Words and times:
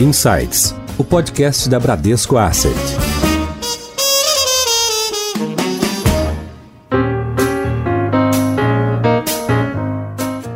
Insights, 0.00 0.74
o 0.98 1.04
podcast 1.04 1.68
da 1.68 1.78
Bradesco 1.78 2.36
Asset. 2.36 2.74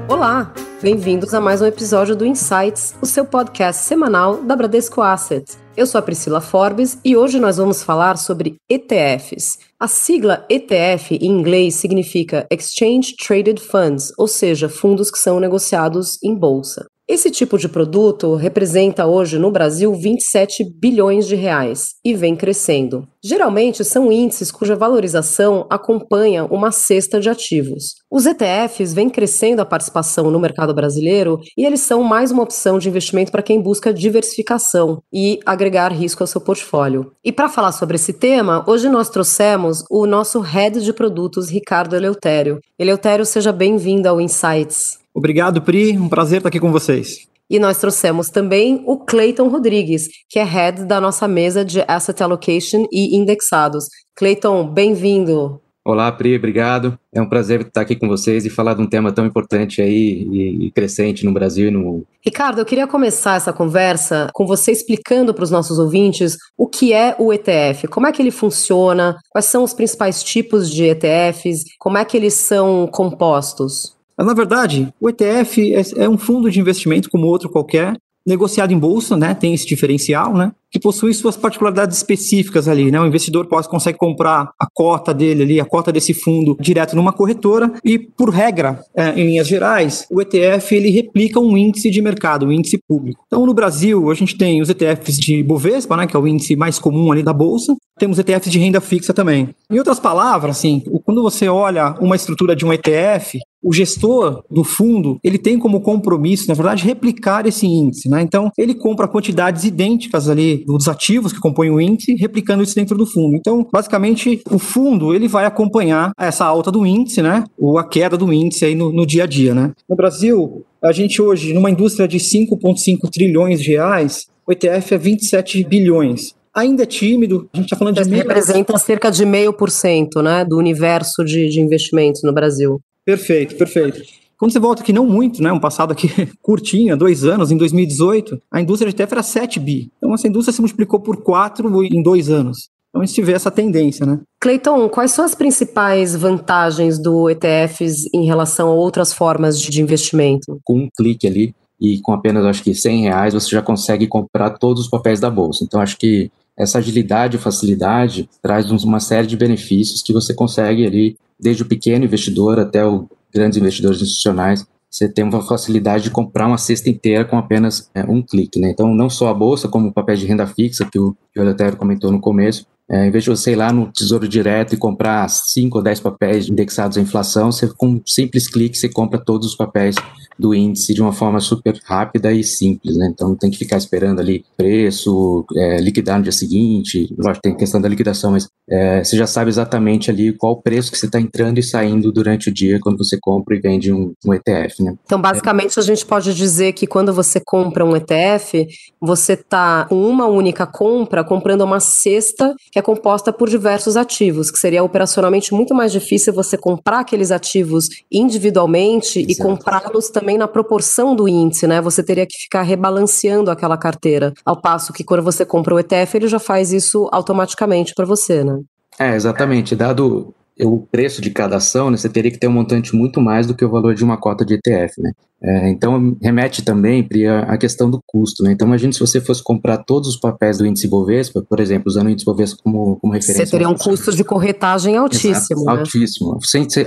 Olá, 0.08 0.52
bem-vindos 0.82 1.32
a 1.32 1.40
mais 1.40 1.62
um 1.62 1.66
episódio 1.66 2.16
do 2.16 2.26
Insights, 2.26 2.96
o 3.00 3.06
seu 3.06 3.24
podcast 3.24 3.84
semanal 3.84 4.42
da 4.42 4.56
Bradesco 4.56 5.00
Asset. 5.00 5.44
Eu 5.76 5.86
sou 5.86 6.00
a 6.00 6.02
Priscila 6.02 6.40
Forbes 6.40 6.98
e 7.04 7.16
hoje 7.16 7.38
nós 7.38 7.58
vamos 7.58 7.80
falar 7.80 8.18
sobre 8.18 8.56
ETFs. 8.68 9.56
A 9.78 9.86
sigla 9.86 10.44
ETF 10.50 11.14
em 11.14 11.30
inglês 11.30 11.76
significa 11.76 12.44
Exchange 12.50 13.14
Traded 13.14 13.60
Funds, 13.60 14.12
ou 14.18 14.26
seja, 14.26 14.68
fundos 14.68 15.12
que 15.12 15.18
são 15.18 15.38
negociados 15.38 16.20
em 16.24 16.34
bolsa. 16.34 16.88
Esse 17.08 17.30
tipo 17.30 17.56
de 17.56 17.70
produto 17.70 18.34
representa 18.34 19.06
hoje 19.06 19.38
no 19.38 19.50
Brasil 19.50 19.94
27 19.94 20.62
bilhões 20.78 21.26
de 21.26 21.34
reais 21.34 21.94
e 22.04 22.12
vem 22.12 22.36
crescendo. 22.36 23.08
Geralmente 23.24 23.82
são 23.82 24.12
índices 24.12 24.50
cuja 24.50 24.76
valorização 24.76 25.66
acompanha 25.70 26.44
uma 26.44 26.70
cesta 26.70 27.18
de 27.18 27.30
ativos. 27.30 27.94
Os 28.10 28.26
ETFs 28.26 28.92
vêm 28.92 29.08
crescendo 29.08 29.62
a 29.62 29.64
participação 29.64 30.30
no 30.30 30.38
mercado 30.38 30.74
brasileiro 30.74 31.40
e 31.56 31.64
eles 31.64 31.80
são 31.80 32.02
mais 32.02 32.30
uma 32.30 32.42
opção 32.42 32.78
de 32.78 32.90
investimento 32.90 33.32
para 33.32 33.42
quem 33.42 33.58
busca 33.58 33.92
diversificação 33.92 35.00
e 35.10 35.40
agregar 35.46 35.90
risco 35.90 36.22
ao 36.22 36.26
seu 36.26 36.42
portfólio. 36.42 37.10
E 37.24 37.32
para 37.32 37.48
falar 37.48 37.72
sobre 37.72 37.96
esse 37.96 38.12
tema, 38.12 38.62
hoje 38.68 38.86
nós 38.86 39.08
trouxemos 39.08 39.82
o 39.90 40.06
nosso 40.06 40.40
head 40.40 40.84
de 40.84 40.92
produtos, 40.92 41.48
Ricardo 41.48 41.96
Eleutério. 41.96 42.60
Eleutério, 42.78 43.24
seja 43.24 43.50
bem-vindo 43.50 44.06
ao 44.06 44.20
Insights. 44.20 44.97
Obrigado, 45.14 45.62
Pri. 45.62 45.98
Um 45.98 46.08
prazer 46.08 46.38
estar 46.38 46.48
aqui 46.48 46.60
com 46.60 46.72
vocês. 46.72 47.28
E 47.50 47.58
nós 47.58 47.80
trouxemos 47.80 48.28
também 48.28 48.82
o 48.86 48.98
Clayton 48.98 49.48
Rodrigues, 49.48 50.08
que 50.28 50.38
é 50.38 50.44
head 50.44 50.84
da 50.84 51.00
nossa 51.00 51.26
mesa 51.26 51.64
de 51.64 51.82
Asset 51.88 52.22
Allocation 52.22 52.86
e 52.92 53.16
Indexados. 53.16 53.86
Clayton, 54.14 54.68
bem-vindo. 54.68 55.60
Olá, 55.88 56.12
Pri, 56.12 56.36
obrigado. 56.36 56.98
É 57.10 57.18
um 57.18 57.26
prazer 57.26 57.62
estar 57.62 57.80
aqui 57.80 57.96
com 57.96 58.06
vocês 58.06 58.44
e 58.44 58.50
falar 58.50 58.74
de 58.74 58.82
um 58.82 58.86
tema 58.86 59.10
tão 59.10 59.24
importante 59.24 59.80
aí 59.80 60.66
e 60.66 60.70
crescente 60.72 61.24
no 61.24 61.32
Brasil 61.32 61.68
e 61.68 61.70
no 61.70 61.80
mundo. 61.80 62.06
Ricardo, 62.20 62.58
eu 62.58 62.66
queria 62.66 62.86
começar 62.86 63.36
essa 63.36 63.54
conversa 63.54 64.28
com 64.34 64.46
você 64.46 64.70
explicando 64.70 65.32
para 65.32 65.44
os 65.44 65.50
nossos 65.50 65.78
ouvintes 65.78 66.36
o 66.58 66.66
que 66.66 66.92
é 66.92 67.16
o 67.18 67.32
ETF, 67.32 67.88
como 67.88 68.06
é 68.06 68.12
que 68.12 68.20
ele 68.20 68.30
funciona, 68.30 69.16
quais 69.30 69.46
são 69.46 69.64
os 69.64 69.72
principais 69.72 70.22
tipos 70.22 70.70
de 70.70 70.84
ETFs, 70.84 71.64
como 71.78 71.96
é 71.96 72.04
que 72.04 72.18
eles 72.18 72.34
são 72.34 72.86
compostos. 72.86 73.96
Mas, 74.18 74.26
na 74.26 74.34
verdade, 74.34 74.92
o 75.00 75.08
ETF 75.08 75.74
é, 75.74 76.04
é 76.04 76.08
um 76.08 76.18
fundo 76.18 76.50
de 76.50 76.58
investimento 76.58 77.08
como 77.08 77.28
outro 77.28 77.48
qualquer, 77.48 77.96
negociado 78.28 78.72
em 78.72 78.78
bolsa, 78.78 79.16
né? 79.16 79.34
Tem 79.34 79.54
esse 79.54 79.66
diferencial, 79.66 80.34
né? 80.34 80.52
Que 80.70 80.78
possui 80.78 81.14
suas 81.14 81.34
particularidades 81.34 81.96
específicas 81.96 82.68
ali, 82.68 82.90
né? 82.90 83.00
O 83.00 83.06
investidor 83.06 83.46
pode 83.46 83.68
consegue 83.68 83.96
comprar 83.96 84.50
a 84.60 84.66
cota 84.70 85.14
dele 85.14 85.42
ali, 85.42 85.60
a 85.60 85.64
cota 85.64 85.90
desse 85.90 86.12
fundo 86.12 86.54
direto 86.60 86.94
numa 86.94 87.12
corretora 87.12 87.72
e, 87.82 87.98
por 87.98 88.28
regra, 88.28 88.84
é, 88.94 89.18
em 89.18 89.24
linhas 89.24 89.48
gerais, 89.48 90.06
o 90.10 90.20
ETF 90.20 90.74
ele 90.74 90.90
replica 90.90 91.40
um 91.40 91.56
índice 91.56 91.90
de 91.90 92.02
mercado, 92.02 92.46
um 92.46 92.52
índice 92.52 92.78
público. 92.86 93.24
Então, 93.26 93.46
no 93.46 93.54
Brasil, 93.54 94.10
a 94.10 94.14
gente 94.14 94.36
tem 94.36 94.60
os 94.60 94.68
ETFs 94.68 95.18
de 95.18 95.42
Bovespa, 95.42 95.96
né? 95.96 96.06
Que 96.06 96.14
é 96.14 96.20
o 96.20 96.28
índice 96.28 96.54
mais 96.54 96.78
comum 96.78 97.10
ali 97.10 97.22
da 97.22 97.32
bolsa. 97.32 97.74
Temos 97.98 98.18
ETFs 98.18 98.52
de 98.52 98.58
renda 98.58 98.80
fixa 98.80 99.14
também. 99.14 99.48
Em 99.70 99.78
outras 99.78 99.98
palavras, 99.98 100.58
assim, 100.58 100.82
quando 101.04 101.22
você 101.22 101.48
olha 101.48 101.94
uma 101.98 102.14
estrutura 102.14 102.54
de 102.54 102.66
um 102.66 102.72
ETF, 102.72 103.38
o 103.62 103.72
gestor 103.72 104.42
do 104.50 104.62
fundo 104.62 105.18
ele 105.22 105.38
tem 105.38 105.58
como 105.58 105.80
compromisso, 105.80 106.48
na 106.48 106.54
verdade, 106.54 106.84
replicar 106.84 107.46
esse 107.46 107.66
índice. 107.66 108.08
Né? 108.08 108.22
Então, 108.22 108.50
ele 108.56 108.74
compra 108.74 109.08
quantidades 109.08 109.64
idênticas 109.64 110.28
ali 110.28 110.64
dos 110.64 110.88
ativos 110.88 111.32
que 111.32 111.40
compõem 111.40 111.70
o 111.70 111.80
índice, 111.80 112.14
replicando 112.14 112.62
isso 112.62 112.74
dentro 112.74 112.96
do 112.96 113.06
fundo. 113.06 113.36
Então, 113.36 113.66
basicamente, 113.70 114.40
o 114.50 114.58
fundo 114.58 115.14
ele 115.14 115.28
vai 115.28 115.44
acompanhar 115.44 116.12
essa 116.18 116.44
alta 116.44 116.70
do 116.70 116.86
índice, 116.86 117.22
né? 117.22 117.44
ou 117.58 117.78
a 117.78 117.84
queda 117.84 118.16
do 118.16 118.32
índice 118.32 118.64
aí 118.64 118.74
no, 118.74 118.92
no 118.92 119.06
dia 119.06 119.24
a 119.24 119.26
dia. 119.26 119.54
Né? 119.54 119.72
No 119.88 119.96
Brasil, 119.96 120.64
a 120.82 120.92
gente 120.92 121.20
hoje, 121.20 121.52
numa 121.52 121.70
indústria 121.70 122.06
de 122.06 122.18
5,5 122.18 123.10
trilhões 123.10 123.60
de 123.60 123.70
reais, 123.70 124.26
o 124.46 124.52
ETF 124.52 124.94
é 124.94 124.98
27 124.98 125.64
bilhões 125.64 126.36
ainda 126.54 126.82
é 126.82 126.86
tímido. 126.86 127.48
A 127.52 127.56
gente 127.56 127.66
está 127.66 127.76
falando 127.76 128.02
de. 128.02 128.08
Meio... 128.08 128.22
Representa 128.22 128.76
cerca 128.78 129.10
de 129.10 129.24
meio 129.24 129.52
por 129.52 129.70
cento 129.70 130.20
né, 130.20 130.44
do 130.44 130.56
universo 130.56 131.24
de, 131.24 131.48
de 131.48 131.60
investimentos 131.60 132.22
no 132.24 132.32
Brasil. 132.32 132.80
Perfeito, 133.08 133.56
perfeito. 133.56 134.02
Quando 134.38 134.52
você 134.52 134.60
volta 134.60 134.82
aqui, 134.82 134.92
não 134.92 135.06
muito, 135.06 135.42
né? 135.42 135.50
Um 135.50 135.58
passado 135.58 135.92
aqui 135.92 136.10
curtinho, 136.42 136.94
dois 136.94 137.24
anos, 137.24 137.50
em 137.50 137.56
2018, 137.56 138.38
a 138.52 138.60
indústria 138.60 138.92
de 138.92 138.94
ETF 138.94 139.12
era 139.14 139.22
7 139.22 139.58
bi. 139.58 139.90
Então, 139.96 140.12
essa 140.12 140.28
indústria 140.28 140.52
se 140.52 140.60
multiplicou 140.60 141.00
por 141.00 141.22
4 141.22 141.84
em 141.84 142.02
dois 142.02 142.28
anos. 142.28 142.68
Então, 142.90 143.00
a 143.00 143.06
gente 143.06 143.22
vê 143.22 143.32
essa 143.32 143.50
tendência, 143.50 144.04
né? 144.04 144.20
Cleiton, 144.38 144.90
quais 144.90 145.12
são 145.12 145.24
as 145.24 145.34
principais 145.34 146.14
vantagens 146.14 146.98
do 146.98 147.30
ETFs 147.30 148.12
em 148.12 148.26
relação 148.26 148.68
a 148.68 148.74
outras 148.74 149.10
formas 149.10 149.58
de 149.58 149.80
investimento? 149.80 150.60
Com 150.62 150.80
um 150.80 150.88
clique 150.94 151.26
ali 151.26 151.54
e 151.80 152.02
com 152.02 152.12
apenas, 152.12 152.44
acho 152.44 152.62
que, 152.62 152.74
100 152.74 153.04
reais, 153.04 153.32
você 153.32 153.48
já 153.48 153.62
consegue 153.62 154.06
comprar 154.06 154.50
todos 154.50 154.82
os 154.82 154.90
papéis 154.90 155.18
da 155.18 155.30
bolsa. 155.30 155.64
Então, 155.64 155.80
acho 155.80 155.96
que 155.96 156.30
essa 156.54 156.76
agilidade 156.76 157.38
e 157.38 157.40
facilidade 157.40 158.28
traz 158.42 158.70
uma 158.70 159.00
série 159.00 159.26
de 159.26 159.36
benefícios 159.36 160.02
que 160.02 160.12
você 160.12 160.34
consegue 160.34 160.84
ali 160.84 161.16
desde 161.38 161.62
o 161.62 161.66
pequeno 161.66 162.04
investidor 162.04 162.58
até 162.58 162.84
os 162.84 163.06
grandes 163.32 163.58
investidores 163.58 164.00
institucionais, 164.00 164.66
você 164.90 165.08
tem 165.08 165.24
uma 165.24 165.42
facilidade 165.42 166.04
de 166.04 166.10
comprar 166.10 166.46
uma 166.46 166.56
cesta 166.56 166.88
inteira 166.88 167.24
com 167.24 167.36
apenas 167.36 167.90
é, 167.94 168.02
um 168.04 168.22
clique. 168.22 168.58
Né? 168.58 168.70
Então, 168.70 168.94
não 168.94 169.10
só 169.10 169.28
a 169.28 169.34
bolsa, 169.34 169.68
como 169.68 169.88
o 169.88 169.92
papel 169.92 170.16
de 170.16 170.26
renda 170.26 170.46
fixa, 170.46 170.88
que 170.90 170.98
o, 170.98 171.14
que 171.32 171.38
o 171.38 171.42
Eleutério 171.42 171.76
comentou 171.76 172.10
no 172.10 172.20
começo, 172.20 172.66
é, 172.90 173.06
em 173.06 173.10
vez 173.10 173.24
de 173.24 173.30
você 173.30 173.52
ir 173.52 173.56
lá 173.56 173.72
no 173.72 173.92
Tesouro 173.92 174.26
Direto 174.26 174.74
e 174.74 174.78
comprar 174.78 175.28
5 175.28 175.76
ou 175.76 175.84
10 175.84 176.00
papéis 176.00 176.48
indexados 176.48 176.96
à 176.96 177.00
inflação, 177.00 177.52
você 177.52 177.68
com 177.68 177.88
um 177.88 178.00
simples 178.04 178.48
clique 178.48 178.78
você 178.78 178.88
compra 178.88 179.18
todos 179.18 179.48
os 179.48 179.54
papéis 179.54 179.96
do 180.38 180.54
índice 180.54 180.94
de 180.94 181.02
uma 181.02 181.12
forma 181.12 181.40
super 181.40 181.78
rápida 181.84 182.32
e 182.32 182.44
simples, 182.44 182.96
né? 182.96 183.10
Então 183.12 183.30
não 183.30 183.36
tem 183.36 183.50
que 183.50 183.58
ficar 183.58 183.76
esperando 183.76 184.20
ali 184.20 184.44
preço, 184.56 185.44
é, 185.56 185.78
liquidar 185.78 186.16
no 186.16 186.22
dia 186.22 186.32
seguinte, 186.32 187.12
lógico, 187.18 187.42
tem 187.42 187.56
questão 187.56 187.80
da 187.80 187.88
liquidação, 187.88 188.30
mas 188.30 188.48
é, 188.70 189.02
você 189.02 189.16
já 189.16 189.26
sabe 189.26 189.50
exatamente 189.50 190.10
ali 190.10 190.32
qual 190.32 190.52
o 190.52 190.62
preço 190.62 190.92
que 190.92 190.98
você 190.98 191.06
está 191.06 191.20
entrando 191.20 191.58
e 191.58 191.62
saindo 191.62 192.12
durante 192.12 192.48
o 192.48 192.54
dia 192.54 192.78
quando 192.80 192.98
você 192.98 193.18
compra 193.20 193.56
e 193.56 193.60
vende 193.60 193.92
um, 193.92 194.12
um 194.24 194.32
ETF, 194.32 194.82
né? 194.82 194.94
Então, 195.04 195.20
basicamente, 195.20 195.78
a 195.78 195.82
gente 195.82 196.06
pode 196.06 196.32
dizer 196.34 196.72
que 196.72 196.86
quando 196.86 197.12
você 197.12 197.40
compra 197.44 197.84
um 197.84 197.96
ETF, 197.96 198.66
você 199.00 199.32
está 199.32 199.86
com 199.86 200.08
uma 200.08 200.26
única 200.26 200.66
compra 200.66 201.24
comprando 201.24 201.62
uma 201.62 201.80
cesta 201.80 202.54
que 202.70 202.77
é 202.78 202.82
composta 202.82 203.32
por 203.32 203.48
diversos 203.48 203.96
ativos, 203.96 204.50
que 204.50 204.58
seria 204.58 204.82
operacionalmente 204.82 205.52
muito 205.52 205.74
mais 205.74 205.92
difícil 205.92 206.32
você 206.32 206.56
comprar 206.56 207.00
aqueles 207.00 207.30
ativos 207.30 207.88
individualmente 208.10 209.18
Exato. 209.18 209.32
e 209.32 209.36
comprá-los 209.36 210.08
também 210.08 210.38
na 210.38 210.48
proporção 210.48 211.14
do 211.14 211.28
índice, 211.28 211.66
né? 211.66 211.80
Você 211.80 212.02
teria 212.02 212.26
que 212.26 212.38
ficar 212.38 212.62
rebalanceando 212.62 213.50
aquela 213.50 213.76
carteira. 213.76 214.32
Ao 214.44 214.60
passo 214.60 214.92
que 214.92 215.04
quando 215.04 215.22
você 215.22 215.44
compra 215.44 215.74
o 215.74 215.78
ETF, 215.78 216.16
ele 216.16 216.28
já 216.28 216.38
faz 216.38 216.72
isso 216.72 217.08
automaticamente 217.12 217.94
para 217.94 218.04
você, 218.04 218.44
né? 218.44 218.60
É, 218.98 219.14
exatamente. 219.14 219.76
Dado 219.76 220.34
o 220.60 220.78
preço 220.78 221.20
de 221.20 221.30
cada 221.30 221.56
ação, 221.56 221.90
né, 221.90 221.96
você 221.96 222.08
teria 222.08 222.30
que 222.30 222.38
ter 222.38 222.48
um 222.48 222.52
montante 222.52 222.94
muito 222.94 223.20
mais 223.20 223.46
do 223.46 223.54
que 223.54 223.64
o 223.64 223.70
valor 223.70 223.94
de 223.94 224.04
uma 224.04 224.16
cota 224.16 224.44
de 224.44 224.54
ETF, 224.54 225.00
né? 225.00 225.12
É, 225.40 225.68
então, 225.70 226.16
remete 226.20 226.64
também, 226.64 227.00
Pri, 227.00 227.28
à 227.28 227.56
questão 227.56 227.88
do 227.88 228.02
custo, 228.04 228.42
né? 228.42 228.50
Então, 228.50 228.66
imagine 228.66 228.92
se 228.92 228.98
você 228.98 229.20
fosse 229.20 229.40
comprar 229.40 229.78
todos 229.78 230.08
os 230.08 230.16
papéis 230.16 230.58
do 230.58 230.66
índice 230.66 230.88
Bovespa, 230.88 231.44
por 231.48 231.60
exemplo, 231.60 231.84
usando 231.86 232.06
o 232.06 232.10
índice 232.10 232.26
Bovespa 232.26 232.60
como, 232.60 232.96
como 232.96 233.12
referência. 233.12 233.46
Você 233.46 233.50
teria 233.52 233.68
um 233.68 233.76
custo 233.76 234.10
de 234.14 234.24
corretagem 234.24 234.96
altíssimo, 234.96 235.60
Exato, 235.60 235.64
né? 235.64 235.80
Altíssimo. 235.80 236.38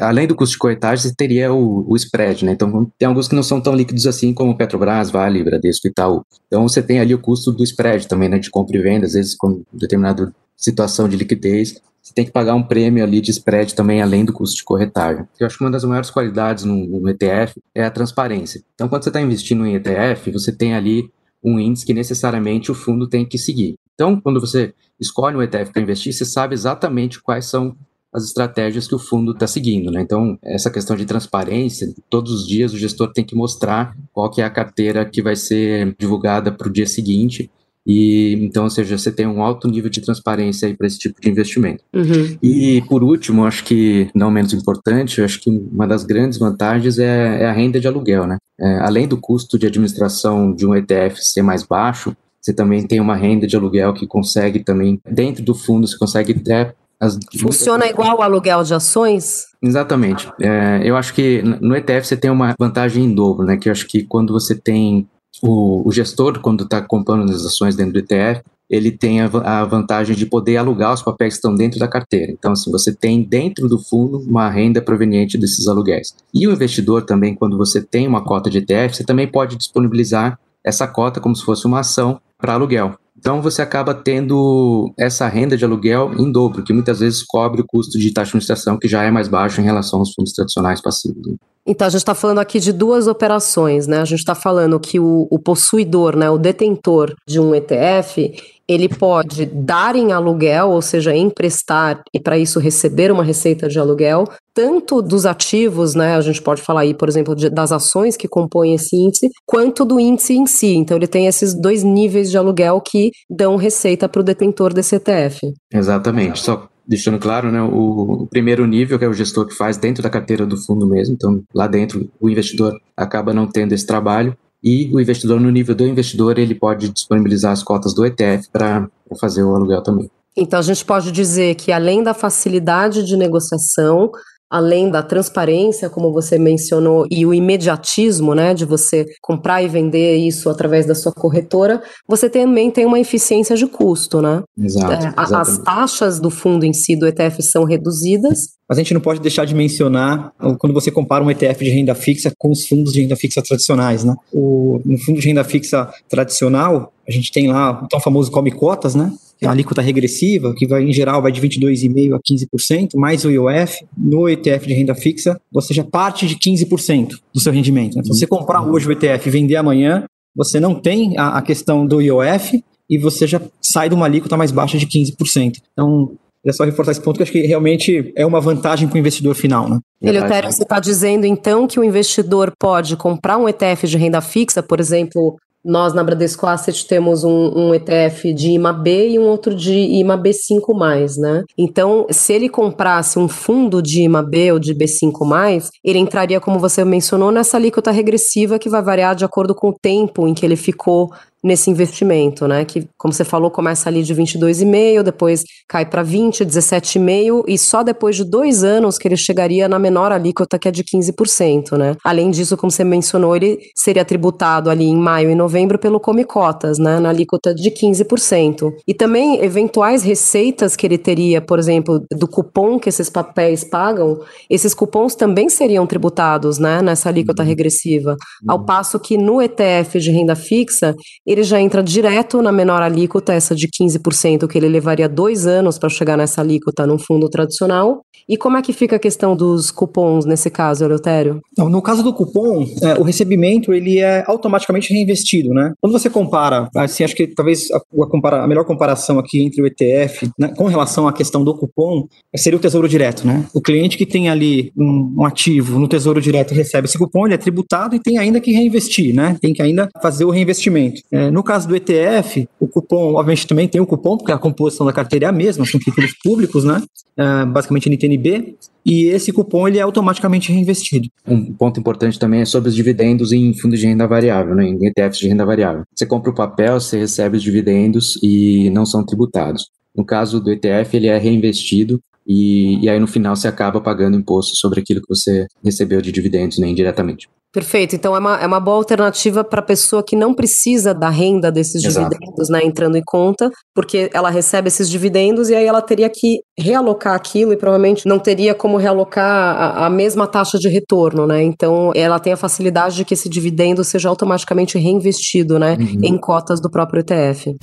além 0.01 0.27
do 0.27 0.35
custo 0.35 0.51
de 0.51 0.59
corretagem, 0.59 1.09
você 1.09 1.15
teria 1.15 1.53
o, 1.53 1.89
o 1.89 1.95
spread, 1.95 2.43
né? 2.43 2.51
Então, 2.51 2.91
tem 2.99 3.07
alguns 3.07 3.29
que 3.29 3.35
não 3.35 3.43
são 3.43 3.61
tão 3.61 3.73
líquidos 3.73 4.05
assim, 4.05 4.33
como 4.33 4.57
Petrobras, 4.57 5.09
Vale, 5.09 5.43
Bradesco 5.45 5.87
e 5.87 5.89
Itaú. 5.89 6.25
Então, 6.47 6.67
você 6.67 6.81
tem 6.81 6.99
ali 6.99 7.13
o 7.13 7.19
custo 7.19 7.53
do 7.53 7.63
spread 7.63 8.05
também, 8.05 8.27
né? 8.27 8.37
De 8.37 8.49
compra 8.49 8.75
e 8.75 8.81
venda, 8.81 9.05
às 9.05 9.13
vezes, 9.13 9.33
com 9.33 9.61
determinada 9.71 10.33
situação 10.57 11.07
de 11.07 11.15
liquidez, 11.15 11.81
você 12.01 12.13
tem 12.13 12.25
que 12.25 12.31
pagar 12.31 12.55
um 12.55 12.63
prêmio 12.63 13.03
ali 13.03 13.21
de 13.21 13.29
spread 13.31 13.75
também, 13.75 14.01
além 14.01 14.25
do 14.25 14.33
custo 14.33 14.55
de 14.55 14.63
corretagem. 14.63 15.25
Eu 15.39 15.45
acho 15.45 15.57
que 15.57 15.63
uma 15.63 15.69
das 15.69 15.83
maiores 15.83 16.09
qualidades 16.09 16.63
no, 16.63 17.07
ETF 17.09 17.61
é 17.75 17.83
a 17.83 17.91
transparência. 17.91 18.63
Então, 18.73 18.89
quando 18.89 19.03
você 19.03 19.09
está 19.09 19.21
investindo 19.21 19.65
em 19.65 19.75
ETF, 19.75 20.31
você 20.31 20.51
tem 20.51 20.73
ali 20.73 21.11
um 21.43 21.59
índice 21.59 21.85
que 21.85 21.93
necessariamente 21.93 22.71
o 22.71 22.75
fundo 22.75 23.07
tem 23.07 23.25
que 23.25 23.37
seguir. 23.37 23.75
Então, 23.93 24.19
quando 24.19 24.39
você 24.39 24.73
escolhe 24.99 25.35
um 25.37 25.41
ETF 25.41 25.71
para 25.71 25.81
investir, 25.81 26.11
você 26.11 26.25
sabe 26.25 26.53
exatamente 26.55 27.21
quais 27.21 27.45
são 27.45 27.75
as 28.13 28.25
estratégias 28.25 28.87
que 28.87 28.95
o 28.95 28.99
fundo 28.99 29.31
está 29.31 29.47
seguindo. 29.47 29.91
Né? 29.91 30.01
Então, 30.01 30.37
essa 30.43 30.69
questão 30.69 30.95
de 30.95 31.05
transparência, 31.05 31.93
todos 32.09 32.31
os 32.31 32.47
dias 32.47 32.73
o 32.73 32.77
gestor 32.77 33.11
tem 33.13 33.23
que 33.23 33.35
mostrar 33.35 33.95
qual 34.11 34.29
que 34.29 34.41
é 34.41 34.43
a 34.43 34.49
carteira 34.49 35.05
que 35.05 35.21
vai 35.21 35.35
ser 35.35 35.95
divulgada 35.97 36.51
para 36.51 36.67
o 36.67 36.71
dia 36.71 36.87
seguinte 36.87 37.49
e 37.91 38.33
então, 38.45 38.63
ou 38.63 38.69
seja, 38.69 38.97
você 38.97 39.11
tem 39.11 39.27
um 39.27 39.43
alto 39.43 39.67
nível 39.67 39.89
de 39.89 39.99
transparência 39.99 40.67
aí 40.67 40.73
para 40.73 40.87
esse 40.87 40.97
tipo 40.97 41.19
de 41.19 41.29
investimento. 41.29 41.83
Uhum. 41.93 42.37
E 42.41 42.81
por 42.87 43.03
último, 43.03 43.45
acho 43.45 43.65
que 43.65 44.09
não 44.15 44.31
menos 44.31 44.53
importante, 44.53 45.21
acho 45.21 45.41
que 45.41 45.49
uma 45.49 45.85
das 45.85 46.05
grandes 46.05 46.39
vantagens 46.39 46.97
é, 46.97 47.43
é 47.43 47.45
a 47.45 47.51
renda 47.51 47.79
de 47.79 47.87
aluguel, 47.87 48.25
né? 48.25 48.37
É, 48.59 48.79
além 48.79 49.07
do 49.07 49.17
custo 49.17 49.59
de 49.59 49.67
administração 49.67 50.53
de 50.53 50.65
um 50.65 50.73
ETF 50.73 51.21
ser 51.21 51.41
mais 51.41 51.63
baixo, 51.63 52.15
você 52.39 52.53
também 52.53 52.87
tem 52.87 52.99
uma 53.01 53.15
renda 53.15 53.45
de 53.45 53.55
aluguel 53.55 53.93
que 53.93 54.07
consegue 54.07 54.59
também, 54.59 54.99
dentro 55.09 55.43
do 55.43 55.53
fundo, 55.53 55.85
você 55.85 55.97
consegue 55.97 56.31
até 56.33 56.73
as... 56.99 57.19
Funciona 57.39 57.87
igual 57.87 58.19
o 58.19 58.21
aluguel 58.21 58.63
de 58.63 58.73
ações? 58.73 59.47
Exatamente. 59.61 60.31
É, 60.39 60.81
eu 60.83 60.95
acho 60.95 61.13
que 61.13 61.41
no 61.41 61.75
ETF 61.75 62.07
você 62.07 62.15
tem 62.15 62.31
uma 62.31 62.55
vantagem 62.57 63.05
em 63.05 63.13
dobro, 63.13 63.45
né? 63.45 63.57
Que 63.57 63.69
eu 63.69 63.71
acho 63.71 63.87
que 63.87 64.03
quando 64.03 64.31
você 64.31 64.55
tem 64.55 65.07
o, 65.41 65.87
o 65.87 65.91
gestor, 65.91 66.39
quando 66.39 66.63
está 66.63 66.81
comprando 66.81 67.31
as 67.31 67.45
ações 67.45 67.75
dentro 67.75 67.93
do 67.93 67.99
ETF, 67.99 68.41
ele 68.69 68.89
tem 68.89 69.19
a, 69.19 69.25
a, 69.25 69.65
vantagem 69.65 70.15
de 70.15 70.25
poder 70.25 70.55
alugar 70.55 70.93
os 70.93 71.01
papéis 71.01 71.33
que 71.33 71.39
estão 71.39 71.53
dentro 71.53 71.77
da 71.77 71.89
carteira. 71.89 72.31
Então, 72.31 72.53
assim, 72.53 72.71
você 72.71 72.95
tem 72.95 73.21
dentro 73.21 73.67
do 73.67 73.77
fundo 73.77 74.19
uma 74.19 74.49
renda 74.49 74.81
proveniente 74.81 75.37
desses 75.37 75.67
aluguéis. 75.67 76.15
E 76.33 76.47
o 76.47 76.53
investidor 76.53 77.03
também, 77.03 77.35
quando 77.35 77.57
você 77.57 77.81
tem 77.81 78.07
uma 78.07 78.23
cota 78.23 78.49
de 78.49 78.59
ETF, 78.59 78.95
você 78.95 79.03
também 79.03 79.27
pode 79.27 79.57
disponibilizar 79.57 80.39
essa 80.63 80.87
cota 80.87 81.19
como 81.19 81.35
se 81.35 81.43
fosse 81.43 81.65
uma 81.65 81.79
ação 81.79 82.21
para 82.37 82.53
aluguel. 82.53 82.95
Então 83.17 83.41
você 83.41 83.61
acaba 83.61 83.93
tendo 83.93 84.91
essa 84.97 85.27
renda 85.27 85.57
de 85.57 85.65
aluguel 85.65 86.13
em 86.17 86.31
dobro, 86.31 86.63
que 86.63 86.73
muitas 86.73 87.01
vezes 87.01 87.21
cobre 87.21 87.61
o 87.61 87.65
custo 87.65 87.99
de 87.99 88.11
taxa 88.11 88.31
de 88.31 88.37
administração, 88.37 88.79
que 88.79 88.87
já 88.87 89.03
é 89.03 89.11
mais 89.11 89.27
baixo 89.27 89.61
em 89.61 89.63
relação 89.63 89.99
aos 89.99 90.13
fundos 90.13 90.33
tradicionais 90.33 90.81
passivos. 90.81 91.35
Então, 91.65 91.85
a 91.85 91.89
gente 91.89 91.99
está 91.99 92.15
falando 92.15 92.39
aqui 92.39 92.59
de 92.59 92.73
duas 92.73 93.07
operações, 93.07 93.85
né? 93.85 93.99
A 93.99 94.05
gente 94.05 94.19
está 94.19 94.33
falando 94.33 94.79
que 94.79 94.99
o, 94.99 95.27
o, 95.29 95.37
possuidor, 95.37 96.15
né, 96.15 96.29
o 96.29 96.37
detentor 96.37 97.13
de 97.27 97.39
um 97.39 97.53
ETF, 97.53 98.33
ele 98.67 98.89
pode 98.89 99.45
dar 99.45 99.95
em 99.95 100.11
aluguel, 100.11 100.71
ou 100.71 100.81
seja, 100.81 101.15
emprestar 101.15 102.01
e 102.13 102.19
para 102.19 102.37
isso 102.37 102.59
receber 102.59 103.11
uma 103.11 103.23
receita 103.23 103.67
de 103.67 103.77
aluguel, 103.77 104.25
tanto 104.53 105.01
dos 105.01 105.25
ativos, 105.25 105.93
né? 105.93 106.15
A 106.15 106.21
gente 106.21 106.41
pode 106.41 106.61
falar 106.61 106.81
aí, 106.81 106.95
por 106.95 107.07
exemplo, 107.07 107.35
de, 107.35 107.49
das 107.49 107.71
ações 107.71 108.17
que 108.17 108.27
compõem 108.27 108.73
esse 108.73 108.95
índice, 108.95 109.29
quanto 109.45 109.85
do 109.85 109.99
índice 109.99 110.33
em 110.33 110.47
si. 110.47 110.73
Então, 110.75 110.97
ele 110.97 111.07
tem 111.07 111.27
esses 111.27 111.53
dois 111.53 111.83
níveis 111.83 112.31
de 112.31 112.37
aluguel 112.37 112.81
que 112.81 113.11
dão 113.29 113.55
receita 113.55 114.09
para 114.09 114.21
o 114.21 114.23
detentor 114.23 114.73
desse 114.73 114.95
ETF. 114.95 115.51
Exatamente. 115.71 116.39
Só 116.39 116.70
deixando 116.91 117.17
claro, 117.17 117.49
né, 117.49 117.61
o, 117.61 118.23
o, 118.23 118.27
primeiro 118.27 118.67
nível, 118.67 118.99
que 118.99 119.05
é 119.05 119.07
o 119.07 119.13
gestor 119.13 119.47
que 119.47 119.55
faz 119.55 119.77
dentro 119.77 120.03
da 120.03 120.09
carteira 120.09 120.45
do 120.45 120.57
fundo 120.57 120.85
mesmo, 120.85 121.15
então 121.15 121.41
lá 121.55 121.65
dentro 121.65 122.11
o 122.19 122.29
investidor 122.29 122.77
acaba 122.97 123.33
não 123.33 123.47
tendo 123.47 123.71
esse 123.71 123.87
trabalho, 123.87 124.35
e 124.61 124.91
o 124.93 124.99
investidor, 124.99 125.39
no 125.39 125.49
nível 125.49 125.73
do 125.73 125.87
investidor, 125.87 126.37
ele 126.37 126.53
pode 126.53 126.89
disponibilizar 126.89 127.53
as 127.53 127.63
cotas 127.63 127.93
do 127.93 128.05
ETF 128.05 128.49
para 128.51 128.89
fazer 129.21 129.41
o 129.41 129.55
aluguel 129.55 129.81
também. 129.81 130.11
Então 130.35 130.59
a 130.59 130.61
gente 130.61 130.83
pode 130.83 131.13
dizer 131.13 131.55
que 131.55 131.71
além 131.71 132.03
da 132.03 132.13
facilidade 132.13 133.05
de 133.05 133.15
negociação, 133.15 134.11
além 134.51 134.89
da 134.89 135.01
transparência, 135.01 135.89
como 135.89 136.11
você 136.11 136.37
mencionou, 136.37 137.07
e 137.09 137.25
o 137.25 137.33
imediatismo, 137.33 138.35
né, 138.35 138.53
de 138.53 138.65
você 138.65 139.05
comprar 139.21 139.63
e 139.63 139.69
vender 139.69 140.17
isso 140.17 140.49
através 140.49 140.85
da 140.85 140.93
sua 140.93 141.13
corretora, 141.13 141.81
você 142.05 142.29
também 142.29 142.69
tem 142.69 142.85
uma 142.85 142.99
eficiência 142.99 143.55
de 143.55 143.65
custo, 143.65 144.21
né? 144.21 144.43
Exato. 144.59 145.07
É, 145.07 145.13
as 145.15 145.57
taxas 145.59 146.19
do 146.19 146.29
fundo 146.29 146.65
em 146.65 146.73
si 146.73 146.97
do 146.97 147.07
ETF 147.07 147.41
são 147.41 147.63
reduzidas. 147.63 148.39
Mas 148.67 148.77
a 148.77 148.81
gente 148.81 148.93
não 148.93 149.01
pode 149.01 149.21
deixar 149.21 149.45
de 149.45 149.55
mencionar 149.55 150.33
quando 150.59 150.73
você 150.73 150.91
compara 150.91 151.23
um 151.23 151.31
ETF 151.31 151.63
de 151.63 151.69
renda 151.69 151.95
fixa 151.95 152.31
com 152.37 152.51
os 152.51 152.67
fundos 152.67 152.91
de 152.91 153.01
renda 153.01 153.15
fixa 153.15 153.41
tradicionais, 153.41 154.03
né? 154.03 154.15
O, 154.33 154.81
no 154.83 154.97
fundo 154.97 155.19
de 155.19 155.27
renda 155.27 155.43
fixa 155.43 155.89
tradicional, 156.09 156.91
a 157.07 157.11
gente 157.11 157.31
tem 157.31 157.47
lá 157.49 157.83
o 157.83 157.87
tão 157.87 157.99
famoso 157.99 158.31
come 158.31 158.51
cotas, 158.51 158.95
né? 158.95 159.11
É 159.41 159.47
a 159.47 159.51
alíquota 159.51 159.81
regressiva, 159.81 160.53
que 160.53 160.67
vai, 160.67 160.83
em 160.83 160.93
geral 160.93 161.21
vai 161.21 161.31
de 161.31 161.41
22,5% 161.41 162.13
a 162.13 162.19
15%, 162.19 162.89
mais 162.95 163.25
o 163.25 163.31
IOF, 163.31 163.85
no 163.97 164.29
ETF 164.29 164.67
de 164.67 164.73
renda 164.73 164.93
fixa, 164.93 165.39
você 165.51 165.73
já 165.73 165.83
parte 165.83 166.27
de 166.27 166.35
15% 166.35 167.17
do 167.33 167.39
seu 167.39 167.51
rendimento. 167.51 167.95
Né? 167.95 168.03
Se 168.03 168.09
você 168.09 168.27
comprar 168.27 168.61
hoje 168.61 168.87
o 168.87 168.91
ETF 168.91 169.27
e 169.27 169.31
vender 169.31 169.55
amanhã, 169.55 170.05
você 170.35 170.59
não 170.59 170.75
tem 170.75 171.17
a, 171.17 171.39
a 171.39 171.41
questão 171.41 171.85
do 171.85 172.01
IOF 172.01 172.63
e 172.89 172.97
você 172.97 173.25
já 173.25 173.41
sai 173.61 173.89
de 173.89 173.95
uma 173.95 174.05
alíquota 174.05 174.37
mais 174.37 174.51
baixa 174.51 174.77
de 174.77 174.85
15%. 174.85 175.57
Então, 175.73 176.11
é 176.45 176.51
só 176.51 176.63
reforçar 176.63 176.91
esse 176.91 177.01
ponto 177.01 177.17
que 177.17 177.23
acho 177.23 177.31
que 177.31 177.41
realmente 177.41 178.11
é 178.15 178.25
uma 178.25 178.41
vantagem 178.41 178.87
para 178.87 178.95
o 178.95 178.99
investidor 178.99 179.35
final, 179.35 179.69
né? 179.69 179.79
Eleutério, 180.01 180.51
você 180.51 180.63
está 180.63 180.79
dizendo 180.79 181.25
então 181.25 181.67
que 181.67 181.79
o 181.79 181.83
investidor 181.83 182.51
pode 182.59 182.97
comprar 182.97 183.37
um 183.37 183.47
ETF 183.47 183.87
de 183.87 183.97
renda 183.97 184.19
fixa, 184.21 184.63
por 184.63 184.79
exemplo, 184.79 185.37
nós, 185.63 185.93
na 185.93 186.03
Bradesco 186.03 186.47
Asset, 186.47 186.87
temos 186.87 187.23
um, 187.23 187.51
um, 187.55 187.75
ETF 187.75 188.33
de 188.33 188.49
IMA-B 188.51 189.09
e 189.09 189.19
um 189.19 189.23
outro 189.23 189.53
de 189.53 189.73
IMA-B5+, 189.73 191.17
né? 191.17 191.43
Então, 191.57 192.07
se 192.09 192.33
ele 192.33 192.49
comprasse 192.49 193.19
um 193.19 193.27
fundo 193.27 193.81
de 193.81 194.01
IMA-B 194.01 194.53
ou 194.53 194.59
de 194.59 194.73
B5+, 194.73 195.69
ele 195.83 195.99
entraria, 195.99 196.39
como 196.39 196.59
você 196.59 196.83
mencionou, 196.83 197.31
nessa 197.31 197.57
alíquota 197.57 197.91
regressiva 197.91 198.57
que 198.57 198.69
vai 198.69 198.81
variar 198.81 199.15
de 199.15 199.23
acordo 199.23 199.53
com 199.53 199.69
o 199.69 199.77
tempo 199.79 200.27
em 200.27 200.33
que 200.33 200.45
ele 200.45 200.55
ficou 200.55 201.11
nesse 201.43 201.69
investimento, 201.69 202.47
né? 202.47 202.63
Que, 202.65 202.87
como 202.97 203.13
você 203.13 203.23
falou, 203.23 203.49
começa 203.49 203.89
ali 203.89 204.03
de 204.03 204.13
22,5, 204.13 205.03
depois 205.03 205.43
cai 205.67 205.85
para 205.85 206.03
20, 206.03 206.45
17,5 206.45 207.43
e 207.47 207.57
só 207.57 207.83
depois 207.83 208.15
de 208.15 208.23
dois 208.23 208.63
anos 208.63 208.97
que 208.97 209.07
ele 209.07 209.17
chegaria 209.17 209.67
na 209.67 209.79
menor 209.79 210.11
alíquota, 210.11 210.59
que 210.59 210.67
é 210.67 210.71
de 210.71 210.83
15%, 210.83 211.77
né? 211.77 211.95
Além 212.03 212.29
disso, 212.29 212.55
como 212.55 212.71
você 212.71 212.83
mencionou, 212.83 213.35
ele 213.35 213.59
seria 213.75 214.05
tributado 214.05 214.69
ali 214.69 214.85
em 214.85 214.95
maio 214.95 215.31
e 215.31 215.35
novembro 215.35 215.79
pelo 215.79 215.99
Come 215.99 216.23
Cotas, 216.23 216.77
né? 216.77 216.99
Na 216.99 217.09
alíquota 217.09 217.53
de 217.53 217.71
15%. 217.71 218.71
E 218.87 218.93
também 218.93 219.43
eventuais 219.43 220.03
receitas 220.03 220.75
que 220.75 220.85
ele 220.85 220.97
teria, 220.97 221.41
por 221.41 221.57
exemplo, 221.57 222.05
do 222.11 222.27
cupom 222.27 222.79
que 222.79 222.89
esses 222.89 223.09
papéis 223.09 223.63
pagam, 223.63 224.19
esses 224.49 224.73
cupons 224.73 225.15
também 225.15 225.49
seriam 225.49 225.87
tributados, 225.87 226.59
né? 226.59 226.81
Nessa 226.81 227.09
alíquota 227.09 227.41
uhum. 227.41 227.49
regressiva. 227.49 228.15
Ao 228.47 228.59
uhum. 228.59 228.65
passo 228.65 228.99
que 228.99 229.17
no 229.17 229.41
ETF 229.41 229.99
de 229.99 230.11
renda 230.11 230.35
fixa, 230.35 230.95
ele 231.31 231.43
já 231.43 231.59
entra 231.59 231.81
direto 231.81 232.41
na 232.41 232.51
menor 232.51 232.81
alíquota, 232.81 233.33
essa 233.33 233.55
de 233.55 233.67
15%, 233.67 234.47
que 234.47 234.57
ele 234.57 234.67
levaria 234.67 235.07
dois 235.07 235.47
anos 235.47 235.77
para 235.77 235.89
chegar 235.89 236.17
nessa 236.17 236.41
alíquota 236.41 236.85
num 236.85 236.97
fundo 236.97 237.29
tradicional. 237.29 238.01
E 238.27 238.37
como 238.37 238.57
é 238.57 238.61
que 238.61 238.71
fica 238.71 238.95
a 238.95 238.99
questão 238.99 239.35
dos 239.35 239.71
cupons 239.71 240.25
nesse 240.25 240.49
caso, 240.49 240.85
Eleutério? 240.85 241.41
Não, 241.57 241.69
no 241.69 241.81
caso 241.81 242.03
do 242.03 242.13
cupom, 242.13 242.65
é, 242.81 242.99
o 242.99 243.03
recebimento 243.03 243.73
ele 243.73 243.99
é 243.99 244.23
automaticamente 244.27 244.93
reinvestido, 244.93 245.49
né? 245.53 245.73
Quando 245.81 245.91
você 245.91 246.09
compara, 246.09 246.69
assim, 246.75 247.03
acho 247.03 247.15
que 247.15 247.27
talvez 247.27 247.69
a, 247.71 247.77
a, 247.77 248.07
compara, 248.07 248.43
a 248.43 248.47
melhor 248.47 248.63
comparação 248.63 249.19
aqui 249.19 249.41
entre 249.41 249.61
o 249.61 249.67
ETF 249.67 250.29
né, 250.37 250.53
com 250.55 250.65
relação 250.65 251.07
à 251.07 251.13
questão 251.13 251.43
do 251.43 251.57
cupom 251.57 252.07
seria 252.35 252.57
o 252.57 252.61
Tesouro 252.61 252.87
Direto, 252.87 253.25
né? 253.25 253.45
O 253.53 253.61
cliente 253.61 253.97
que 253.97 254.05
tem 254.05 254.29
ali 254.29 254.71
um, 254.77 255.15
um 255.17 255.25
ativo 255.25 255.79
no 255.79 255.87
Tesouro 255.87 256.21
Direto 256.21 256.53
recebe 256.53 256.87
esse 256.87 256.97
cupom, 256.97 257.25
ele 257.25 257.35
é 257.35 257.37
tributado 257.37 257.95
e 257.95 257.99
tem 257.99 258.17
ainda 258.17 258.39
que 258.39 258.51
reinvestir, 258.51 259.13
né? 259.13 259.37
Tem 259.41 259.53
que 259.53 259.61
ainda 259.61 259.89
fazer 260.01 260.25
o 260.25 260.29
reinvestimento. 260.29 261.01
É, 261.21 261.29
no 261.29 261.43
caso 261.43 261.67
do 261.67 261.75
ETF, 261.75 262.49
o 262.59 262.67
cupom, 262.67 263.13
obviamente, 263.13 263.45
também 263.45 263.67
tem 263.67 263.79
o 263.79 263.85
cupom, 263.85 264.17
porque 264.17 264.31
a 264.31 264.37
composição 264.39 264.85
da 264.85 264.93
carteira 264.93 265.27
é 265.27 265.29
a 265.29 265.31
mesma, 265.31 265.65
são 265.65 265.79
títulos 265.79 266.13
públicos, 266.23 266.63
né? 266.63 266.81
É, 267.15 267.45
basicamente 267.45 267.89
NTNB, 267.89 268.55
e 268.83 269.05
esse 269.05 269.31
cupom 269.31 269.67
ele 269.67 269.77
é 269.77 269.81
automaticamente 269.81 270.51
reinvestido. 270.51 271.07
Um 271.27 271.53
ponto 271.53 271.79
importante 271.79 272.17
também 272.17 272.41
é 272.41 272.45
sobre 272.45 272.69
os 272.69 272.75
dividendos 272.75 273.31
em 273.31 273.53
fundos 273.53 273.79
de 273.79 273.85
renda 273.85 274.07
variável, 274.07 274.55
né? 274.55 274.65
em 274.65 274.87
ETFs 274.87 275.19
de 275.19 275.27
renda 275.27 275.45
variável. 275.45 275.83
Você 275.93 276.05
compra 276.07 276.31
o 276.31 276.35
papel, 276.35 276.79
você 276.79 276.97
recebe 276.97 277.37
os 277.37 277.43
dividendos 277.43 278.17
e 278.23 278.71
não 278.71 278.85
são 278.85 279.05
tributados. 279.05 279.69
No 279.95 280.03
caso 280.03 280.39
do 280.39 280.51
ETF, 280.51 280.95
ele 280.95 281.07
é 281.07 281.17
reinvestido 281.17 282.01
e, 282.25 282.83
e 282.83 282.89
aí 282.89 282.99
no 282.99 283.07
final 283.07 283.35
você 283.35 283.47
acaba 283.47 283.81
pagando 283.81 284.17
imposto 284.17 284.55
sobre 284.55 284.79
aquilo 284.79 285.01
que 285.01 285.09
você 285.09 285.47
recebeu 285.63 286.01
de 286.01 286.11
dividendos 286.11 286.57
né, 286.57 286.67
indiretamente. 286.67 287.27
Perfeito. 287.53 287.95
Então 287.95 288.15
é 288.15 288.19
uma, 288.19 288.39
é 288.39 288.47
uma 288.47 288.61
boa 288.61 288.77
alternativa 288.77 289.43
para 289.43 289.59
a 289.59 289.63
pessoa 289.63 290.01
que 290.01 290.15
não 290.15 290.33
precisa 290.33 290.93
da 290.93 291.09
renda 291.09 291.51
desses 291.51 291.83
Exato. 291.83 292.09
dividendos, 292.09 292.49
né, 292.49 292.61
entrando 292.63 292.95
em 292.95 293.01
conta, 293.05 293.51
porque 293.75 294.09
ela 294.13 294.29
recebe 294.29 294.69
esses 294.69 294.89
dividendos 294.89 295.49
e 295.49 295.55
aí 295.55 295.65
ela 295.65 295.81
teria 295.81 296.09
que 296.09 296.39
realocar 296.57 297.13
aquilo 297.13 297.51
e 297.51 297.57
provavelmente 297.57 298.07
não 298.07 298.19
teria 298.19 298.55
como 298.55 298.77
realocar 298.77 299.25
a, 299.25 299.85
a 299.87 299.89
mesma 299.89 300.27
taxa 300.27 300.57
de 300.57 300.69
retorno, 300.69 301.27
né? 301.27 301.43
Então 301.43 301.91
ela 301.93 302.19
tem 302.19 302.31
a 302.31 302.37
facilidade 302.37 302.95
de 302.95 303.03
que 303.03 303.15
esse 303.15 303.27
dividendo 303.27 303.83
seja 303.83 304.07
automaticamente 304.07 304.77
reinvestido, 304.77 305.59
né, 305.59 305.75
uhum. 305.77 305.99
em 306.03 306.17
cotas 306.17 306.61
do 306.61 306.69
próprio 306.71 307.01
ETF. 307.01 307.53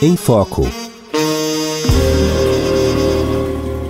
Em 0.00 0.16
Foco. 0.16 0.87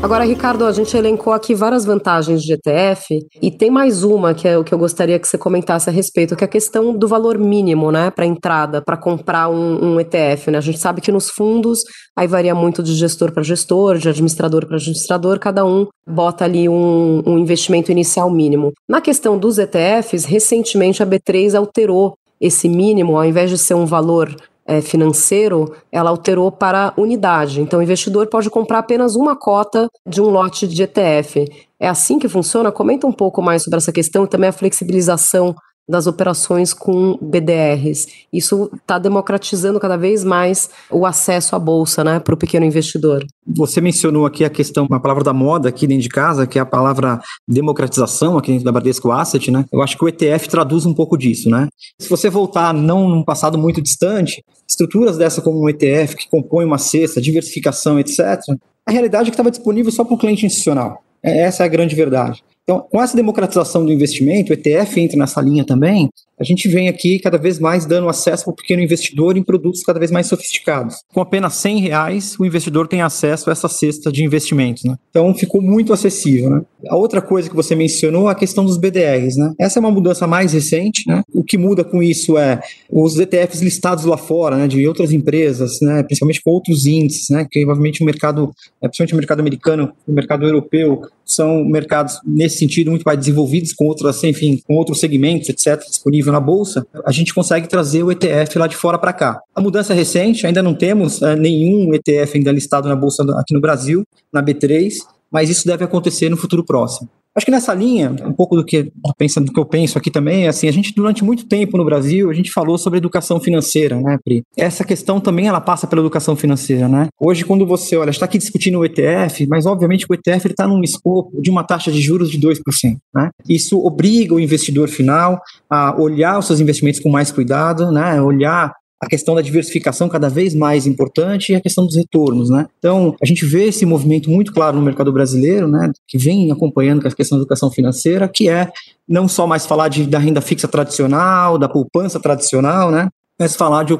Agora, 0.08 0.24
Ricardo, 0.24 0.64
a 0.64 0.72
gente 0.72 0.96
elencou 0.96 1.34
aqui 1.34 1.54
várias 1.54 1.84
vantagens 1.84 2.42
de 2.42 2.54
ETF 2.54 3.18
e 3.42 3.50
tem 3.50 3.70
mais 3.70 4.02
uma 4.02 4.32
que 4.32 4.48
é 4.48 4.56
o 4.56 4.64
que 4.64 4.72
eu 4.72 4.78
gostaria 4.78 5.18
que 5.18 5.28
você 5.28 5.36
comentasse 5.36 5.90
a 5.90 5.92
respeito, 5.92 6.34
que 6.34 6.42
é 6.42 6.46
a 6.46 6.48
questão 6.48 6.96
do 6.96 7.06
valor 7.06 7.36
mínimo, 7.36 7.92
né, 7.92 8.10
para 8.10 8.24
entrada, 8.24 8.80
para 8.80 8.96
comprar 8.96 9.50
um, 9.50 9.84
um, 9.84 10.00
ETF, 10.00 10.50
né? 10.50 10.56
A 10.56 10.62
gente 10.62 10.78
sabe 10.78 11.02
que 11.02 11.12
nos 11.12 11.28
fundos 11.28 11.80
aí 12.16 12.26
varia 12.26 12.54
muito 12.54 12.82
de 12.82 12.94
gestor 12.94 13.32
para 13.32 13.42
gestor, 13.42 13.98
de 13.98 14.08
administrador 14.08 14.66
para 14.66 14.76
administrador, 14.76 15.38
cada 15.38 15.62
um 15.66 15.86
bota 16.08 16.46
ali 16.46 16.70
um, 16.70 17.22
um 17.26 17.38
investimento 17.38 17.92
inicial 17.92 18.30
mínimo. 18.30 18.72
Na 18.88 19.02
questão 19.02 19.36
dos 19.36 19.58
ETFs, 19.58 20.24
recentemente 20.24 21.02
a 21.02 21.06
B3 21.06 21.54
alterou 21.54 22.14
esse 22.40 22.66
mínimo, 22.66 23.18
ao 23.18 23.26
invés 23.26 23.50
de 23.50 23.58
ser 23.58 23.74
um 23.74 23.84
valor 23.84 24.34
é, 24.68 24.82
financeiro, 24.82 25.74
ela 25.90 26.10
alterou 26.10 26.52
para 26.52 26.92
unidade. 26.96 27.62
Então, 27.62 27.80
o 27.80 27.82
investidor 27.82 28.26
pode 28.26 28.50
comprar 28.50 28.80
apenas 28.80 29.16
uma 29.16 29.34
cota 29.34 29.88
de 30.06 30.20
um 30.20 30.28
lote 30.28 30.68
de 30.68 30.82
ETF. 30.82 31.46
É 31.80 31.88
assim 31.88 32.18
que 32.18 32.28
funciona? 32.28 32.70
Comenta 32.70 33.06
um 33.06 33.12
pouco 33.12 33.40
mais 33.40 33.62
sobre 33.62 33.78
essa 33.78 33.92
questão 33.92 34.24
e 34.24 34.28
também 34.28 34.50
a 34.50 34.52
flexibilização 34.52 35.54
das 35.88 36.06
operações 36.06 36.74
com 36.74 37.18
BDRs. 37.20 38.06
Isso 38.32 38.70
está 38.74 38.98
democratizando 38.98 39.80
cada 39.80 39.96
vez 39.96 40.22
mais 40.22 40.68
o 40.90 41.06
acesso 41.06 41.56
à 41.56 41.58
bolsa, 41.58 42.04
né, 42.04 42.20
para 42.20 42.34
o 42.34 42.36
pequeno 42.36 42.66
investidor. 42.66 43.24
Você 43.46 43.80
mencionou 43.80 44.26
aqui 44.26 44.44
a 44.44 44.50
questão, 44.50 44.86
uma 44.86 45.00
palavra 45.00 45.24
da 45.24 45.32
moda 45.32 45.68
aqui 45.68 45.86
dentro 45.86 46.02
de 46.02 46.08
casa, 46.08 46.46
que 46.46 46.58
é 46.58 46.62
a 46.62 46.66
palavra 46.66 47.20
democratização 47.46 48.36
aqui 48.36 48.50
dentro 48.50 48.64
da 48.64 48.72
Bradesco 48.72 49.10
Asset, 49.10 49.50
né? 49.50 49.64
Eu 49.72 49.80
acho 49.80 49.96
que 49.96 50.04
o 50.04 50.08
ETF 50.08 50.48
traduz 50.48 50.84
um 50.84 50.92
pouco 50.92 51.16
disso, 51.16 51.48
né? 51.48 51.68
Se 51.98 52.08
você 52.08 52.28
voltar 52.28 52.74
não 52.74 53.08
num 53.08 53.24
passado 53.24 53.56
muito 53.56 53.80
distante, 53.80 54.42
estruturas 54.68 55.16
dessa 55.16 55.40
como 55.40 55.62
um 55.62 55.68
ETF 55.68 56.16
que 56.16 56.28
compõe 56.28 56.64
uma 56.64 56.78
cesta, 56.78 57.20
diversificação, 57.20 57.98
etc. 57.98 58.40
A 58.86 58.90
realidade 58.90 59.28
é 59.28 59.30
que 59.30 59.34
estava 59.34 59.50
disponível 59.50 59.90
só 59.90 60.04
para 60.04 60.14
o 60.14 60.18
cliente 60.18 60.44
institucional. 60.44 61.02
É, 61.22 61.42
essa 61.42 61.62
é 61.62 61.66
a 61.66 61.68
grande 61.68 61.94
verdade. 61.94 62.42
Então, 62.68 62.80
com 62.80 63.02
essa 63.02 63.16
democratização 63.16 63.82
do 63.82 63.90
investimento, 63.90 64.50
o 64.50 64.52
ETF 64.52 65.00
entra 65.00 65.16
nessa 65.16 65.40
linha 65.40 65.64
também, 65.64 66.10
a 66.38 66.44
gente 66.44 66.68
vem 66.68 66.88
aqui 66.88 67.18
cada 67.18 67.36
vez 67.36 67.58
mais 67.58 67.84
dando 67.84 68.08
acesso 68.08 68.44
para 68.44 68.52
o 68.52 68.56
pequeno 68.56 68.80
investidor 68.80 69.36
em 69.36 69.42
produtos 69.42 69.82
cada 69.82 69.98
vez 69.98 70.10
mais 70.10 70.26
sofisticados. 70.28 71.02
Com 71.12 71.20
apenas 71.20 71.54
100 71.54 71.80
reais, 71.80 72.36
o 72.38 72.44
investidor 72.46 72.86
tem 72.86 73.02
acesso 73.02 73.50
a 73.50 73.52
essa 73.52 73.68
cesta 73.68 74.12
de 74.12 74.22
investimentos. 74.22 74.84
Né? 74.84 74.94
Então 75.10 75.34
ficou 75.34 75.60
muito 75.60 75.92
acessível. 75.92 76.50
Né? 76.50 76.62
A 76.88 76.96
outra 76.96 77.20
coisa 77.20 77.50
que 77.50 77.56
você 77.56 77.74
mencionou 77.74 78.28
é 78.28 78.32
a 78.32 78.36
questão 78.36 78.64
dos 78.64 78.76
BDRs. 78.76 79.36
Né? 79.36 79.52
Essa 79.58 79.78
é 79.78 79.80
uma 79.80 79.90
mudança 79.90 80.28
mais 80.28 80.52
recente. 80.52 81.02
Né? 81.08 81.22
O 81.34 81.42
que 81.42 81.58
muda 81.58 81.82
com 81.82 82.00
isso 82.00 82.38
é 82.38 82.60
os 82.88 83.18
ETFs 83.18 83.60
listados 83.60 84.04
lá 84.04 84.16
fora, 84.16 84.56
né, 84.56 84.68
de 84.68 84.86
outras 84.86 85.12
empresas, 85.12 85.80
né, 85.80 86.02
principalmente 86.02 86.42
com 86.42 86.50
outros 86.50 86.86
índices, 86.86 87.28
né, 87.28 87.46
que 87.48 87.60
provavelmente 87.60 88.02
o 88.02 88.06
mercado, 88.06 88.50
é, 88.80 88.88
principalmente 88.88 89.14
o 89.14 89.16
mercado 89.16 89.40
americano, 89.40 89.92
o 90.06 90.12
mercado 90.12 90.46
europeu, 90.46 91.02
são 91.28 91.64
mercados 91.64 92.18
nesse 92.26 92.58
sentido 92.58 92.90
muito 92.90 93.04
mais 93.04 93.18
desenvolvidos 93.18 93.72
com 93.72 93.86
outras, 93.86 94.22
enfim, 94.24 94.60
com 94.66 94.74
outros 94.74 94.98
segmentos, 94.98 95.48
etc, 95.48 95.80
disponível 95.86 96.18
disponível 96.18 96.32
na 96.32 96.40
bolsa, 96.40 96.86
a 97.04 97.12
gente 97.12 97.32
consegue 97.32 97.68
trazer 97.68 98.02
o 98.02 98.10
ETF 98.10 98.58
lá 98.58 98.66
de 98.66 98.76
fora 98.76 98.98
para 98.98 99.12
cá. 99.12 99.40
A 99.54 99.60
mudança 99.60 99.94
recente, 99.94 100.46
ainda 100.46 100.62
não 100.62 100.74
temos 100.74 101.22
é, 101.22 101.36
nenhum 101.36 101.94
ETF 101.94 102.38
ainda 102.38 102.52
listado 102.52 102.88
na 102.88 102.96
bolsa 102.96 103.22
aqui 103.38 103.54
no 103.54 103.60
Brasil, 103.60 104.04
na 104.32 104.42
B3, 104.42 104.94
mas 105.30 105.50
isso 105.50 105.66
deve 105.66 105.84
acontecer 105.84 106.28
no 106.28 106.36
futuro 106.36 106.64
próximo. 106.64 107.08
Acho 107.36 107.46
que 107.46 107.52
nessa 107.52 107.72
linha, 107.72 108.10
um 108.24 108.32
pouco 108.32 108.56
do 108.56 108.64
que, 108.64 108.90
pensando 109.16 109.46
do 109.46 109.52
que 109.52 109.60
eu 109.60 109.64
penso 109.64 109.96
aqui 109.96 110.10
também, 110.10 110.46
é 110.46 110.48
assim, 110.48 110.68
a 110.68 110.72
gente 110.72 110.92
durante 110.94 111.22
muito 111.22 111.46
tempo 111.46 111.76
no 111.76 111.84
Brasil, 111.84 112.30
a 112.30 112.34
gente 112.34 112.50
falou 112.50 112.76
sobre 112.76 112.98
educação 112.98 113.38
financeira, 113.40 114.00
né, 114.00 114.18
Pri? 114.24 114.42
Essa 114.56 114.84
questão 114.84 115.20
também 115.20 115.46
ela 115.46 115.60
passa 115.60 115.86
pela 115.86 116.02
educação 116.02 116.34
financeira, 116.34 116.88
né? 116.88 117.06
Hoje, 117.20 117.44
quando 117.44 117.64
você 117.64 117.96
olha, 117.96 118.10
está 118.10 118.24
aqui 118.24 118.38
discutindo 118.38 118.78
o 118.78 118.84
ETF, 118.84 119.46
mas 119.46 119.66
obviamente 119.66 120.06
o 120.08 120.14
ETF 120.14 120.48
está 120.48 120.66
num 120.66 120.82
escopo 120.82 121.40
de 121.40 121.50
uma 121.50 121.62
taxa 121.62 121.92
de 121.92 122.00
juros 122.00 122.30
de 122.30 122.40
2%, 122.40 122.96
né? 123.14 123.30
Isso 123.48 123.78
obriga 123.78 124.34
o 124.34 124.40
investidor 124.40 124.88
final 124.88 125.40
a 125.70 125.94
olhar 126.00 126.38
os 126.38 126.46
seus 126.46 126.60
investimentos 126.60 127.00
com 127.00 127.08
mais 127.08 127.30
cuidado, 127.30 127.92
né? 127.92 128.20
Olhar 128.20 128.72
a 129.00 129.06
questão 129.06 129.34
da 129.34 129.42
diversificação 129.42 130.08
cada 130.08 130.28
vez 130.28 130.54
mais 130.54 130.86
importante 130.86 131.52
e 131.52 131.54
a 131.54 131.60
questão 131.60 131.86
dos 131.86 131.96
retornos, 131.96 132.50
né? 132.50 132.66
Então, 132.78 133.14
a 133.22 133.26
gente 133.26 133.44
vê 133.44 133.66
esse 133.66 133.86
movimento 133.86 134.28
muito 134.28 134.52
claro 134.52 134.76
no 134.76 134.82
mercado 134.82 135.12
brasileiro, 135.12 135.68
né, 135.68 135.90
que 136.06 136.18
vem 136.18 136.50
acompanhando 136.50 137.06
a 137.06 137.10
questão 137.10 137.38
da 137.38 137.42
educação 137.42 137.70
financeira, 137.70 138.28
que 138.28 138.48
é 138.48 138.70
não 139.08 139.28
só 139.28 139.46
mais 139.46 139.66
falar 139.66 139.88
de, 139.88 140.04
da 140.04 140.18
renda 140.18 140.40
fixa 140.40 140.66
tradicional, 140.66 141.58
da 141.58 141.68
poupança 141.68 142.18
tradicional, 142.18 142.90
né, 142.90 143.08
mas 143.38 143.54
falar 143.54 143.84
de 143.84 143.96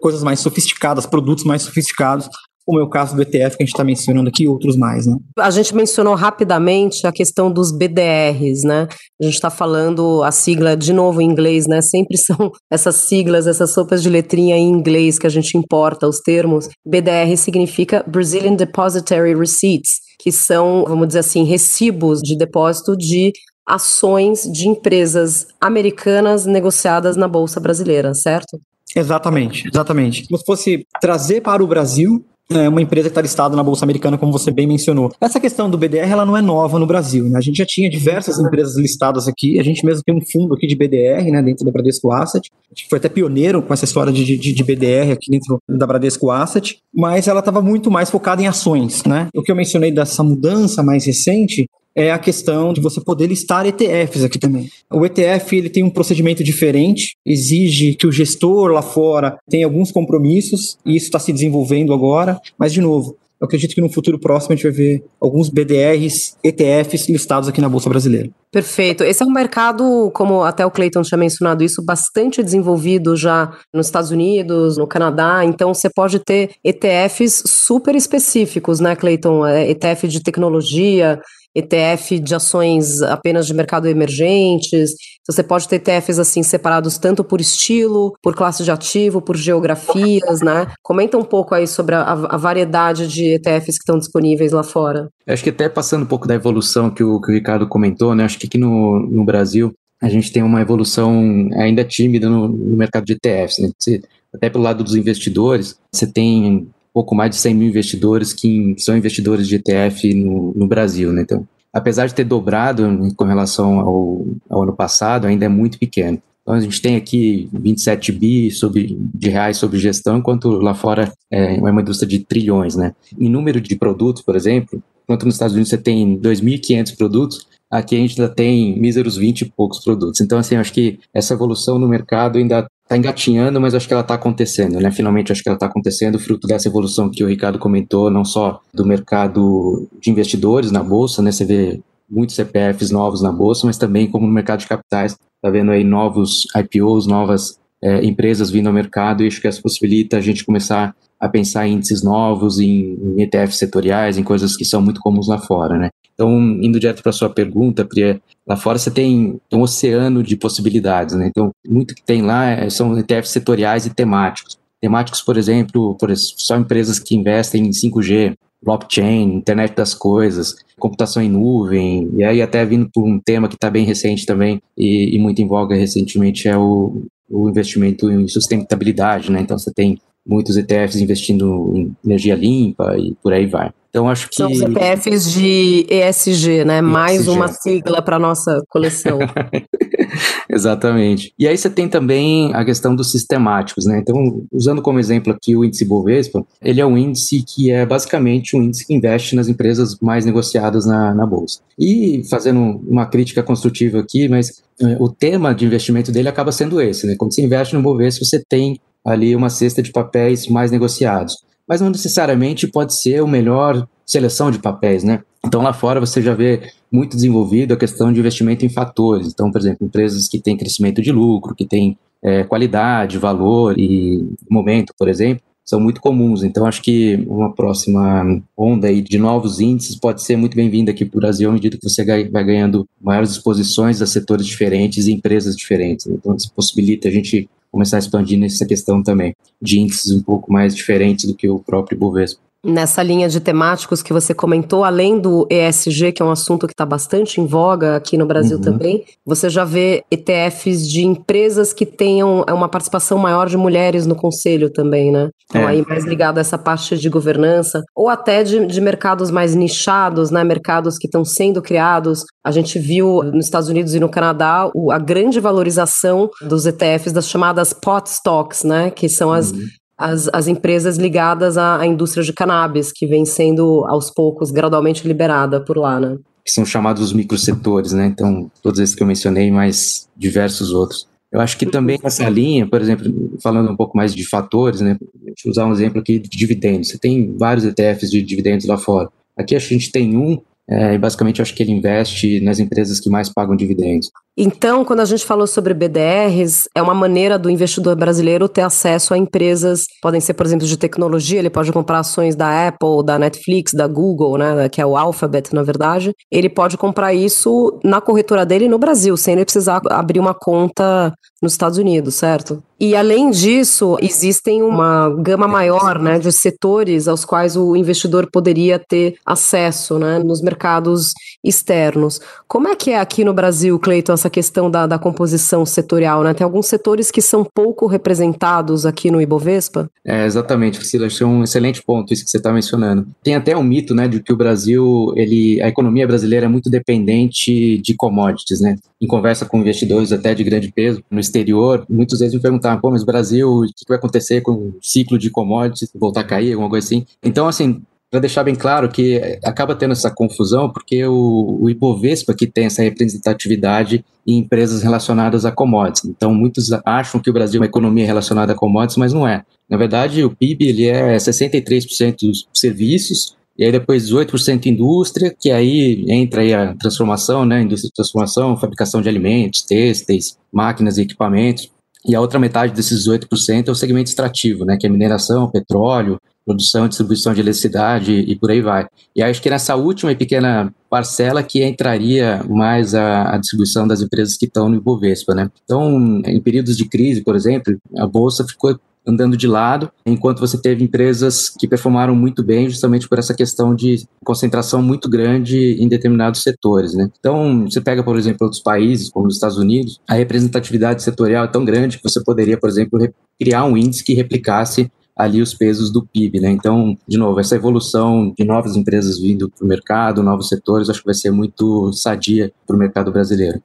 coisas 0.00 0.22
mais 0.24 0.40
sofisticadas, 0.40 1.06
produtos 1.06 1.44
mais 1.44 1.62
sofisticados, 1.62 2.28
como 2.64 2.78
é 2.78 2.82
o 2.82 2.88
caso 2.88 3.16
do 3.16 3.22
ETF 3.22 3.56
que 3.56 3.62
a 3.62 3.66
gente 3.66 3.74
está 3.74 3.84
mencionando 3.84 4.28
aqui 4.28 4.44
e 4.44 4.48
outros 4.48 4.76
mais, 4.76 5.06
né? 5.06 5.16
A 5.38 5.50
gente 5.50 5.74
mencionou 5.74 6.14
rapidamente 6.14 7.06
a 7.06 7.12
questão 7.12 7.50
dos 7.50 7.72
BDRs, 7.72 8.62
né? 8.64 8.86
A 9.20 9.24
gente 9.24 9.34
está 9.34 9.50
falando 9.50 10.22
a 10.22 10.30
sigla, 10.30 10.76
de 10.76 10.92
novo 10.92 11.20
em 11.20 11.28
inglês, 11.28 11.66
né? 11.66 11.80
Sempre 11.82 12.16
são 12.18 12.50
essas 12.70 12.96
siglas, 12.96 13.46
essas 13.46 13.72
sopas 13.72 14.02
de 14.02 14.08
letrinha 14.08 14.56
em 14.56 14.70
inglês 14.70 15.18
que 15.18 15.26
a 15.26 15.30
gente 15.30 15.56
importa 15.56 16.06
os 16.06 16.20
termos. 16.20 16.68
BDR 16.86 17.36
significa 17.36 18.04
Brazilian 18.06 18.54
Depository 18.54 19.34
Receipts, 19.34 20.00
que 20.20 20.30
são, 20.30 20.84
vamos 20.86 21.08
dizer 21.08 21.20
assim, 21.20 21.44
recibos 21.44 22.20
de 22.20 22.36
depósito 22.36 22.96
de 22.96 23.32
ações 23.66 24.42
de 24.42 24.68
empresas 24.68 25.46
americanas 25.60 26.46
negociadas 26.46 27.16
na 27.16 27.26
Bolsa 27.28 27.60
Brasileira, 27.60 28.14
certo? 28.14 28.60
Exatamente, 28.94 29.68
exatamente. 29.68 30.26
Como 30.28 30.38
se 30.38 30.44
fosse 30.44 30.86
trazer 31.00 31.40
para 31.40 31.62
o 31.62 31.66
Brasil 31.66 32.24
é 32.50 32.68
uma 32.68 32.82
empresa 32.82 33.08
que 33.08 33.12
está 33.12 33.20
listada 33.20 33.56
na 33.56 33.62
Bolsa 33.62 33.84
Americana, 33.84 34.18
como 34.18 34.32
você 34.32 34.50
bem 34.50 34.66
mencionou. 34.66 35.10
Essa 35.20 35.40
questão 35.40 35.70
do 35.70 35.78
BDR 35.78 36.10
ela 36.10 36.26
não 36.26 36.36
é 36.36 36.42
nova 36.42 36.78
no 36.78 36.86
Brasil. 36.86 37.24
Né? 37.24 37.38
A 37.38 37.40
gente 37.40 37.56
já 37.56 37.66
tinha 37.66 37.88
diversas 37.88 38.38
empresas 38.38 38.76
listadas 38.76 39.28
aqui. 39.28 39.58
A 39.58 39.62
gente 39.62 39.84
mesmo 39.84 40.02
tem 40.04 40.14
um 40.14 40.20
fundo 40.20 40.54
aqui 40.54 40.66
de 40.66 40.76
BDR 40.76 41.30
né, 41.30 41.42
dentro 41.42 41.64
da 41.64 41.70
Bradesco 41.70 42.12
Asset. 42.12 42.50
A 42.70 42.74
gente 42.74 42.88
foi 42.88 42.98
até 42.98 43.08
pioneiro 43.08 43.62
com 43.62 43.72
essa 43.72 43.84
história 43.84 44.12
de, 44.12 44.24
de, 44.24 44.52
de 44.52 44.64
BDR 44.64 45.12
aqui 45.12 45.30
dentro 45.30 45.58
da 45.68 45.86
Bradesco 45.86 46.30
Asset, 46.30 46.78
mas 46.94 47.28
ela 47.28 47.40
estava 47.40 47.62
muito 47.62 47.90
mais 47.90 48.10
focada 48.10 48.42
em 48.42 48.46
ações. 48.46 49.04
Né? 49.04 49.28
O 49.34 49.42
que 49.42 49.50
eu 49.50 49.56
mencionei 49.56 49.92
dessa 49.92 50.22
mudança 50.22 50.82
mais 50.82 51.06
recente 51.06 51.66
é 51.94 52.10
a 52.10 52.18
questão 52.18 52.72
de 52.72 52.80
você 52.80 53.00
poder 53.00 53.26
listar 53.26 53.66
ETFs 53.66 54.24
aqui 54.24 54.38
também. 54.38 54.68
O 54.90 55.04
ETF 55.04 55.56
ele 55.56 55.70
tem 55.70 55.82
um 55.82 55.90
procedimento 55.90 56.42
diferente, 56.42 57.16
exige 57.24 57.94
que 57.94 58.06
o 58.06 58.12
gestor 58.12 58.70
lá 58.70 58.82
fora 58.82 59.38
tenha 59.48 59.66
alguns 59.66 59.90
compromissos, 59.90 60.78
e 60.84 60.96
isso 60.96 61.06
está 61.06 61.18
se 61.18 61.32
desenvolvendo 61.32 61.92
agora, 61.92 62.40
mas 62.58 62.72
de 62.72 62.80
novo, 62.80 63.16
eu 63.42 63.46
acredito 63.46 63.74
que 63.74 63.80
no 63.80 63.88
futuro 63.88 64.20
próximo 64.20 64.52
a 64.52 64.54
gente 64.54 64.62
vai 64.62 64.70
ver 64.70 65.04
alguns 65.20 65.48
BDRs, 65.48 66.36
ETFs 66.44 67.08
listados 67.08 67.48
aqui 67.48 67.60
na 67.60 67.68
Bolsa 67.68 67.88
Brasileira. 67.88 68.30
Perfeito. 68.52 69.02
Esse 69.02 69.20
é 69.20 69.26
um 69.26 69.32
mercado, 69.32 70.12
como 70.14 70.44
até 70.44 70.64
o 70.64 70.70
Clayton 70.70 71.02
tinha 71.02 71.18
mencionado 71.18 71.64
isso, 71.64 71.82
bastante 71.84 72.40
desenvolvido 72.40 73.16
já 73.16 73.52
nos 73.74 73.86
Estados 73.86 74.12
Unidos, 74.12 74.76
no 74.76 74.86
Canadá. 74.86 75.44
Então 75.44 75.74
você 75.74 75.90
pode 75.90 76.20
ter 76.20 76.50
ETFs 76.62 77.42
super 77.44 77.96
específicos, 77.96 78.78
né, 78.78 78.94
Clayton? 78.94 79.44
É, 79.44 79.68
ETF 79.68 80.06
de 80.06 80.22
tecnologia, 80.22 81.20
ETF 81.54 82.18
de 82.18 82.34
ações 82.34 83.02
apenas 83.02 83.46
de 83.46 83.54
mercado 83.54 83.88
emergentes. 83.88 84.92
Você 85.26 85.42
pode 85.42 85.68
ter 85.68 85.76
ETFs 85.76 86.18
assim 86.18 86.42
separados 86.42 86.98
tanto 86.98 87.22
por 87.22 87.40
estilo, 87.40 88.12
por 88.22 88.34
classe 88.34 88.64
de 88.64 88.70
ativo, 88.70 89.20
por 89.20 89.36
geografias, 89.36 90.40
né? 90.40 90.66
Comenta 90.82 91.16
um 91.18 91.24
pouco 91.24 91.54
aí 91.54 91.66
sobre 91.66 91.94
a, 91.94 92.12
a 92.12 92.36
variedade 92.36 93.06
de 93.06 93.34
ETFs 93.34 93.76
que 93.76 93.82
estão 93.82 93.98
disponíveis 93.98 94.52
lá 94.52 94.62
fora. 94.62 95.08
Acho 95.26 95.44
que 95.44 95.50
até 95.50 95.68
passando 95.68 96.02
um 96.02 96.06
pouco 96.06 96.26
da 96.26 96.34
evolução 96.34 96.90
que 96.90 97.04
o, 97.04 97.20
que 97.20 97.30
o 97.30 97.34
Ricardo 97.34 97.68
comentou, 97.68 98.14
né? 98.14 98.24
Acho 98.24 98.38
que 98.38 98.46
aqui 98.46 98.58
no, 98.58 98.98
no 98.98 99.24
Brasil 99.24 99.72
a 100.00 100.08
gente 100.08 100.32
tem 100.32 100.42
uma 100.42 100.60
evolução 100.60 101.48
ainda 101.54 101.84
tímida 101.84 102.28
no, 102.28 102.48
no 102.48 102.76
mercado 102.76 103.04
de 103.04 103.12
ETFs, 103.12 103.58
né? 103.60 103.70
Você, 103.78 104.02
até 104.34 104.50
pelo 104.50 104.64
lado 104.64 104.82
dos 104.82 104.96
investidores, 104.96 105.78
você 105.92 106.06
tem 106.06 106.68
pouco 106.92 107.14
mais 107.14 107.30
de 107.30 107.36
100 107.36 107.54
mil 107.54 107.68
investidores 107.68 108.32
que, 108.32 108.74
são 108.78 108.96
investidores 108.96 109.48
de 109.48 109.56
ETF 109.56 110.14
no, 110.14 110.52
no 110.54 110.66
Brasil, 110.66 111.12
né? 111.12 111.22
Então, 111.22 111.46
apesar 111.72 112.06
de 112.06 112.14
ter 112.14 112.24
dobrado 112.24 112.84
com 113.16 113.24
relação 113.24 113.80
ao, 113.80 114.26
ao, 114.48 114.62
ano 114.62 114.72
passado, 114.72 115.26
ainda 115.26 115.44
é 115.44 115.48
muito 115.48 115.78
pequeno. 115.78 116.20
Então, 116.42 116.54
a 116.54 116.60
gente 116.60 116.82
tem 116.82 116.96
aqui 116.96 117.48
27 117.52 118.12
bi 118.12 118.50
sobre, 118.50 118.98
de 119.14 119.30
reais 119.30 119.56
sobre 119.56 119.78
gestão, 119.78 120.18
enquanto 120.18 120.50
lá 120.50 120.74
fora 120.74 121.12
é, 121.30 121.54
uma 121.54 121.80
indústria 121.80 122.08
de 122.08 122.18
trilhões, 122.18 122.74
né? 122.74 122.94
Em 123.18 123.28
número 123.28 123.60
de 123.60 123.76
produtos, 123.76 124.22
por 124.22 124.34
exemplo, 124.34 124.82
enquanto 125.04 125.24
nos 125.24 125.36
Estados 125.36 125.54
Unidos 125.54 125.70
você 125.70 125.78
tem 125.78 126.18
2.500 126.18 126.96
produtos, 126.96 127.46
aqui 127.70 127.96
a 127.96 127.98
gente 127.98 128.20
ainda 128.20 128.34
tem 128.34 128.78
míseros 128.78 129.16
20 129.16 129.42
e 129.42 129.44
poucos 129.50 129.82
produtos. 129.82 130.20
Então, 130.20 130.38
assim, 130.38 130.56
acho 130.56 130.72
que 130.72 130.98
essa 131.14 131.32
evolução 131.32 131.78
no 131.78 131.88
mercado 131.88 132.38
ainda 132.38 132.66
está 132.92 132.96
engatinhando, 132.96 133.60
mas 133.60 133.74
acho 133.74 133.86
que 133.86 133.94
ela 133.94 134.02
está 134.02 134.14
acontecendo, 134.14 134.78
né? 134.78 134.90
Finalmente 134.90 135.32
acho 135.32 135.42
que 135.42 135.48
ela 135.48 135.56
está 135.56 135.66
acontecendo, 135.66 136.18
fruto 136.18 136.46
dessa 136.46 136.68
evolução 136.68 137.10
que 137.10 137.24
o 137.24 137.28
Ricardo 137.28 137.58
comentou, 137.58 138.10
não 138.10 138.24
só 138.24 138.60
do 138.72 138.84
mercado 138.84 139.88
de 140.00 140.10
investidores 140.10 140.70
na 140.70 140.82
bolsa, 140.82 141.22
né? 141.22 141.32
Você 141.32 141.44
vê 141.44 141.80
muitos 142.08 142.36
CPFs 142.36 142.90
novos 142.90 143.22
na 143.22 143.32
bolsa, 143.32 143.66
mas 143.66 143.78
também 143.78 144.10
como 144.10 144.26
no 144.26 144.32
mercado 144.32 144.60
de 144.60 144.66
capitais, 144.66 145.12
está 145.12 145.50
vendo 145.50 145.70
aí 145.70 145.82
novos 145.82 146.46
IPOs, 146.54 147.06
novas 147.06 147.58
é, 147.82 148.04
empresas 148.04 148.50
vindo 148.50 148.66
ao 148.66 148.72
mercado, 148.72 149.24
e 149.24 149.26
acho 149.26 149.40
que 149.40 149.48
isso 149.48 149.62
possibilita 149.62 150.18
a 150.18 150.20
gente 150.20 150.44
começar 150.44 150.94
a 151.18 151.28
pensar 151.28 151.66
em 151.66 151.74
índices 151.74 152.02
novos, 152.02 152.58
em, 152.58 152.98
em 153.16 153.22
ETFs 153.22 153.56
setoriais, 153.56 154.18
em 154.18 154.22
coisas 154.22 154.56
que 154.56 154.64
são 154.64 154.82
muito 154.82 155.00
comuns 155.00 155.28
lá 155.28 155.38
fora, 155.38 155.78
né? 155.78 155.88
Então, 156.14 156.38
indo 156.38 156.78
direto 156.78 157.02
para 157.02 157.10
a 157.10 157.12
sua 157.12 157.30
pergunta, 157.30 157.84
Priya, 157.84 158.20
lá 158.46 158.56
fora 158.56 158.78
você 158.78 158.90
tem 158.90 159.40
um 159.52 159.60
oceano 159.60 160.22
de 160.22 160.36
possibilidades, 160.36 161.14
né? 161.14 161.26
Então, 161.28 161.50
muito 161.66 161.94
que 161.94 162.02
tem 162.02 162.22
lá 162.22 162.50
é, 162.50 162.70
são 162.70 162.98
ETFs 162.98 163.30
setoriais 163.30 163.86
e 163.86 163.94
temáticos. 163.94 164.58
Temáticos, 164.80 165.22
por 165.22 165.36
exemplo, 165.36 165.96
por 165.96 166.14
só 166.16 166.56
empresas 166.56 166.98
que 166.98 167.14
investem 167.14 167.66
em 167.66 167.70
5G, 167.70 168.36
blockchain, 168.62 169.34
internet 169.34 169.74
das 169.74 169.94
coisas, 169.94 170.56
computação 170.78 171.22
em 171.22 171.28
nuvem, 171.28 172.10
e 172.16 172.24
aí 172.24 172.40
até 172.40 172.64
vindo 172.64 172.88
por 172.92 173.04
um 173.04 173.18
tema 173.18 173.48
que 173.48 173.54
está 173.54 173.68
bem 173.68 173.84
recente 173.84 174.24
também 174.24 174.60
e, 174.76 175.14
e, 175.14 175.18
muito 175.18 175.42
em 175.42 175.46
voga 175.46 175.74
recentemente 175.74 176.48
é 176.48 176.56
o, 176.56 177.02
o 177.28 177.48
investimento 177.48 178.10
em 178.10 178.28
sustentabilidade, 178.28 179.30
né? 179.30 179.40
Então 179.40 179.58
você 179.58 179.72
tem 179.72 179.98
muitos 180.24 180.56
ETFs 180.56 181.00
investindo 181.00 181.72
em 181.74 181.96
energia 182.04 182.34
limpa 182.34 182.96
e 182.96 183.14
por 183.22 183.32
aí 183.32 183.46
vai. 183.46 183.72
Então, 183.92 184.08
acho 184.08 184.30
que. 184.30 184.36
São 184.36 184.50
ETFs 184.50 185.30
de 185.30 185.86
ESG, 185.90 186.64
né? 186.64 186.80
Mais 186.80 187.28
uma 187.28 187.46
sigla 187.46 188.00
para 188.00 188.18
nossa 188.18 188.64
coleção. 188.70 189.18
Exatamente. 190.48 191.34
E 191.38 191.46
aí 191.46 191.58
você 191.58 191.68
tem 191.68 191.86
também 191.86 192.54
a 192.54 192.64
questão 192.64 192.96
dos 192.96 193.10
sistemáticos, 193.10 193.84
né? 193.84 193.98
Então, 193.98 194.46
usando 194.50 194.80
como 194.80 194.98
exemplo 194.98 195.30
aqui 195.30 195.54
o 195.54 195.62
índice 195.62 195.84
Bovespa, 195.84 196.42
ele 196.62 196.80
é 196.80 196.86
um 196.86 196.96
índice 196.96 197.44
que 197.46 197.70
é 197.70 197.84
basicamente 197.84 198.56
um 198.56 198.62
índice 198.62 198.86
que 198.86 198.94
investe 198.94 199.36
nas 199.36 199.46
empresas 199.46 199.98
mais 200.00 200.24
negociadas 200.24 200.86
na, 200.86 201.14
na 201.14 201.26
bolsa. 201.26 201.60
E 201.78 202.22
fazendo 202.30 202.80
uma 202.88 203.04
crítica 203.04 203.42
construtiva 203.42 204.00
aqui, 204.00 204.26
mas 204.26 204.62
é, 204.80 204.96
o 204.98 205.10
tema 205.10 205.54
de 205.54 205.66
investimento 205.66 206.10
dele 206.10 206.30
acaba 206.30 206.50
sendo 206.50 206.80
esse, 206.80 207.06
né? 207.06 207.14
Quando 207.18 207.34
você 207.34 207.42
investe 207.42 207.74
no 207.74 207.82
Bovespa, 207.82 208.24
você 208.24 208.42
tem 208.42 208.80
ali 209.04 209.36
uma 209.36 209.50
cesta 209.50 209.82
de 209.82 209.92
papéis 209.92 210.46
mais 210.46 210.70
negociados 210.70 211.36
mas 211.68 211.80
não 211.80 211.90
necessariamente 211.90 212.66
pode 212.66 212.94
ser 212.94 213.22
o 213.22 213.28
melhor 213.28 213.86
seleção 214.04 214.50
de 214.50 214.58
papéis, 214.58 215.04
né? 215.04 215.22
Então 215.44 215.62
lá 215.62 215.72
fora 215.72 216.00
você 216.00 216.22
já 216.22 216.34
vê 216.34 216.70
muito 216.90 217.16
desenvolvido 217.16 217.74
a 217.74 217.76
questão 217.76 218.12
de 218.12 218.20
investimento 218.20 218.64
em 218.64 218.68
fatores. 218.68 219.28
Então, 219.28 219.50
por 219.50 219.60
exemplo, 219.60 219.86
empresas 219.86 220.28
que 220.28 220.38
têm 220.38 220.56
crescimento 220.56 221.00
de 221.00 221.10
lucro, 221.10 221.54
que 221.54 221.64
têm 221.64 221.96
é, 222.22 222.44
qualidade, 222.44 223.18
valor 223.18 223.78
e 223.78 224.28
momento, 224.48 224.92
por 224.96 225.08
exemplo, 225.08 225.42
são 225.64 225.80
muito 225.80 226.00
comuns. 226.00 226.42
Então, 226.42 226.66
acho 226.66 226.82
que 226.82 227.24
uma 227.26 227.52
próxima 227.52 228.42
onda 228.56 228.88
aí 228.88 229.00
de 229.00 229.18
novos 229.18 229.60
índices 229.60 229.96
pode 229.96 230.22
ser 230.22 230.36
muito 230.36 230.56
bem-vinda 230.56 230.90
aqui 230.90 231.04
para 231.04 231.16
o 231.16 231.20
Brasil, 231.20 231.48
à 231.48 231.52
medida 231.52 231.76
que 231.76 231.88
você 231.88 232.04
vai 232.04 232.44
ganhando 232.44 232.86
maiores 233.00 233.30
exposições 233.30 234.02
a 234.02 234.06
setores 234.06 234.46
diferentes 234.46 235.06
e 235.06 235.12
empresas 235.12 235.56
diferentes. 235.56 236.06
Então, 236.06 236.34
isso 236.34 236.52
possibilita 236.52 237.08
a 237.08 237.10
gente 237.10 237.48
começar 237.72 237.96
a 237.96 237.98
expandir 237.98 238.38
nessa 238.38 238.66
questão 238.66 239.02
também, 239.02 239.34
de 239.60 239.80
índices 239.80 240.12
um 240.12 240.22
pouco 240.22 240.52
mais 240.52 240.76
diferentes 240.76 241.24
do 241.24 241.34
que 241.34 241.48
o 241.48 241.58
próprio 241.58 241.98
Bovespa. 241.98 242.40
Nessa 242.64 243.02
linha 243.02 243.28
de 243.28 243.40
temáticos 243.40 244.02
que 244.02 244.12
você 244.12 244.32
comentou, 244.32 244.84
além 244.84 245.18
do 245.18 245.48
ESG, 245.50 246.12
que 246.12 246.22
é 246.22 246.24
um 246.24 246.30
assunto 246.30 246.68
que 246.68 246.72
está 246.72 246.86
bastante 246.86 247.40
em 247.40 247.46
voga 247.46 247.96
aqui 247.96 248.16
no 248.16 248.24
Brasil 248.24 248.56
uhum. 248.58 248.62
também, 248.62 249.04
você 249.26 249.50
já 249.50 249.64
vê 249.64 250.04
ETFs 250.08 250.88
de 250.88 251.04
empresas 251.04 251.72
que 251.72 251.84
tenham 251.84 252.44
uma 252.48 252.68
participação 252.68 253.18
maior 253.18 253.48
de 253.48 253.56
mulheres 253.56 254.06
no 254.06 254.14
conselho 254.14 254.70
também, 254.70 255.10
né? 255.10 255.30
Então, 255.46 255.62
é. 255.62 255.66
aí 255.66 255.84
mais 255.88 256.04
ligado 256.04 256.38
a 256.38 256.40
essa 256.40 256.56
parte 256.56 256.96
de 256.96 257.08
governança, 257.08 257.82
ou 257.96 258.08
até 258.08 258.44
de, 258.44 258.64
de 258.64 258.80
mercados 258.80 259.28
mais 259.28 259.56
nichados, 259.56 260.30
né? 260.30 260.44
Mercados 260.44 260.98
que 260.98 261.08
estão 261.08 261.24
sendo 261.24 261.60
criados. 261.60 262.22
A 262.44 262.52
gente 262.52 262.78
viu 262.78 263.24
nos 263.24 263.46
Estados 263.46 263.68
Unidos 263.68 263.92
e 263.92 263.98
no 263.98 264.08
Canadá 264.08 264.70
a 264.92 264.98
grande 265.00 265.40
valorização 265.40 266.30
dos 266.40 266.64
ETFs, 266.64 267.12
das 267.12 267.28
chamadas 267.28 267.72
pot 267.72 268.08
stocks, 268.08 268.62
né? 268.62 268.88
Que 268.88 269.08
são 269.08 269.32
as 269.32 269.50
uhum 269.50 269.66
as, 269.96 270.28
as 270.32 270.48
empresas 270.48 270.96
ligadas 270.96 271.56
à, 271.56 271.78
à 271.78 271.86
indústria 271.86 272.24
de 272.24 272.32
cannabis, 272.32 272.92
que 272.92 273.06
vem 273.06 273.24
sendo 273.24 273.84
aos 273.86 274.10
poucos 274.10 274.50
gradualmente 274.50 275.06
liberada 275.06 275.60
por 275.60 275.76
lá, 275.76 276.00
né? 276.00 276.18
Que 276.44 276.50
são 276.50 276.64
chamados 276.64 277.02
os 277.02 277.12
microsetores, 277.12 277.92
né? 277.92 278.06
Então, 278.06 278.50
todos 278.62 278.80
esses 278.80 278.94
que 278.94 279.02
eu 279.02 279.06
mencionei, 279.06 279.50
mais 279.50 280.08
diversos 280.16 280.72
outros. 280.72 281.06
Eu 281.30 281.40
acho 281.40 281.56
que 281.56 281.64
também 281.64 281.98
nessa 282.02 282.28
linha, 282.28 282.66
por 282.68 282.80
exemplo, 282.80 283.10
falando 283.42 283.70
um 283.70 283.76
pouco 283.76 283.96
mais 283.96 284.14
de 284.14 284.28
fatores, 284.28 284.80
né? 284.80 284.98
Deixa 285.24 285.46
eu 285.46 285.50
usar 285.50 285.66
um 285.66 285.72
exemplo 285.72 286.00
aqui 286.00 286.18
de 286.18 286.28
dividendos. 286.28 286.88
Você 286.88 286.98
tem 286.98 287.34
vários 287.38 287.64
ETFs 287.64 288.10
de 288.10 288.22
dividendos 288.22 288.66
lá 288.66 288.76
fora. 288.76 289.08
Aqui 289.36 289.56
a 289.56 289.58
gente 289.58 289.90
tem 289.90 290.14
um 290.14 290.38
é, 290.68 290.94
e 290.94 290.98
basicamente 290.98 291.38
eu 291.38 291.42
acho 291.42 291.54
que 291.54 291.62
ele 291.62 291.72
investe 291.72 292.40
nas 292.40 292.58
empresas 292.58 293.00
que 293.00 293.10
mais 293.10 293.28
pagam 293.28 293.56
dividendos. 293.56 294.10
Então, 294.36 294.82
quando 294.82 295.00
a 295.00 295.04
gente 295.04 295.26
falou 295.26 295.46
sobre 295.46 295.74
BDRs, 295.74 296.66
é 296.74 296.80
uma 296.80 296.94
maneira 296.94 297.38
do 297.38 297.50
investidor 297.50 297.94
brasileiro 297.94 298.48
ter 298.48 298.62
acesso 298.62 299.12
a 299.12 299.18
empresas, 299.18 299.82
podem 300.00 300.20
ser, 300.20 300.32
por 300.32 300.46
exemplo, 300.46 300.66
de 300.66 300.78
tecnologia, 300.78 301.38
ele 301.38 301.50
pode 301.50 301.70
comprar 301.70 301.98
ações 301.98 302.34
da 302.34 302.68
Apple, 302.68 303.04
da 303.04 303.18
Netflix, 303.18 303.72
da 303.74 303.86
Google, 303.86 304.38
né, 304.38 304.70
que 304.70 304.80
é 304.80 304.86
o 304.86 304.96
Alphabet, 304.96 305.54
na 305.54 305.62
verdade. 305.62 306.14
Ele 306.30 306.48
pode 306.48 306.78
comprar 306.78 307.12
isso 307.12 307.78
na 307.84 308.00
corretora 308.00 308.46
dele 308.46 308.68
no 308.68 308.78
Brasil, 308.78 309.16
sem 309.18 309.34
ele 309.34 309.44
precisar 309.44 309.82
abrir 309.90 310.18
uma 310.18 310.32
conta 310.32 311.12
nos 311.42 311.52
Estados 311.52 311.76
Unidos, 311.76 312.14
certo? 312.14 312.62
E 312.78 312.96
além 312.96 313.30
disso, 313.30 313.96
existem 314.00 314.62
uma 314.62 315.08
gama 315.08 315.46
maior 315.46 316.00
né, 316.00 316.18
de 316.18 316.32
setores 316.32 317.06
aos 317.06 317.24
quais 317.24 317.56
o 317.56 317.76
investidor 317.76 318.28
poderia 318.28 318.76
ter 318.78 319.14
acesso 319.26 319.98
né, 319.98 320.18
nos 320.18 320.40
mercados 320.40 321.12
externos. 321.44 322.20
Como 322.48 322.68
é 322.68 322.74
que 322.74 322.90
é 322.90 322.98
aqui 322.98 323.24
no 323.24 323.32
Brasil, 323.34 323.78
Cleiton, 323.78 324.16
essa 324.22 324.30
questão 324.30 324.70
da, 324.70 324.86
da 324.86 324.98
composição 324.98 325.66
setorial? 325.66 326.22
Né? 326.22 326.32
Tem 326.32 326.44
alguns 326.44 326.66
setores 326.66 327.10
que 327.10 327.20
são 327.20 327.44
pouco 327.44 327.86
representados 327.86 328.86
aqui 328.86 329.10
no 329.10 329.20
Ibovespa? 329.20 329.90
É, 330.04 330.24
exatamente, 330.24 330.78
Priscila, 330.78 331.06
achei 331.06 331.26
um 331.26 331.42
excelente 331.42 331.82
ponto 331.82 332.12
isso 332.12 332.24
que 332.24 332.30
você 332.30 332.36
está 332.36 332.52
mencionando. 332.52 333.06
Tem 333.22 333.34
até 333.34 333.56
um 333.56 333.62
mito 333.62 333.94
né, 333.94 334.06
de 334.06 334.22
que 334.22 334.32
o 334.32 334.36
Brasil, 334.36 335.12
ele, 335.16 335.60
a 335.60 335.68
economia 335.68 336.06
brasileira 336.06 336.46
é 336.46 336.48
muito 336.48 336.70
dependente 336.70 337.78
de 337.78 337.94
commodities. 337.94 338.60
Né? 338.60 338.76
Em 339.00 339.06
conversa 339.06 339.44
com 339.44 339.58
investidores 339.58 340.12
até 340.12 340.34
de 340.34 340.44
grande 340.44 340.70
peso 340.70 341.02
no 341.10 341.18
exterior, 341.18 341.84
muitas 341.88 342.20
vezes 342.20 342.34
me 342.34 342.40
perguntavam, 342.40 342.80
pô, 342.80 342.90
mas 342.90 343.04
Brasil, 343.04 343.48
o 343.48 343.66
que 343.66 343.84
vai 343.88 343.98
acontecer 343.98 344.40
com 344.40 344.52
o 344.52 344.74
ciclo 344.80 345.18
de 345.18 345.30
commodities, 345.30 345.90
voltar 345.94 346.20
a 346.20 346.24
cair, 346.24 346.52
alguma 346.52 346.70
coisa 346.70 346.86
assim? 346.86 347.04
Então, 347.22 347.48
assim, 347.48 347.82
para 348.12 348.20
deixar 348.20 348.44
bem 348.44 348.54
claro 348.54 348.90
que 348.90 349.38
acaba 349.42 349.74
tendo 349.74 349.92
essa 349.92 350.10
confusão, 350.10 350.70
porque 350.70 351.02
o, 351.06 351.60
o 351.62 351.70
Ibovespa 351.70 352.34
que 352.34 352.46
tem 352.46 352.66
essa 352.66 352.82
representatividade 352.82 354.04
em 354.26 354.36
empresas 354.36 354.82
relacionadas 354.82 355.46
a 355.46 355.50
commodities. 355.50 356.04
Então, 356.04 356.34
muitos 356.34 356.70
acham 356.84 357.18
que 357.18 357.30
o 357.30 357.32
Brasil 357.32 357.58
é 357.58 357.62
uma 357.62 357.66
economia 357.66 358.04
relacionada 358.04 358.52
a 358.52 358.54
commodities, 358.54 358.98
mas 358.98 359.14
não 359.14 359.26
é. 359.26 359.42
Na 359.66 359.78
verdade, 359.78 360.22
o 360.22 360.30
PIB 360.30 360.68
ele 360.68 360.86
é 360.88 361.16
63% 361.16 362.32
serviços, 362.52 363.34
e 363.56 363.64
aí 363.64 363.72
depois 363.72 364.10
18% 364.10 364.66
indústria, 364.66 365.34
que 365.34 365.50
aí 365.50 366.04
entra 366.06 366.42
aí 366.42 366.52
a 366.52 366.74
transformação, 366.74 367.46
né, 367.46 367.62
indústria 367.62 367.88
de 367.88 367.94
transformação, 367.94 368.58
fabricação 368.58 369.00
de 369.00 369.08
alimentos, 369.08 369.62
têxteis, 369.62 370.36
máquinas 370.52 370.98
e 370.98 371.02
equipamentos. 371.02 371.70
E 372.06 372.14
a 372.14 372.20
outra 372.20 372.38
metade 372.38 372.72
desses 372.72 373.06
18% 373.06 373.68
é 373.68 373.70
o 373.70 373.74
segmento 373.74 374.08
extrativo, 374.08 374.64
né, 374.64 374.76
que 374.76 374.86
é 374.86 374.90
mineração, 374.90 375.48
petróleo, 375.48 376.20
produção 376.44 376.86
e 376.86 376.88
distribuição 376.88 377.32
de 377.32 377.40
eletricidade 377.40 378.12
e 378.12 378.36
por 378.36 378.50
aí 378.50 378.60
vai. 378.60 378.86
E 379.14 379.22
acho 379.22 379.40
que 379.40 379.48
nessa 379.48 379.76
última 379.76 380.10
e 380.10 380.16
pequena 380.16 380.74
parcela 380.90 381.42
que 381.42 381.64
entraria 381.64 382.42
mais 382.48 382.94
a, 382.94 383.34
a, 383.34 383.38
distribuição 383.38 383.86
das 383.86 384.00
empresas 384.02 384.36
que 384.36 384.46
estão 384.46 384.68
no 384.68 384.76
Ibovespa, 384.76 385.34
né? 385.34 385.50
Então, 385.64 386.20
em 386.26 386.40
períodos 386.40 386.76
de 386.76 386.88
crise, 386.88 387.22
por 387.22 387.36
exemplo, 387.36 387.78
a 387.96 388.06
bolsa 388.06 388.44
ficou 388.44 388.78
andando 389.06 389.36
de 389.36 389.46
lado, 389.46 389.90
enquanto 390.06 390.40
você 390.40 390.56
teve 390.56 390.84
empresas 390.84 391.48
que 391.48 391.66
performaram 391.66 392.14
muito 392.14 392.42
bem 392.42 392.68
justamente 392.68 393.08
por 393.08 393.18
essa 393.18 393.34
questão 393.34 393.74
de 393.74 394.06
concentração 394.24 394.82
muito 394.82 395.08
grande 395.08 395.76
em 395.80 395.88
determinados 395.88 396.42
setores, 396.42 396.94
né? 396.94 397.08
Então, 397.18 397.64
você 397.68 397.80
pega, 397.80 398.02
por 398.02 398.16
exemplo, 398.16 398.44
outros 398.44 398.62
países, 398.62 399.10
como 399.10 399.26
os 399.26 399.34
Estados 399.34 399.58
Unidos, 399.58 400.00
a 400.08 400.14
representatividade 400.14 401.02
setorial 401.02 401.44
é 401.44 401.48
tão 401.48 401.64
grande 401.64 401.98
que 401.98 402.08
você 402.08 402.22
poderia, 402.22 402.58
por 402.58 402.68
exemplo, 402.68 402.98
criar 403.40 403.64
um 403.64 403.76
índice 403.76 404.04
que 404.04 404.14
replicasse 404.14 404.90
ali 405.16 405.42
os 405.42 405.54
pesos 405.54 405.92
do 405.92 406.06
PIB, 406.06 406.40
né? 406.40 406.50
Então, 406.50 406.96
de 407.06 407.18
novo, 407.18 407.38
essa 407.38 407.54
evolução 407.54 408.32
de 408.36 408.44
novas 408.44 408.76
empresas 408.76 409.18
vindo 409.20 409.50
para 409.50 409.64
o 409.64 409.68
mercado, 409.68 410.22
novos 410.22 410.48
setores, 410.48 410.88
acho 410.88 411.00
que 411.00 411.06
vai 411.06 411.14
ser 411.14 411.30
muito 411.30 411.92
sadia 411.92 412.52
para 412.66 412.76
o 412.76 412.78
mercado 412.78 413.12
brasileiro. 413.12 413.60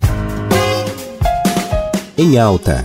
Em 2.18 2.38
alta. 2.38 2.84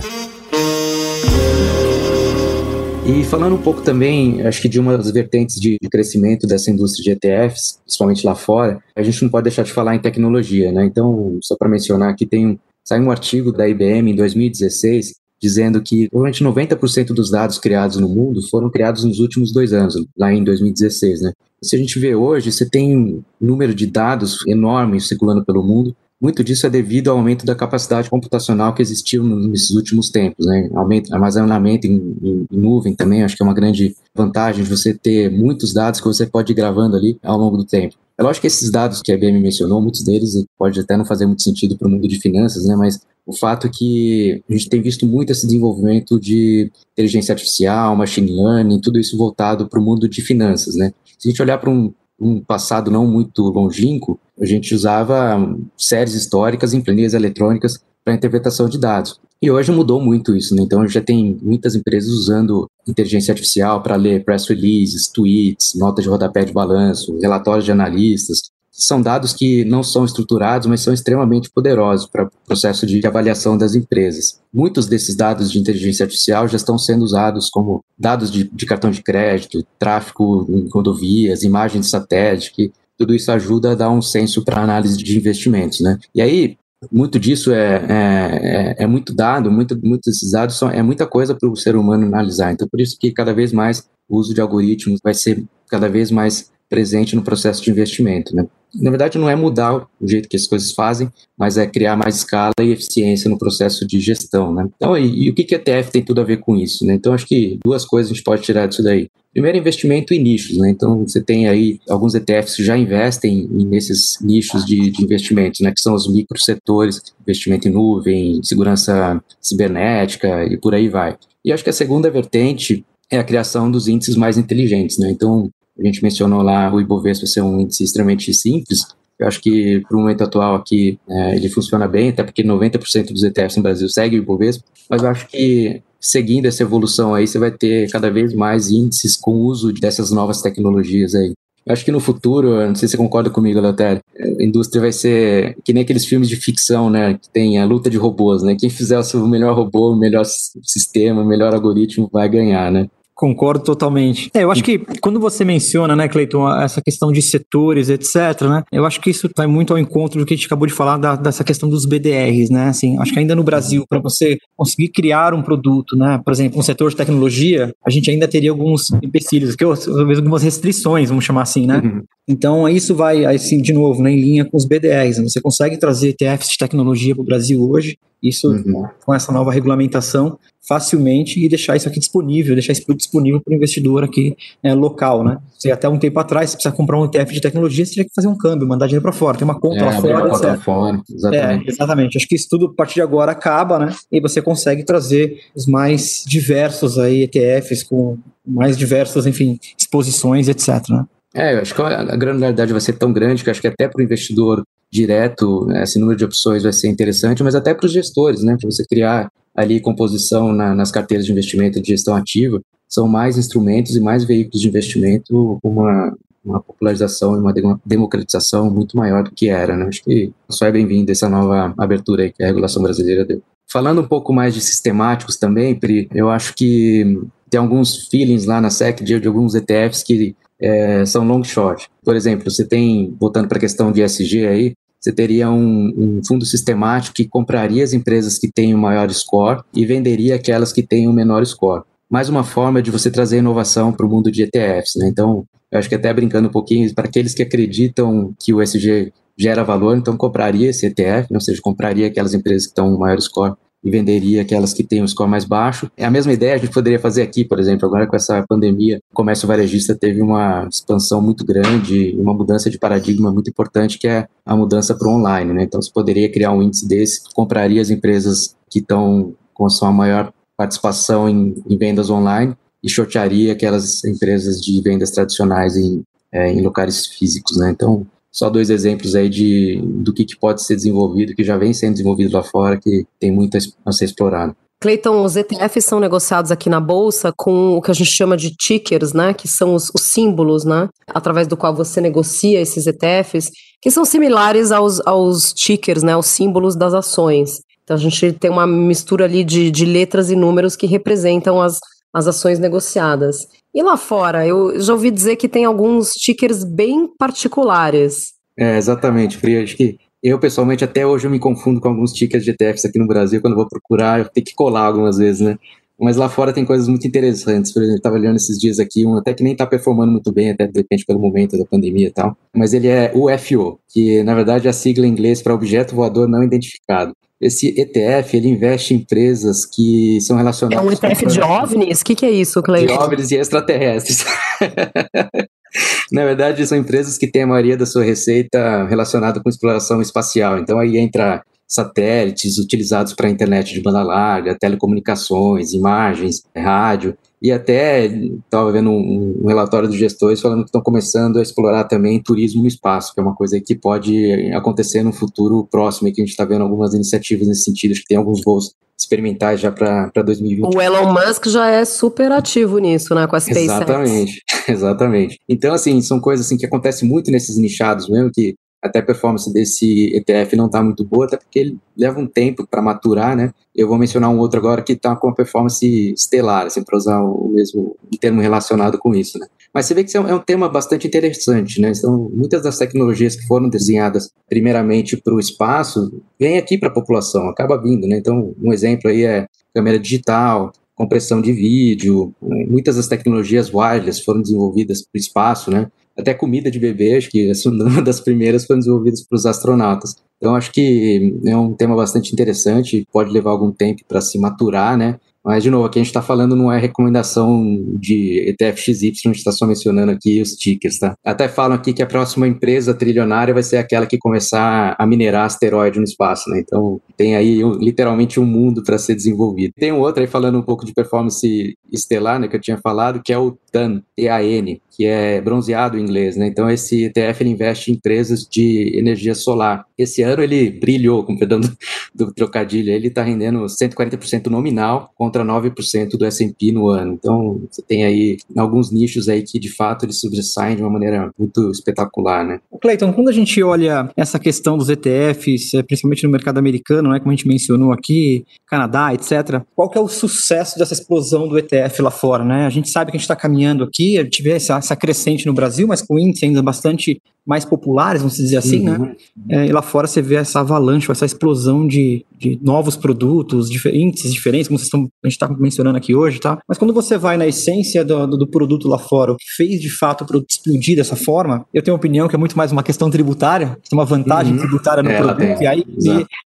E 3.05 3.21
falando 3.25 3.55
um 3.55 3.61
pouco 3.61 3.81
também, 3.81 4.41
acho 4.43 4.61
que 4.61 4.69
de 4.69 4.79
uma 4.79 4.97
das 4.97 5.11
vertentes 5.11 5.59
de, 5.59 5.77
crescimento 5.91 6.47
dessa 6.47 6.71
indústria 6.71 7.03
de 7.03 7.27
ETFs, 7.27 7.79
principalmente 7.83 8.25
lá 8.25 8.33
fora, 8.33 8.81
a 8.95 9.03
gente 9.03 9.21
não 9.21 9.29
pode 9.29 9.43
deixar 9.43 9.63
de 9.63 9.73
falar 9.73 9.93
em 9.93 9.99
tecnologia, 9.99 10.71
né? 10.71 10.85
Então, 10.85 11.37
só 11.41 11.57
para 11.57 11.67
mencionar 11.67 12.09
aqui, 12.09 12.25
tem 12.25 12.47
um, 12.47 12.57
saiu 12.81 13.03
um 13.03 13.11
artigo 13.11 13.51
da 13.51 13.67
IBM 13.67 14.11
em 14.11 14.15
2016 14.15 15.15
dizendo 15.41 15.81
que 15.81 16.07
provavelmente 16.07 16.41
90% 16.41 17.07
dos 17.07 17.29
dados 17.29 17.59
criados 17.59 17.97
no 17.97 18.07
mundo 18.07 18.41
foram 18.47 18.69
criados 18.69 19.03
nos 19.03 19.19
últimos 19.19 19.51
dois 19.51 19.73
anos, 19.73 19.95
lá 20.17 20.31
em 20.31 20.41
2016, 20.41 21.21
né? 21.21 21.33
Se 21.61 21.75
a 21.75 21.79
gente 21.79 21.99
vê 21.99 22.15
hoje, 22.15 22.49
você 22.49 22.65
tem 22.65 22.95
um 22.95 23.21
número 23.39 23.75
de 23.75 23.85
dados 23.85 24.39
enormes 24.47 25.09
circulando 25.09 25.43
pelo 25.43 25.61
mundo, 25.61 25.93
muito 26.23 26.41
disso 26.41 26.65
é 26.65 26.69
devido 26.69 27.09
ao 27.09 27.17
aumento 27.17 27.45
da 27.45 27.53
capacidade 27.53 28.09
computacional 28.09 28.73
que 28.73 28.81
existiu 28.81 29.25
nesses 29.25 29.71
últimos 29.71 30.09
tempos, 30.09 30.45
né? 30.45 30.69
Aumento, 30.73 31.13
armazenamento 31.13 31.85
em, 31.85 32.15
em, 32.23 32.47
em, 32.49 32.57
nuvem 32.57 32.95
também, 32.95 33.23
acho 33.23 33.35
que 33.35 33.43
é 33.43 33.45
uma 33.45 33.53
grande 33.53 33.93
vantagem 34.15 34.63
de 34.63 34.69
você 34.69 34.93
ter 34.93 35.29
muitos 35.29 35.73
dados 35.73 35.99
que 35.99 36.07
você 36.07 36.25
pode 36.25 36.53
ir 36.53 36.55
gravando 36.55 36.95
ali 36.95 37.19
ao 37.21 37.37
longo 37.37 37.57
do 37.57 37.65
tempo. 37.65 37.95
É 38.17 38.23
lógico 38.23 38.41
que 38.41 38.47
esses 38.47 38.71
dados 38.71 39.01
que 39.01 39.11
a 39.11 39.15
IBM 39.15 39.37
mencionou, 39.41 39.81
muitos 39.81 40.01
deles 40.01 40.45
pode 40.57 40.79
até 40.79 40.95
não 40.95 41.03
fazer 41.03 41.25
muito 41.25 41.43
sentido 41.43 41.77
para 41.77 41.89
o 41.89 41.91
mundo 41.91 42.07
de 42.07 42.17
finanças, 42.17 42.65
né? 42.65 42.75
Mas 42.75 43.01
o 43.25 43.33
fato 43.33 43.67
é 43.67 43.69
que 43.69 44.41
a 44.49 44.53
gente 44.53 44.69
tem 44.69 44.81
visto 44.81 45.05
muito 45.05 45.31
esse 45.31 45.45
desenvolvimento 45.45 46.17
de 46.17 46.71
inteligência 46.93 47.33
artificial, 47.33 47.95
machine 47.97 48.31
learning, 48.31 48.79
tudo 48.79 48.97
isso 48.97 49.17
voltado 49.17 49.67
para 49.67 49.79
o 49.79 49.83
mundo 49.83 50.07
de 50.07 50.21
finanças, 50.21 50.75
né? 50.75 50.93
Se 51.17 51.27
a 51.27 51.31
gente 51.31 51.41
olhar 51.41 51.57
para 51.57 51.69
um, 51.69 51.93
um, 52.19 52.39
passado 52.39 52.89
não 52.89 53.05
muito 53.05 53.43
longínquo, 53.43 54.19
a 54.39 54.45
gente 54.45 54.73
usava 54.73 55.37
séries 55.77 56.13
históricas 56.13 56.73
em 56.73 56.81
planilhas 56.81 57.13
eletrônicas 57.13 57.79
para 58.03 58.13
interpretação 58.13 58.67
de 58.67 58.77
dados. 58.77 59.19
E 59.41 59.51
hoje 59.51 59.71
mudou 59.71 59.99
muito 59.99 60.35
isso, 60.35 60.55
né? 60.55 60.63
Então 60.63 60.87
já 60.87 61.01
tem 61.01 61.37
muitas 61.41 61.75
empresas 61.75 62.09
usando 62.11 62.65
inteligência 62.87 63.33
artificial 63.33 63.83
para 63.83 63.97
ler 63.97 64.23
press 64.23 64.47
releases, 64.47 65.07
tweets, 65.09 65.73
notas 65.75 66.03
de 66.03 66.09
rodapé 66.09 66.45
de 66.45 66.53
balanço, 66.53 67.17
relatórios 67.19 67.65
de 67.65 67.71
analistas. 67.71 68.51
São 68.71 69.01
dados 69.01 69.33
que 69.33 69.65
não 69.65 69.83
são 69.83 70.03
estruturados, 70.05 70.65
mas 70.65 70.81
são 70.81 70.93
extremamente 70.93 71.49
poderosos 71.51 72.07
para 72.07 72.23
o 72.23 72.31
processo 72.45 72.87
de 72.87 73.05
avaliação 73.05 73.57
das 73.57 73.75
empresas. 73.75 74.39
Muitos 74.51 74.87
desses 74.87 75.15
dados 75.15 75.51
de 75.51 75.59
inteligência 75.59 76.05
artificial 76.05 76.47
já 76.47 76.55
estão 76.55 76.77
sendo 76.77 77.03
usados 77.03 77.49
como 77.49 77.83
dados 77.99 78.31
de, 78.31 78.45
de 78.45 78.65
cartão 78.65 78.89
de 78.89 79.03
crédito, 79.03 79.63
tráfego 79.77 80.47
em 80.49 80.67
rodovias, 80.69 81.43
imagens 81.43 81.85
de 81.85 81.91
satélite, 81.91 82.53
que 82.53 82.71
tudo 83.03 83.13
isso 83.13 83.29
ajuda 83.31 83.71
a 83.73 83.75
dar 83.75 83.91
um 83.91 84.01
senso 84.01 84.43
para 84.45 84.61
análise 84.61 84.97
de 84.97 85.17
investimentos, 85.17 85.81
né? 85.81 85.99
E 86.15 86.21
aí, 86.21 86.57
muito 86.89 87.19
disso 87.19 87.51
é, 87.51 87.85
é, 87.89 88.75
é, 88.79 88.83
é 88.83 88.87
muito 88.87 89.13
dado, 89.13 89.51
muito, 89.51 89.77
muitos 89.83 90.13
desses 90.13 90.31
dados 90.31 90.57
são, 90.57 90.69
é 90.69 90.81
muita 90.81 91.05
coisa 91.05 91.35
para 91.35 91.49
o 91.49 91.55
ser 91.55 91.75
humano 91.75 92.05
analisar. 92.05 92.53
Então, 92.53 92.65
por 92.65 92.79
isso 92.79 92.97
que 92.97 93.11
cada 93.11 93.33
vez 93.33 93.51
mais 93.51 93.85
o 94.09 94.17
uso 94.17 94.33
de 94.33 94.39
algoritmos 94.39 95.01
vai 95.03 95.13
ser 95.13 95.43
cada 95.69 95.89
vez 95.89 96.09
mais 96.11 96.49
presente 96.69 97.13
no 97.13 97.23
processo 97.23 97.61
de 97.61 97.69
investimento. 97.69 98.33
Né? 98.33 98.45
Na 98.73 98.89
verdade, 98.89 99.17
não 99.17 99.29
é 99.29 99.35
mudar 99.35 99.85
o 99.99 100.07
jeito 100.07 100.29
que 100.29 100.37
as 100.37 100.47
coisas 100.47 100.71
fazem, 100.71 101.11
mas 101.37 101.57
é 101.57 101.67
criar 101.67 101.97
mais 101.97 102.15
escala 102.15 102.53
e 102.61 102.71
eficiência 102.71 103.29
no 103.29 103.37
processo 103.37 103.85
de 103.85 103.99
gestão. 103.99 104.53
Né? 104.53 104.67
Então, 104.75 104.97
e, 104.97 105.25
e 105.25 105.29
o 105.29 105.33
que, 105.33 105.43
que 105.43 105.55
ETF 105.55 105.91
tem 105.91 106.03
tudo 106.03 106.21
a 106.21 106.23
ver 106.23 106.37
com 106.37 106.55
isso? 106.55 106.85
Né? 106.85 106.93
Então, 106.93 107.13
acho 107.13 107.27
que 107.27 107.59
duas 107.63 107.85
coisas 107.85 108.11
a 108.11 108.15
gente 108.15 108.23
pode 108.23 108.43
tirar 108.43 108.67
disso 108.67 108.81
daí. 108.81 109.09
Primeiro, 109.33 109.57
investimento 109.57 110.13
em 110.13 110.21
nichos, 110.21 110.57
né? 110.57 110.69
Então, 110.69 111.07
você 111.07 111.19
tem 111.19 111.47
aí 111.47 111.79
alguns 111.89 112.13
ETFs 112.13 112.55
que 112.55 112.63
já 112.63 112.77
investem 112.77 113.47
nesses 113.49 114.19
nichos 114.21 114.63
de, 114.63 114.91
de 114.91 115.03
investimentos, 115.03 115.59
né? 115.59 115.71
Que 115.71 115.81
são 115.81 115.95
os 115.95 116.07
microsetores, 116.07 117.01
investimento 117.21 117.67
em 117.67 117.71
nuvem, 117.71 118.41
segurança 118.43 119.19
cibernética 119.41 120.45
e 120.45 120.55
por 120.57 120.75
aí 120.75 120.87
vai. 120.87 121.17
E 121.43 121.51
acho 121.51 121.63
que 121.63 121.69
a 121.71 121.73
segunda 121.73 122.11
vertente 122.11 122.85
é 123.09 123.17
a 123.17 123.23
criação 123.23 123.71
dos 123.71 123.87
índices 123.87 124.15
mais 124.15 124.37
inteligentes, 124.37 124.99
né? 124.99 125.09
Então, 125.09 125.49
a 125.79 125.83
gente 125.83 126.03
mencionou 126.03 126.43
lá 126.43 126.71
o 126.73 126.79
Ibovespa 126.79 127.25
ser 127.25 127.41
um 127.41 127.59
índice 127.59 127.83
extremamente 127.83 128.31
simples. 128.33 128.85
Eu 129.19 129.27
acho 129.27 129.41
que, 129.41 129.81
para 129.87 129.97
o 129.97 129.99
momento 129.99 130.23
atual 130.23 130.55
aqui, 130.55 130.99
é, 131.09 131.35
ele 131.35 131.49
funciona 131.49 131.87
bem, 131.87 132.09
até 132.09 132.23
porque 132.23 132.43
90% 132.43 133.11
dos 133.11 133.23
ETFs 133.23 133.57
no 133.57 133.63
Brasil 133.63 133.89
seguem 133.89 134.19
o 134.19 134.21
Ibovespa. 134.23 134.63
Mas 134.89 135.01
eu 135.01 135.09
acho 135.09 135.27
que, 135.27 135.81
seguindo 136.03 136.45
essa 136.45 136.61
evolução 136.61 137.15
aí, 137.15 137.25
você 137.25 137.39
vai 137.39 137.49
ter 137.49 137.89
cada 137.89 138.11
vez 138.11 138.33
mais 138.33 138.69
índices 138.69 139.15
com 139.15 139.31
o 139.31 139.45
uso 139.45 139.71
dessas 139.71 140.11
novas 140.11 140.41
tecnologias 140.41 141.15
aí. 141.15 141.31
Eu 141.65 141.71
acho 141.71 141.85
que 141.85 141.93
no 141.93 142.01
futuro, 142.01 142.67
não 142.67 142.75
sei 142.75 142.89
se 142.89 142.91
você 142.91 142.97
concorda 142.97 143.29
comigo, 143.29 143.61
Leotério, 143.61 144.01
a 144.19 144.43
indústria 144.43 144.81
vai 144.81 144.91
ser 144.91 145.55
que 145.63 145.71
nem 145.71 145.83
aqueles 145.83 146.05
filmes 146.05 146.27
de 146.27 146.35
ficção, 146.35 146.89
né? 146.89 147.13
Que 147.13 147.29
tem 147.29 147.57
a 147.57 147.65
luta 147.65 147.89
de 147.89 147.97
robôs, 147.97 148.43
né? 148.43 148.57
Quem 148.59 148.69
fizer 148.69 148.99
o 148.99 149.27
melhor 149.27 149.55
robô, 149.55 149.93
o 149.93 149.95
melhor 149.95 150.25
sistema, 150.25 151.21
o 151.21 151.25
melhor 151.25 151.53
algoritmo 151.53 152.09
vai 152.11 152.27
ganhar, 152.27 152.69
né? 152.69 152.89
Concordo 153.15 153.63
totalmente. 153.63 154.31
É, 154.33 154.43
eu 154.43 154.51
acho 154.51 154.63
que 154.63 154.79
quando 154.99 155.19
você 155.19 155.45
menciona, 155.45 155.95
né, 155.95 156.07
Cleiton, 156.07 156.49
essa 156.59 156.81
questão 156.81 157.11
de 157.11 157.21
setores, 157.21 157.87
etc., 157.87 158.41
né, 158.49 158.63
eu 158.71 158.85
acho 158.85 158.99
que 158.99 159.11
isso 159.11 159.29
vai 159.37 159.45
muito 159.45 159.71
ao 159.71 159.77
encontro 159.77 160.19
do 160.19 160.25
que 160.25 160.33
a 160.33 160.37
gente 160.37 160.47
acabou 160.47 160.65
de 160.65 160.73
falar 160.73 160.97
da, 160.97 161.15
dessa 161.15 161.43
questão 161.43 161.69
dos 161.69 161.85
BDRs, 161.85 162.49
né, 162.49 162.69
assim, 162.69 162.97
acho 162.97 163.13
que 163.13 163.19
ainda 163.19 163.35
no 163.35 163.43
Brasil, 163.43 163.85
para 163.87 163.99
você 163.99 164.37
conseguir 164.57 164.89
criar 164.89 165.33
um 165.33 165.43
produto, 165.43 165.95
né, 165.95 166.19
por 166.25 166.33
exemplo, 166.33 166.57
no 166.57 166.63
setor 166.63 166.89
de 166.89 166.95
tecnologia, 166.95 167.71
a 167.85 167.89
gente 167.91 168.09
ainda 168.09 168.27
teria 168.27 168.49
alguns 168.49 168.91
empecilhos, 169.03 169.55
que 169.55 169.63
talvez 169.63 170.17
algumas 170.17 170.41
restrições, 170.41 171.09
vamos 171.09 171.23
chamar 171.23 171.43
assim, 171.43 171.67
né, 171.67 171.81
uhum. 171.83 172.01
então 172.27 172.67
isso 172.67 172.95
vai, 172.95 173.25
assim, 173.25 173.61
de 173.61 173.73
novo, 173.73 174.01
né, 174.01 174.11
em 174.11 174.19
linha 174.19 174.45
com 174.45 174.57
os 174.57 174.65
BDRs, 174.65 175.19
né, 175.19 175.29
você 175.29 175.39
consegue 175.39 175.77
trazer 175.77 176.15
ETFs 176.19 176.49
de 176.49 176.57
tecnologia 176.57 177.13
para 177.13 177.21
o 177.21 177.25
Brasil 177.25 177.69
hoje, 177.69 177.95
isso 178.23 178.49
uhum. 178.49 178.87
com 179.05 179.13
essa 179.13 179.31
nova 179.31 179.51
regulamentação 179.51 180.39
facilmente 180.65 181.43
e 181.43 181.49
deixar 181.49 181.75
isso 181.75 181.89
aqui 181.89 181.99
disponível, 181.99 182.55
deixar 182.55 182.71
isso 182.71 182.85
disponível 182.95 183.41
para 183.41 183.51
o 183.51 183.55
investidor 183.55 184.03
aqui 184.03 184.35
é, 184.63 184.73
local, 184.73 185.23
né? 185.23 185.37
Se 185.59 185.69
até 185.69 185.89
um 185.89 185.99
tempo 185.99 186.17
atrás 186.19 186.51
você 186.51 186.55
precisa 186.55 186.73
comprar 186.73 186.99
um 186.99 187.05
ETF 187.05 187.33
de 187.33 187.41
tecnologia, 187.41 187.85
você 187.85 187.93
tinha 187.93 188.05
que 188.05 188.13
fazer 188.15 188.29
um 188.29 188.37
câmbio, 188.37 188.67
mandar 188.67 188.87
dinheiro 188.87 189.03
para 189.03 189.11
fora, 189.11 189.37
tem 189.37 189.43
uma 189.43 189.59
conta 189.59 189.77
é, 189.77 189.83
lá 189.83 189.91
fora. 190.01 190.29
Conta 190.29 190.57
fora, 190.59 191.01
exatamente. 191.13 191.67
É, 191.67 191.69
exatamente. 191.69 192.17
Acho 192.17 192.27
que 192.27 192.35
isso 192.35 192.47
tudo 192.49 192.67
a 192.67 192.73
partir 192.73 192.95
de 192.95 193.01
agora 193.01 193.33
acaba, 193.33 193.77
né? 193.77 193.93
E 194.09 194.21
você 194.21 194.41
consegue 194.41 194.85
trazer 194.85 195.37
os 195.53 195.65
mais 195.65 196.23
diversos 196.25 196.97
aí 196.97 197.23
ETFs 197.23 197.83
com 197.83 198.17
mais 198.47 198.77
diversas, 198.77 199.25
enfim, 199.25 199.59
exposições, 199.77 200.47
etc. 200.47 200.89
Né? 200.89 201.05
É, 201.33 201.55
eu 201.55 201.61
acho 201.61 201.73
que 201.73 201.81
a 201.81 202.15
granularidade 202.15 202.71
vai 202.71 202.81
ser 202.81 202.93
tão 202.93 203.11
grande 203.11 203.43
que 203.43 203.49
acho 203.49 203.59
que 203.59 203.67
até 203.67 203.87
para 203.87 203.99
o 203.99 204.03
investidor 204.03 204.63
direto, 204.93 205.65
né, 205.65 205.83
esse 205.83 205.97
número 205.97 206.15
de 206.17 206.23
opções 206.23 206.61
vai 206.61 206.71
ser 206.71 206.87
interessante, 206.87 207.43
mas 207.43 207.55
até 207.55 207.73
para 207.73 207.87
os 207.87 207.91
gestores, 207.91 208.43
né, 208.43 208.55
para 208.59 208.69
você 208.69 208.85
criar 208.85 209.31
ali 209.55 209.79
composição 209.79 210.53
na, 210.53 210.75
nas 210.75 210.91
carteiras 210.91 211.25
de 211.25 211.31
investimento 211.31 211.81
de 211.81 211.87
gestão 211.87 212.15
ativa, 212.15 212.61
são 212.87 213.07
mais 213.07 213.37
instrumentos 213.37 213.95
e 213.95 213.99
mais 213.99 214.23
veículos 214.23 214.61
de 214.61 214.67
investimento 214.67 215.57
com 215.63 215.69
uma, 215.69 216.15
uma 216.45 216.61
popularização 216.61 217.35
e 217.35 217.39
uma 217.39 217.53
democratização 217.83 218.69
muito 218.69 218.95
maior 218.95 219.23
do 219.23 219.31
que 219.31 219.49
era. 219.49 219.75
Né? 219.75 219.85
Acho 219.85 220.03
que 220.03 220.31
só 220.47 220.67
é 220.67 220.71
bem-vindo 220.71 221.11
essa 221.11 221.27
nova 221.27 221.73
abertura 221.75 222.29
que 222.29 222.43
a 222.43 222.45
regulação 222.45 222.83
brasileira 222.83 223.25
deu. 223.25 223.41
Falando 223.71 224.01
um 224.01 224.07
pouco 224.07 224.31
mais 224.31 224.53
de 224.53 224.61
sistemáticos 224.61 225.37
também, 225.37 225.73
Pri, 225.73 226.07
eu 226.13 226.29
acho 226.29 226.53
que 226.55 227.19
tem 227.49 227.59
alguns 227.59 228.07
feelings 228.09 228.45
lá 228.45 228.61
na 228.61 228.69
SEC 228.69 229.03
de, 229.03 229.19
de 229.19 229.27
alguns 229.27 229.55
ETFs 229.55 230.03
que 230.03 230.35
é, 230.59 231.05
são 231.05 231.25
long 231.25 231.43
short. 231.43 231.89
Por 232.03 232.15
exemplo, 232.15 232.49
você 232.49 232.65
tem, 232.65 233.15
voltando 233.19 233.47
para 233.47 233.57
a 233.57 233.61
questão 233.61 233.91
de 233.91 234.01
SG 234.01 234.45
aí, 234.45 234.73
você 235.03 235.11
teria 235.11 235.51
um, 235.51 235.87
um, 235.97 236.21
fundo 236.25 236.45
sistemático 236.45 237.13
que 237.13 237.27
compraria 237.27 237.83
as 237.83 237.91
empresas 237.91 238.39
que 238.39 238.49
têm 238.49 238.73
o 238.73 238.77
maior 238.77 239.11
score 239.11 239.61
e 239.73 239.85
venderia 239.85 240.35
aquelas 240.35 240.71
que 240.71 240.81
têm 240.81 241.09
o 241.09 241.13
menor 241.13 241.45
score. 241.45 241.83
Mais 242.09 242.29
uma 242.29 242.45
forma 242.45 242.81
de 242.81 242.89
você 242.89 243.11
trazer 243.11 243.39
inovação 243.39 243.91
para 243.91 244.05
o 244.05 244.09
mundo 244.09 244.31
de 244.31 244.43
ETFs. 244.43 244.95
Né? 244.95 245.09
Então, 245.09 245.45
eu 245.69 245.77
acho 245.77 245.89
que 245.89 245.95
até 245.95 246.13
brincando 246.13 246.47
um 246.47 246.51
pouquinho, 246.51 246.93
para 246.95 247.05
aqueles 247.05 247.33
que 247.33 247.43
acreditam 247.43 248.33
que 248.39 248.53
o 248.53 248.61
SG 248.61 249.11
gera 249.37 249.63
valor, 249.63 249.97
então 249.97 250.15
compraria 250.15 250.69
esse 250.69 250.85
ETF, 250.85 251.33
ou 251.33 251.41
seja, 251.41 251.59
compraria 251.61 252.07
aquelas 252.07 252.33
empresas 252.33 252.65
que 252.65 252.71
estão 252.71 252.95
o 252.95 252.99
maior 252.99 253.19
score 253.19 253.55
e 253.83 253.91
venderia 253.91 254.41
aquelas 254.41 254.73
que 254.73 254.83
têm 254.83 255.03
um 255.03 255.07
score 255.07 255.29
mais 255.29 255.43
baixo. 255.43 255.91
É 255.97 256.05
a 256.05 256.11
mesma 256.11 256.31
ideia 256.31 256.55
a 256.55 256.57
gente 256.57 256.73
poderia 256.73 256.99
fazer 256.99 257.21
aqui, 257.21 257.43
por 257.43 257.59
exemplo, 257.59 257.87
agora 257.87 258.07
com 258.07 258.15
essa 258.15 258.43
pandemia, 258.47 258.99
o 259.11 259.15
comércio 259.15 259.47
varejista 259.47 259.93
teve 259.93 260.21
uma 260.21 260.67
expansão 260.71 261.21
muito 261.21 261.45
grande, 261.45 262.15
uma 262.17 262.33
mudança 262.33 262.69
de 262.69 262.79
paradigma 262.79 263.31
muito 263.31 263.49
importante, 263.49 263.99
que 263.99 264.07
é 264.07 264.27
a 264.45 264.55
mudança 264.55 264.95
para 264.95 265.07
o 265.07 265.11
online. 265.11 265.53
Né? 265.53 265.63
Então, 265.63 265.81
você 265.81 265.91
poderia 265.91 266.31
criar 266.31 266.51
um 266.51 266.61
índice 266.61 266.87
desse, 266.87 267.21
compraria 267.33 267.81
as 267.81 267.89
empresas 267.89 268.55
que 268.69 268.79
estão 268.79 269.33
com 269.53 269.69
sua 269.69 269.91
maior 269.91 270.31
participação 270.55 271.27
em, 271.27 271.61
em 271.69 271.77
vendas 271.77 272.09
online 272.09 272.55
e 272.81 272.89
shortearia 272.89 273.53
aquelas 273.53 274.03
empresas 274.03 274.61
de 274.61 274.81
vendas 274.81 275.11
tradicionais 275.11 275.75
em, 275.75 276.03
é, 276.31 276.51
em 276.51 276.61
locais 276.61 277.07
físicos. 277.07 277.57
Né? 277.57 277.71
Então, 277.71 278.05
só 278.33 278.49
dois 278.49 278.71
exemplos 278.71 279.15
aí 279.15 279.29
de, 279.29 279.79
do 279.83 280.11
que, 280.11 280.25
que 280.25 280.35
pode 280.35 280.63
ser 280.63 280.75
desenvolvido, 280.75 281.35
que 281.35 281.43
já 281.43 281.55
vem 281.55 281.71
sendo 281.71 281.93
desenvolvido 281.93 282.33
lá 282.33 282.41
fora, 282.41 282.79
que 282.79 283.05
tem 283.19 283.31
muito 283.31 283.55
a 283.85 283.91
ser 283.91 284.05
explorado. 284.05 284.55
Cleiton, 284.81 285.23
os 285.23 285.37
ETFs 285.37 285.85
são 285.85 285.99
negociados 285.99 286.51
aqui 286.51 286.69
na 286.69 286.81
bolsa 286.81 287.31
com 287.37 287.77
o 287.77 287.81
que 287.81 287.91
a 287.91 287.93
gente 287.93 288.09
chama 288.09 288.35
de 288.35 288.53
tickers, 288.53 289.13
né? 289.13 289.33
Que 289.33 289.47
são 289.47 289.75
os, 289.75 289.89
os, 289.95 290.11
símbolos, 290.11 290.65
né? 290.65 290.89
Através 291.07 291.47
do 291.47 291.55
qual 291.55 291.73
você 291.73 292.01
negocia 292.01 292.59
esses 292.59 292.85
ETFs, 292.85 293.49
que 293.81 293.89
são 293.89 294.03
similares 294.03 294.73
aos, 294.73 294.99
aos 295.05 295.53
tickers, 295.53 296.03
né? 296.03 296.17
Os 296.17 296.25
símbolos 296.25 296.75
das 296.75 296.93
ações. 296.93 297.61
Então 297.83 297.95
a 297.95 297.99
gente 297.99 298.33
tem 298.33 298.51
uma 298.51 298.67
mistura 298.67 299.25
ali 299.25 299.43
de, 299.43 299.71
de 299.71 299.85
letras 299.85 300.29
e 300.29 300.35
números 300.35 300.75
que 300.75 300.87
representam 300.87 301.61
as, 301.61 301.79
as 302.13 302.27
ações 302.27 302.59
negociadas. 302.59 303.47
E 303.73 303.81
lá 303.81 303.97
fora, 303.97 304.45
eu 304.45 304.79
já 304.79 304.93
ouvi 304.93 305.09
dizer 305.09 305.35
que 305.35 305.49
tem 305.49 305.65
alguns 305.65 306.11
tickers 306.11 306.63
bem 306.63 307.09
particulares. 307.17 308.33
É, 308.57 308.77
exatamente, 308.77 309.37
Fri. 309.37 309.57
Acho 309.57 309.75
que 309.75 309.97
eu, 310.21 310.39
pessoalmente, 310.39 310.83
até 310.83 311.05
hoje 311.05 311.25
eu 311.25 311.31
me 311.31 311.39
confundo 311.39 311.81
com 311.81 311.89
alguns 311.89 312.13
tickers 312.13 312.45
de 312.45 312.51
ETFs 312.51 312.85
aqui 312.85 312.99
no 312.99 313.07
Brasil. 313.07 313.41
Quando 313.41 313.53
eu 313.53 313.57
vou 313.57 313.67
procurar, 313.67 314.19
eu 314.19 314.29
tenho 314.29 314.45
que 314.45 314.53
colar 314.53 314.85
algumas 314.85 315.17
vezes, 315.17 315.41
né? 315.41 315.57
Mas 315.99 316.17
lá 316.17 316.27
fora 316.29 316.53
tem 316.53 316.65
coisas 316.65 316.87
muito 316.87 317.07
interessantes. 317.07 317.71
Por 317.71 317.81
exemplo, 317.81 317.95
eu 317.95 317.97
estava 317.97 318.15
olhando 318.15 318.35
esses 318.35 318.59
dias 318.59 318.79
aqui, 318.79 319.05
um 319.05 319.17
até 319.17 319.33
que 319.33 319.43
nem 319.43 319.53
está 319.53 319.65
performando 319.65 320.11
muito 320.11 320.31
bem, 320.31 320.51
até 320.51 320.67
de 320.67 320.77
repente 320.79 321.05
pelo 321.05 321.19
momento 321.19 321.57
da 321.57 321.65
pandemia 321.65 322.07
e 322.07 322.11
tal. 322.11 322.37
Mas 322.55 322.73
ele 322.73 322.87
é 322.87 323.11
UFO, 323.13 323.79
que 323.89 324.23
na 324.23 324.33
verdade 324.33 324.67
é 324.67 324.69
a 324.69 324.73
sigla 324.73 325.05
em 325.05 325.09
inglês 325.09 325.41
para 325.41 325.53
Objeto 325.53 325.95
Voador 325.95 326.27
Não 326.27 326.43
Identificado. 326.43 327.13
Esse 327.43 327.67
ETF, 327.79 328.37
ele 328.37 328.49
investe 328.49 328.93
em 328.93 328.97
empresas 328.97 329.65
que 329.65 330.19
são 330.21 330.37
relacionadas... 330.37 330.83
É 330.83 330.87
um 330.87 330.91
ETF 330.91 331.25
de 331.25 331.41
OVNIs? 331.41 332.01
O 332.01 332.05
que, 332.05 332.15
que 332.15 332.25
é 332.25 332.31
isso, 332.31 332.61
Cleiton? 332.61 332.93
De 332.93 332.99
OVNIs 332.99 333.31
e 333.31 333.35
extraterrestres. 333.35 334.25
Na 336.11 336.23
verdade, 336.23 336.65
são 336.65 336.77
empresas 336.77 337.17
que 337.17 337.27
têm 337.27 337.43
a 337.43 337.47
maioria 337.47 337.75
da 337.75 337.85
sua 337.85 338.03
receita 338.03 338.85
relacionada 338.85 339.41
com 339.41 339.49
exploração 339.49 340.01
espacial. 340.01 340.59
Então, 340.59 340.79
aí 340.79 340.97
entra 340.97 341.43
satélites 341.67 342.59
utilizados 342.59 343.13
para 343.13 343.27
a 343.27 343.31
internet 343.31 343.73
de 343.73 343.81
banda 343.81 344.03
larga, 344.03 344.57
telecomunicações, 344.57 345.73
imagens, 345.73 346.43
rádio. 346.55 347.17
E 347.43 347.51
até 347.51 348.05
estava 348.05 348.71
vendo 348.71 348.89
um, 348.89 349.41
um, 349.43 349.47
relatório 349.47 349.89
dos 349.89 349.97
gestores 349.97 350.39
falando 350.39 350.61
que 350.61 350.69
estão 350.69 350.81
começando 350.81 351.39
a 351.39 351.41
explorar 351.41 351.83
também 351.83 352.23
turismo 352.23 352.61
no 352.61 352.67
espaço, 352.69 353.13
que 353.13 353.19
é 353.19 353.23
uma 353.23 353.35
coisa 353.35 353.59
que 353.59 353.75
pode 353.75 354.49
acontecer 354.53 355.03
no 355.03 355.11
futuro 355.11 355.67
próximo, 355.69 356.07
e 356.07 356.13
que 356.13 356.21
a 356.21 356.23
gente 356.23 356.31
está 356.31 356.45
vendo 356.45 356.61
algumas 356.61 356.93
iniciativas 356.93 357.49
nesse 357.49 357.63
sentido. 357.63 357.91
Acho 357.91 357.99
que 357.99 358.07
tem 358.07 358.17
alguns 358.17 358.41
voos 358.45 358.73
experimentais 358.97 359.59
já 359.59 359.73
para 359.73 360.09
2020. 360.23 360.73
O 360.73 360.81
Elon 360.81 361.11
Musk 361.11 361.47
já 361.47 361.69
é 361.69 361.83
super 361.83 362.31
ativo 362.31 362.77
nisso, 362.77 363.13
né, 363.13 363.27
com 363.27 363.35
a 363.35 363.39
SpaceX. 363.41 363.65
Exatamente, 363.65 364.41
exatamente. 364.69 365.39
Então, 365.49 365.73
assim, 365.73 366.01
são 366.01 366.21
coisas 366.21 366.45
assim 366.45 366.55
que 366.55 366.65
acontecem 366.65 367.07
muito 367.07 367.29
nesses 367.29 367.57
nichados 367.57 368.07
mesmo, 368.07 368.31
que 368.33 368.55
até 368.83 368.99
a 368.99 369.03
performance 369.03 369.51
desse 369.51 370.13
ETF 370.13 370.57
não 370.57 370.65
está 370.65 370.83
muito 370.83 371.05
boa, 371.05 371.25
até 371.25 371.37
porque 371.37 371.57
ele 371.57 371.77
leva 371.97 372.19
um 372.19 372.27
tempo 372.27 372.67
para 372.69 372.81
maturar, 372.81 373.35
né? 373.35 373.53
Eu 373.73 373.87
vou 373.87 373.97
mencionar 373.97 374.29
um 374.29 374.37
outro 374.37 374.59
agora 374.59 374.81
que 374.81 374.91
está 374.91 375.15
com 375.15 375.27
uma 375.27 375.35
performance 375.35 376.11
estelar, 376.11 376.65
assim, 376.65 376.83
para 376.83 376.97
usar 376.97 377.21
o 377.21 377.47
mesmo 377.47 377.95
termo 378.19 378.41
relacionado 378.41 378.97
com 378.97 379.15
isso, 379.15 379.39
né? 379.39 379.47
Mas 379.73 379.85
você 379.85 379.93
vê 379.93 380.03
que 380.03 380.15
é, 380.15 380.19
é 380.19 380.35
um 380.35 380.39
tema 380.39 380.67
bastante 380.67 381.07
interessante, 381.07 381.79
né? 381.79 381.93
Então, 381.97 382.29
muitas 382.33 382.61
das 382.61 382.77
tecnologias 382.77 383.37
que 383.37 383.47
foram 383.47 383.69
desenhadas 383.69 384.31
primeiramente 384.49 385.15
para 385.15 385.33
o 385.33 385.39
espaço 385.39 386.21
vêm 386.37 386.57
aqui 386.57 386.77
para 386.77 386.89
a 386.89 386.93
população, 386.93 387.47
acaba 387.47 387.81
vindo, 387.81 388.05
né? 388.05 388.17
Então, 388.17 388.53
um 388.61 388.73
exemplo 388.73 389.09
aí 389.09 389.23
é 389.23 389.47
câmera 389.73 389.97
digital, 389.97 390.73
compressão 390.93 391.41
de 391.41 391.53
vídeo, 391.53 392.35
muitas 392.41 392.97
das 392.97 393.07
tecnologias 393.07 393.73
wireless 393.73 394.23
foram 394.23 394.41
desenvolvidas 394.41 395.01
para 395.01 395.17
o 395.17 395.17
espaço, 395.17 395.71
né? 395.71 395.89
Até 396.17 396.33
comida 396.33 396.69
de 396.69 396.79
bebê, 396.79 397.15
acho 397.15 397.29
que 397.29 397.51
uma 397.65 398.01
das 398.03 398.19
primeiras 398.19 398.65
foram 398.65 398.79
desenvolvidas 398.79 399.23
para 399.23 399.35
os 399.35 399.45
astronautas. 399.45 400.15
Então, 400.37 400.55
acho 400.55 400.71
que 400.71 401.39
é 401.45 401.55
um 401.55 401.73
tema 401.73 401.95
bastante 401.95 402.33
interessante, 402.33 403.07
pode 403.11 403.31
levar 403.31 403.51
algum 403.51 403.71
tempo 403.71 404.01
para 404.07 404.19
se 404.19 404.37
maturar, 404.37 404.97
né? 404.97 405.17
Mas, 405.45 405.61
de 405.61 405.69
novo, 405.69 405.85
aqui 405.85 405.99
a 405.99 406.01
gente 406.01 406.07
está 406.07 406.21
falando 406.21 406.55
não 406.55 406.71
é 406.71 406.79
recomendação 406.79 407.61
de 407.99 408.39
ETF 408.47 408.81
XY, 408.81 409.07
a 409.09 409.27
gente 409.27 409.37
está 409.37 409.51
só 409.51 409.65
mencionando 409.65 410.11
aqui 410.13 410.41
os 410.41 410.53
tickers, 410.55 410.99
tá? 410.99 411.15
Até 411.23 411.49
falam 411.49 411.75
aqui 411.75 411.91
que 411.91 412.01
a 412.01 412.07
próxima 412.07 412.47
empresa 412.47 412.93
trilionária 412.93 413.53
vai 413.53 413.61
ser 413.61 413.75
aquela 413.75 414.05
que 414.05 414.17
começar 414.17 414.95
a 414.97 415.05
minerar 415.05 415.45
asteroide 415.45 415.99
no 415.99 416.05
espaço, 416.05 416.49
né? 416.49 416.59
Então, 416.59 417.01
tem 417.17 417.35
aí 417.35 417.61
literalmente 417.77 418.39
um 418.39 418.45
mundo 418.45 418.83
para 418.83 418.97
ser 418.97 419.15
desenvolvido. 419.15 419.73
Tem 419.77 419.91
um 419.91 419.99
outro 419.99 420.21
aí 420.21 420.27
falando 420.27 420.57
um 420.57 420.61
pouco 420.61 420.85
de 420.85 420.93
performance 420.93 421.75
estelar, 421.91 422.39
né, 422.39 422.47
que 422.47 422.55
eu 422.55 422.61
tinha 422.61 422.77
falado, 422.77 423.21
que 423.21 423.33
é 423.33 423.37
o 423.37 423.57
TAN, 423.73 424.03
T-A-N, 424.15 424.79
que 424.95 425.05
é 425.05 425.41
bronzeado 425.41 425.97
em 425.97 426.03
inglês, 426.03 426.37
né? 426.37 426.45
Então 426.45 426.69
esse 426.69 427.05
ETF 427.05 427.41
ele 427.41 427.49
investe 427.49 427.91
em 427.91 427.95
empresas 427.95 428.47
de 428.47 428.95
energia 428.95 429.33
solar. 429.33 429.85
Esse 429.97 430.21
ano 430.21 430.43
ele 430.43 430.69
brilhou, 430.69 431.23
com 431.23 431.35
perdão 431.35 431.59
do, 431.59 431.75
do 432.13 432.31
trocadilho, 432.31 432.91
ele 432.91 433.07
está 433.07 433.23
rendendo 433.23 433.65
140% 433.65 434.47
nominal 434.47 435.11
contra 435.15 435.43
9% 435.43 436.09
do 436.11 436.25
S&P 436.25 436.71
no 436.71 436.87
ano. 436.87 437.13
Então 437.13 437.61
você 437.69 437.81
tem 437.81 438.05
aí 438.05 438.37
alguns 438.55 438.91
nichos 438.91 439.27
aí 439.27 439.41
que 439.41 439.59
de 439.59 439.69
fato 439.69 440.05
eles 440.05 440.19
sobressaem 440.19 440.75
de 440.75 440.83
uma 440.83 440.91
maneira 440.91 441.31
muito 441.37 441.71
espetacular, 441.71 442.45
né? 442.45 442.59
Cleiton, 442.79 443.13
quando 443.13 443.29
a 443.29 443.33
gente 443.33 443.63
olha 443.63 444.09
essa 444.15 444.37
questão 444.37 444.77
dos 444.77 444.89
ETFs, 444.89 445.73
é, 445.73 445.81
principalmente 445.81 446.23
no 446.25 446.29
mercado 446.29 446.57
americano, 446.57 447.09
né, 447.09 447.19
como 447.19 447.31
a 447.31 447.35
gente 447.35 447.47
mencionou 447.47 447.91
aqui, 447.93 448.45
Canadá, 448.67 449.13
etc. 449.13 449.61
Qual 449.75 449.89
que 449.89 449.97
é 449.97 450.01
o 450.01 450.07
sucesso 450.07 450.77
dessa 450.77 450.93
explosão 450.93 451.47
do 451.47 451.57
ETF 451.57 452.01
lá 452.01 452.11
fora, 452.11 452.43
né? 452.43 452.65
A 452.65 452.69
gente 452.69 452.89
sabe 452.89 453.09
que 453.09 453.17
a 453.17 453.19
gente 453.19 453.23
está 453.23 453.35
caminhando 453.35 453.62
aqui, 453.83 454.17
a 454.17 454.23
essa 454.55 454.77
essa 454.77 454.95
crescente 454.95 455.45
no 455.45 455.53
Brasil, 455.53 455.87
mas 455.87 456.01
com 456.01 456.19
índices 456.19 456.43
ainda 456.43 456.61
bastante 456.61 457.21
mais 457.45 457.65
populares, 457.65 458.21
vamos 458.21 458.37
dizer 458.37 458.57
assim, 458.57 458.79
né? 458.79 458.97
uhum. 458.97 459.05
né? 459.05 459.15
É, 459.49 459.65
e 459.67 459.71
lá 459.71 459.81
fora 459.81 460.07
você 460.07 460.21
vê 460.21 460.35
essa 460.35 460.61
avalanche, 460.61 461.11
essa 461.11 461.25
explosão 461.25 461.85
de, 461.85 462.25
de 462.39 462.57
novos 462.61 462.95
produtos, 462.95 463.69
índices 463.85 464.33
diferentes, 464.33 464.69
como 464.69 464.77
vocês 464.77 464.87
estão, 464.87 465.09
a 465.23 465.27
gente 465.27 465.33
está 465.33 465.49
mencionando 465.49 465.97
aqui 465.97 466.15
hoje, 466.15 466.39
tá? 466.39 466.59
Mas 466.67 466.77
quando 466.77 466.93
você 466.93 467.17
vai 467.17 467.35
na 467.35 467.45
essência 467.45 468.05
do, 468.05 468.25
do, 468.27 468.47
produto 468.47 468.87
lá 468.87 468.97
fora, 468.97 469.33
o 469.33 469.37
que 469.37 469.45
fez 469.57 469.81
de 469.81 469.89
fato 469.89 470.23
o 470.23 470.27
produto 470.27 470.49
explodir 470.49 470.95
dessa 470.95 471.17
forma, 471.17 471.65
eu 471.73 471.81
tenho 471.81 471.93
uma 471.93 471.99
opinião 471.99 472.29
que 472.29 472.35
é 472.35 472.39
muito 472.39 472.57
mais 472.57 472.71
uma 472.71 472.83
questão 472.83 473.09
tributária, 473.09 473.77
tem 473.89 473.97
uma 473.97 474.05
vantagem 474.05 474.53
uhum. 474.53 474.59
tributária 474.59 475.03
no 475.03 475.09
é, 475.09 475.17
produto, 475.17 475.61
e 475.61 475.67
aí, 475.67 475.85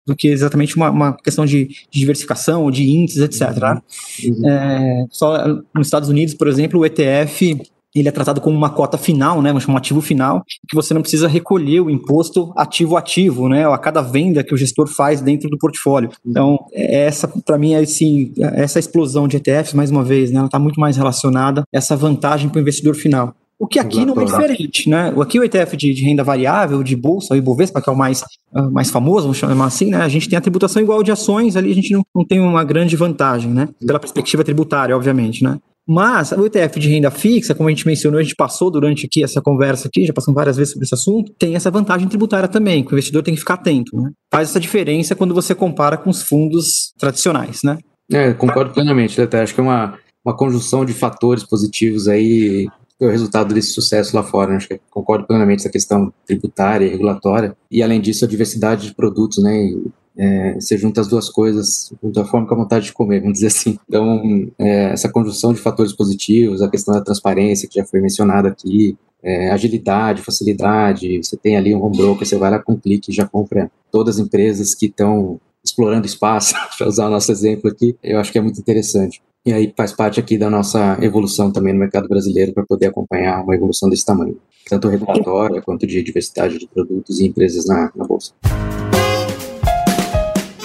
do 0.07 0.17
que 0.17 0.29
exatamente 0.29 0.77
uma, 0.77 0.91
uma 0.91 1.13
questão 1.13 1.45
de, 1.45 1.67
de, 1.67 2.01
diversificação, 2.01 2.71
de 2.71 2.91
índices, 2.91 3.23
etc. 3.23 3.51
Uhum. 3.51 3.61
Tá? 3.61 3.83
Uhum. 4.25 4.49
É, 4.49 5.05
só 5.11 5.47
nos 5.75 5.87
Estados 5.87 6.09
Unidos, 6.09 6.35
por 6.35 6.49
exemplo, 6.49 6.81
o 6.81 6.87
ETF 6.87 7.59
ele 8.01 8.09
é 8.09 8.13
tratado 8.13 8.41
como 8.41 8.57
uma 8.57 8.71
cota 8.71 8.99
final, 8.99 9.41
né, 9.43 9.53
um 9.53 9.77
ativo 9.77 10.01
final, 10.01 10.45
que 10.69 10.75
você 10.75 10.95
não 10.95 11.01
precisa 11.01 11.29
recolher 11.29 11.81
o 11.81 11.91
imposto 11.91 12.53
ativo 12.57 12.97
ativo, 12.97 13.49
né, 13.49 13.67
a 13.67 13.79
cada 13.79 14.03
venda 14.03 14.43
que 14.43 14.55
o 14.55 14.57
gestor 14.57 14.87
faz 14.87 15.21
dentro 15.21 15.49
do 15.49 15.59
portfólio. 15.59 16.11
Então, 16.25 16.59
é 16.73 17.05
essa 17.05 17.29
para 17.45 17.59
mim 17.59 17.75
assim, 17.75 18.33
essa 18.55 18.79
explosão 18.79 19.27
de 19.29 19.37
ETFs 19.37 19.75
mais 19.75 19.91
uma 19.91 20.05
vez, 20.05 20.31
né, 20.31 20.39
ela 20.39 20.47
está 20.47 20.59
muito 20.59 20.81
mais 20.81 20.97
relacionada 20.97 21.63
a 21.63 21.65
essa 21.77 21.97
vantagem 21.97 22.49
para 22.49 22.59
o 22.59 22.63
investidor 22.63 22.95
final. 22.95 23.35
O 23.59 23.67
que 23.67 23.79
aqui 23.79 24.05
não 24.05 24.21
é 24.21 24.25
diferente, 24.25 24.89
né? 24.89 25.15
Aqui 25.19 25.41
o 25.41 25.45
ETF 25.45 25.77
de, 25.79 25.95
de, 25.95 26.05
renda 26.05 26.23
variável, 26.23 26.83
de 26.83 26.95
bolsa, 26.95 27.33
o 27.33 27.37
Ibovespa, 27.37 27.81
que 27.81 27.89
é 27.89 27.93
o 27.93 27.97
mais, 27.97 28.23
uh, 28.53 28.71
mais 28.71 28.91
famoso, 28.91 29.23
vamos 29.23 29.39
chamar 29.39 29.65
assim, 29.65 29.91
né? 29.91 30.03
A 30.03 30.09
gente 30.09 30.29
tem 30.29 30.37
a 30.37 30.43
tributação 30.43 30.83
igual 30.83 31.03
de 31.03 31.11
ações, 31.11 31.57
ali 31.57 31.71
a 31.71 31.75
gente 31.75 31.91
não, 31.91 32.05
não 32.15 32.23
tem 32.23 32.39
uma 32.39 32.63
grande 32.63 32.95
vantagem, 32.97 33.51
né? 33.51 33.67
Pela 33.85 33.99
perspectiva 33.99 34.45
tributária, 34.45 34.95
obviamente, 34.95 35.43
né? 35.43 35.59
Mas 35.87 36.33
o 36.33 36.45
ETF 36.45 36.81
de 36.81 36.89
renda 36.89 37.11
fixa, 37.11 37.55
como 37.55 37.69
a 37.69 37.73
gente 37.73 37.87
mencionou, 37.87 38.19
a 38.19 38.23
gente 38.23 38.35
passou 38.35 38.71
durante 38.71 39.07
aqui 39.07 39.23
essa 39.23 39.41
conversa 39.41 39.87
aqui, 39.87 40.05
já 40.05 40.13
passamos 40.13 40.35
várias 40.35 40.57
vezes 40.57 40.73
sobre 40.73 40.85
esse 40.85 40.95
assunto, 40.95 41.33
tem 41.39 41.55
essa 41.55 41.71
vantagem 41.71 42.09
tributária 42.09 42.49
também, 42.49 42.83
que 42.83 42.93
o 42.93 42.95
investidor 42.95 43.23
tem 43.23 43.35
que 43.35 43.41
ficar 43.41 43.55
atento. 43.55 43.97
Né? 43.97 44.11
Faz 44.33 44.51
essa 44.51 44.59
diferença 44.59 45.15
quando 45.15 45.33
você 45.33 45.55
compara 45.55 45.97
com 45.97 46.11
os 46.11 46.23
fundos 46.23 46.93
tradicionais, 46.99 47.63
né? 47.63 47.79
É, 48.11 48.33
concordo 48.33 48.73
plenamente, 48.73 49.21
até 49.21 49.43
acho 49.43 49.55
que 49.55 49.61
é 49.61 49.63
uma, 49.63 49.99
uma 50.25 50.37
conjunção 50.37 50.85
de 50.85 50.93
fatores 50.93 51.45
positivos 51.45 52.09
aí 52.09 52.67
o 52.99 53.09
resultado 53.09 53.55
desse 53.55 53.73
sucesso 53.73 54.17
lá 54.17 54.23
fora. 54.23 54.51
Né? 54.51 54.57
Acho 54.57 54.69
que 54.69 54.81
concordo 54.91 55.27
plenamente 55.27 55.61
essa 55.61 55.71
questão 55.71 56.13
tributária 56.27 56.87
e 56.87 56.89
regulatória. 56.89 57.57
E, 57.71 57.83
além 57.83 58.01
disso, 58.01 58.25
a 58.25 58.29
diversidade 58.29 58.89
de 58.89 58.95
produtos, 58.95 59.43
né? 59.43 59.71
É, 60.19 60.55
você 60.55 60.79
junta 60.79 61.01
as 61.01 61.09
duas 61.09 61.29
coisas 61.29 61.93
da 62.03 62.25
forma 62.25 62.47
com 62.47 62.55
a 62.55 62.59
vontade 62.59 62.87
de 62.87 62.93
comer, 62.93 63.21
vamos 63.21 63.35
dizer 63.35 63.49
assim. 63.49 63.79
Então, 63.89 64.51
é, 64.59 64.93
essa 64.93 65.11
conjunção 65.11 65.53
de 65.53 65.61
fatores 65.61 65.93
positivos, 65.93 66.63
a 66.63 66.71
questão 66.71 66.95
da 66.95 67.03
transparência, 67.03 67.69
que 67.69 67.79
já 67.79 67.85
foi 67.85 68.01
mencionada 68.01 68.49
aqui, 68.49 68.97
é, 69.23 69.51
agilidade, 69.51 70.23
facilidade, 70.23 71.19
você 71.23 71.37
tem 71.37 71.57
ali 71.57 71.75
um 71.75 71.83
home 71.83 71.97
broker, 71.97 72.27
você 72.27 72.37
vai 72.37 72.51
lá 72.51 72.59
com 72.59 72.73
um 72.73 72.79
clique 72.79 73.11
e 73.11 73.15
já 73.15 73.27
compra 73.27 73.71
todas 73.91 74.17
as 74.17 74.25
empresas 74.25 74.75
que 74.75 74.87
estão 74.87 75.41
explorando 75.65 76.07
espaço, 76.07 76.55
para 76.79 76.89
usar 76.89 77.09
o 77.09 77.11
nosso 77.11 77.31
exemplo 77.31 77.69
aqui, 77.69 77.97
eu 78.03 78.19
acho 78.19 78.31
que 78.31 78.39
é 78.39 78.41
muito 78.41 78.61
interessante. 78.61 79.21
E 79.45 79.53
aí 79.53 79.73
faz 79.77 79.93
parte 79.93 80.19
aqui 80.19 80.39
da 80.39 80.51
nossa 80.51 80.99
evolução 81.01 81.53
também 81.53 81.73
no 81.73 81.79
mercado 81.79 82.09
brasileiro 82.09 82.53
para 82.53 82.65
poder 82.65 82.87
acompanhar 82.87 83.43
uma 83.43 83.55
evolução 83.55 83.89
desse 83.89 84.05
tamanho, 84.05 84.39
tanto 84.69 84.89
regulatória 84.89 85.63
quanto 85.63 85.87
de 85.87 86.03
diversidade 86.03 86.59
de 86.59 86.67
produtos 86.67 87.21
e 87.21 87.27
empresas 87.27 87.67
na, 87.67 87.93
na 87.95 88.05
Bolsa 88.05 88.33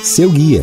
seu 0.03 0.31
guia. 0.31 0.61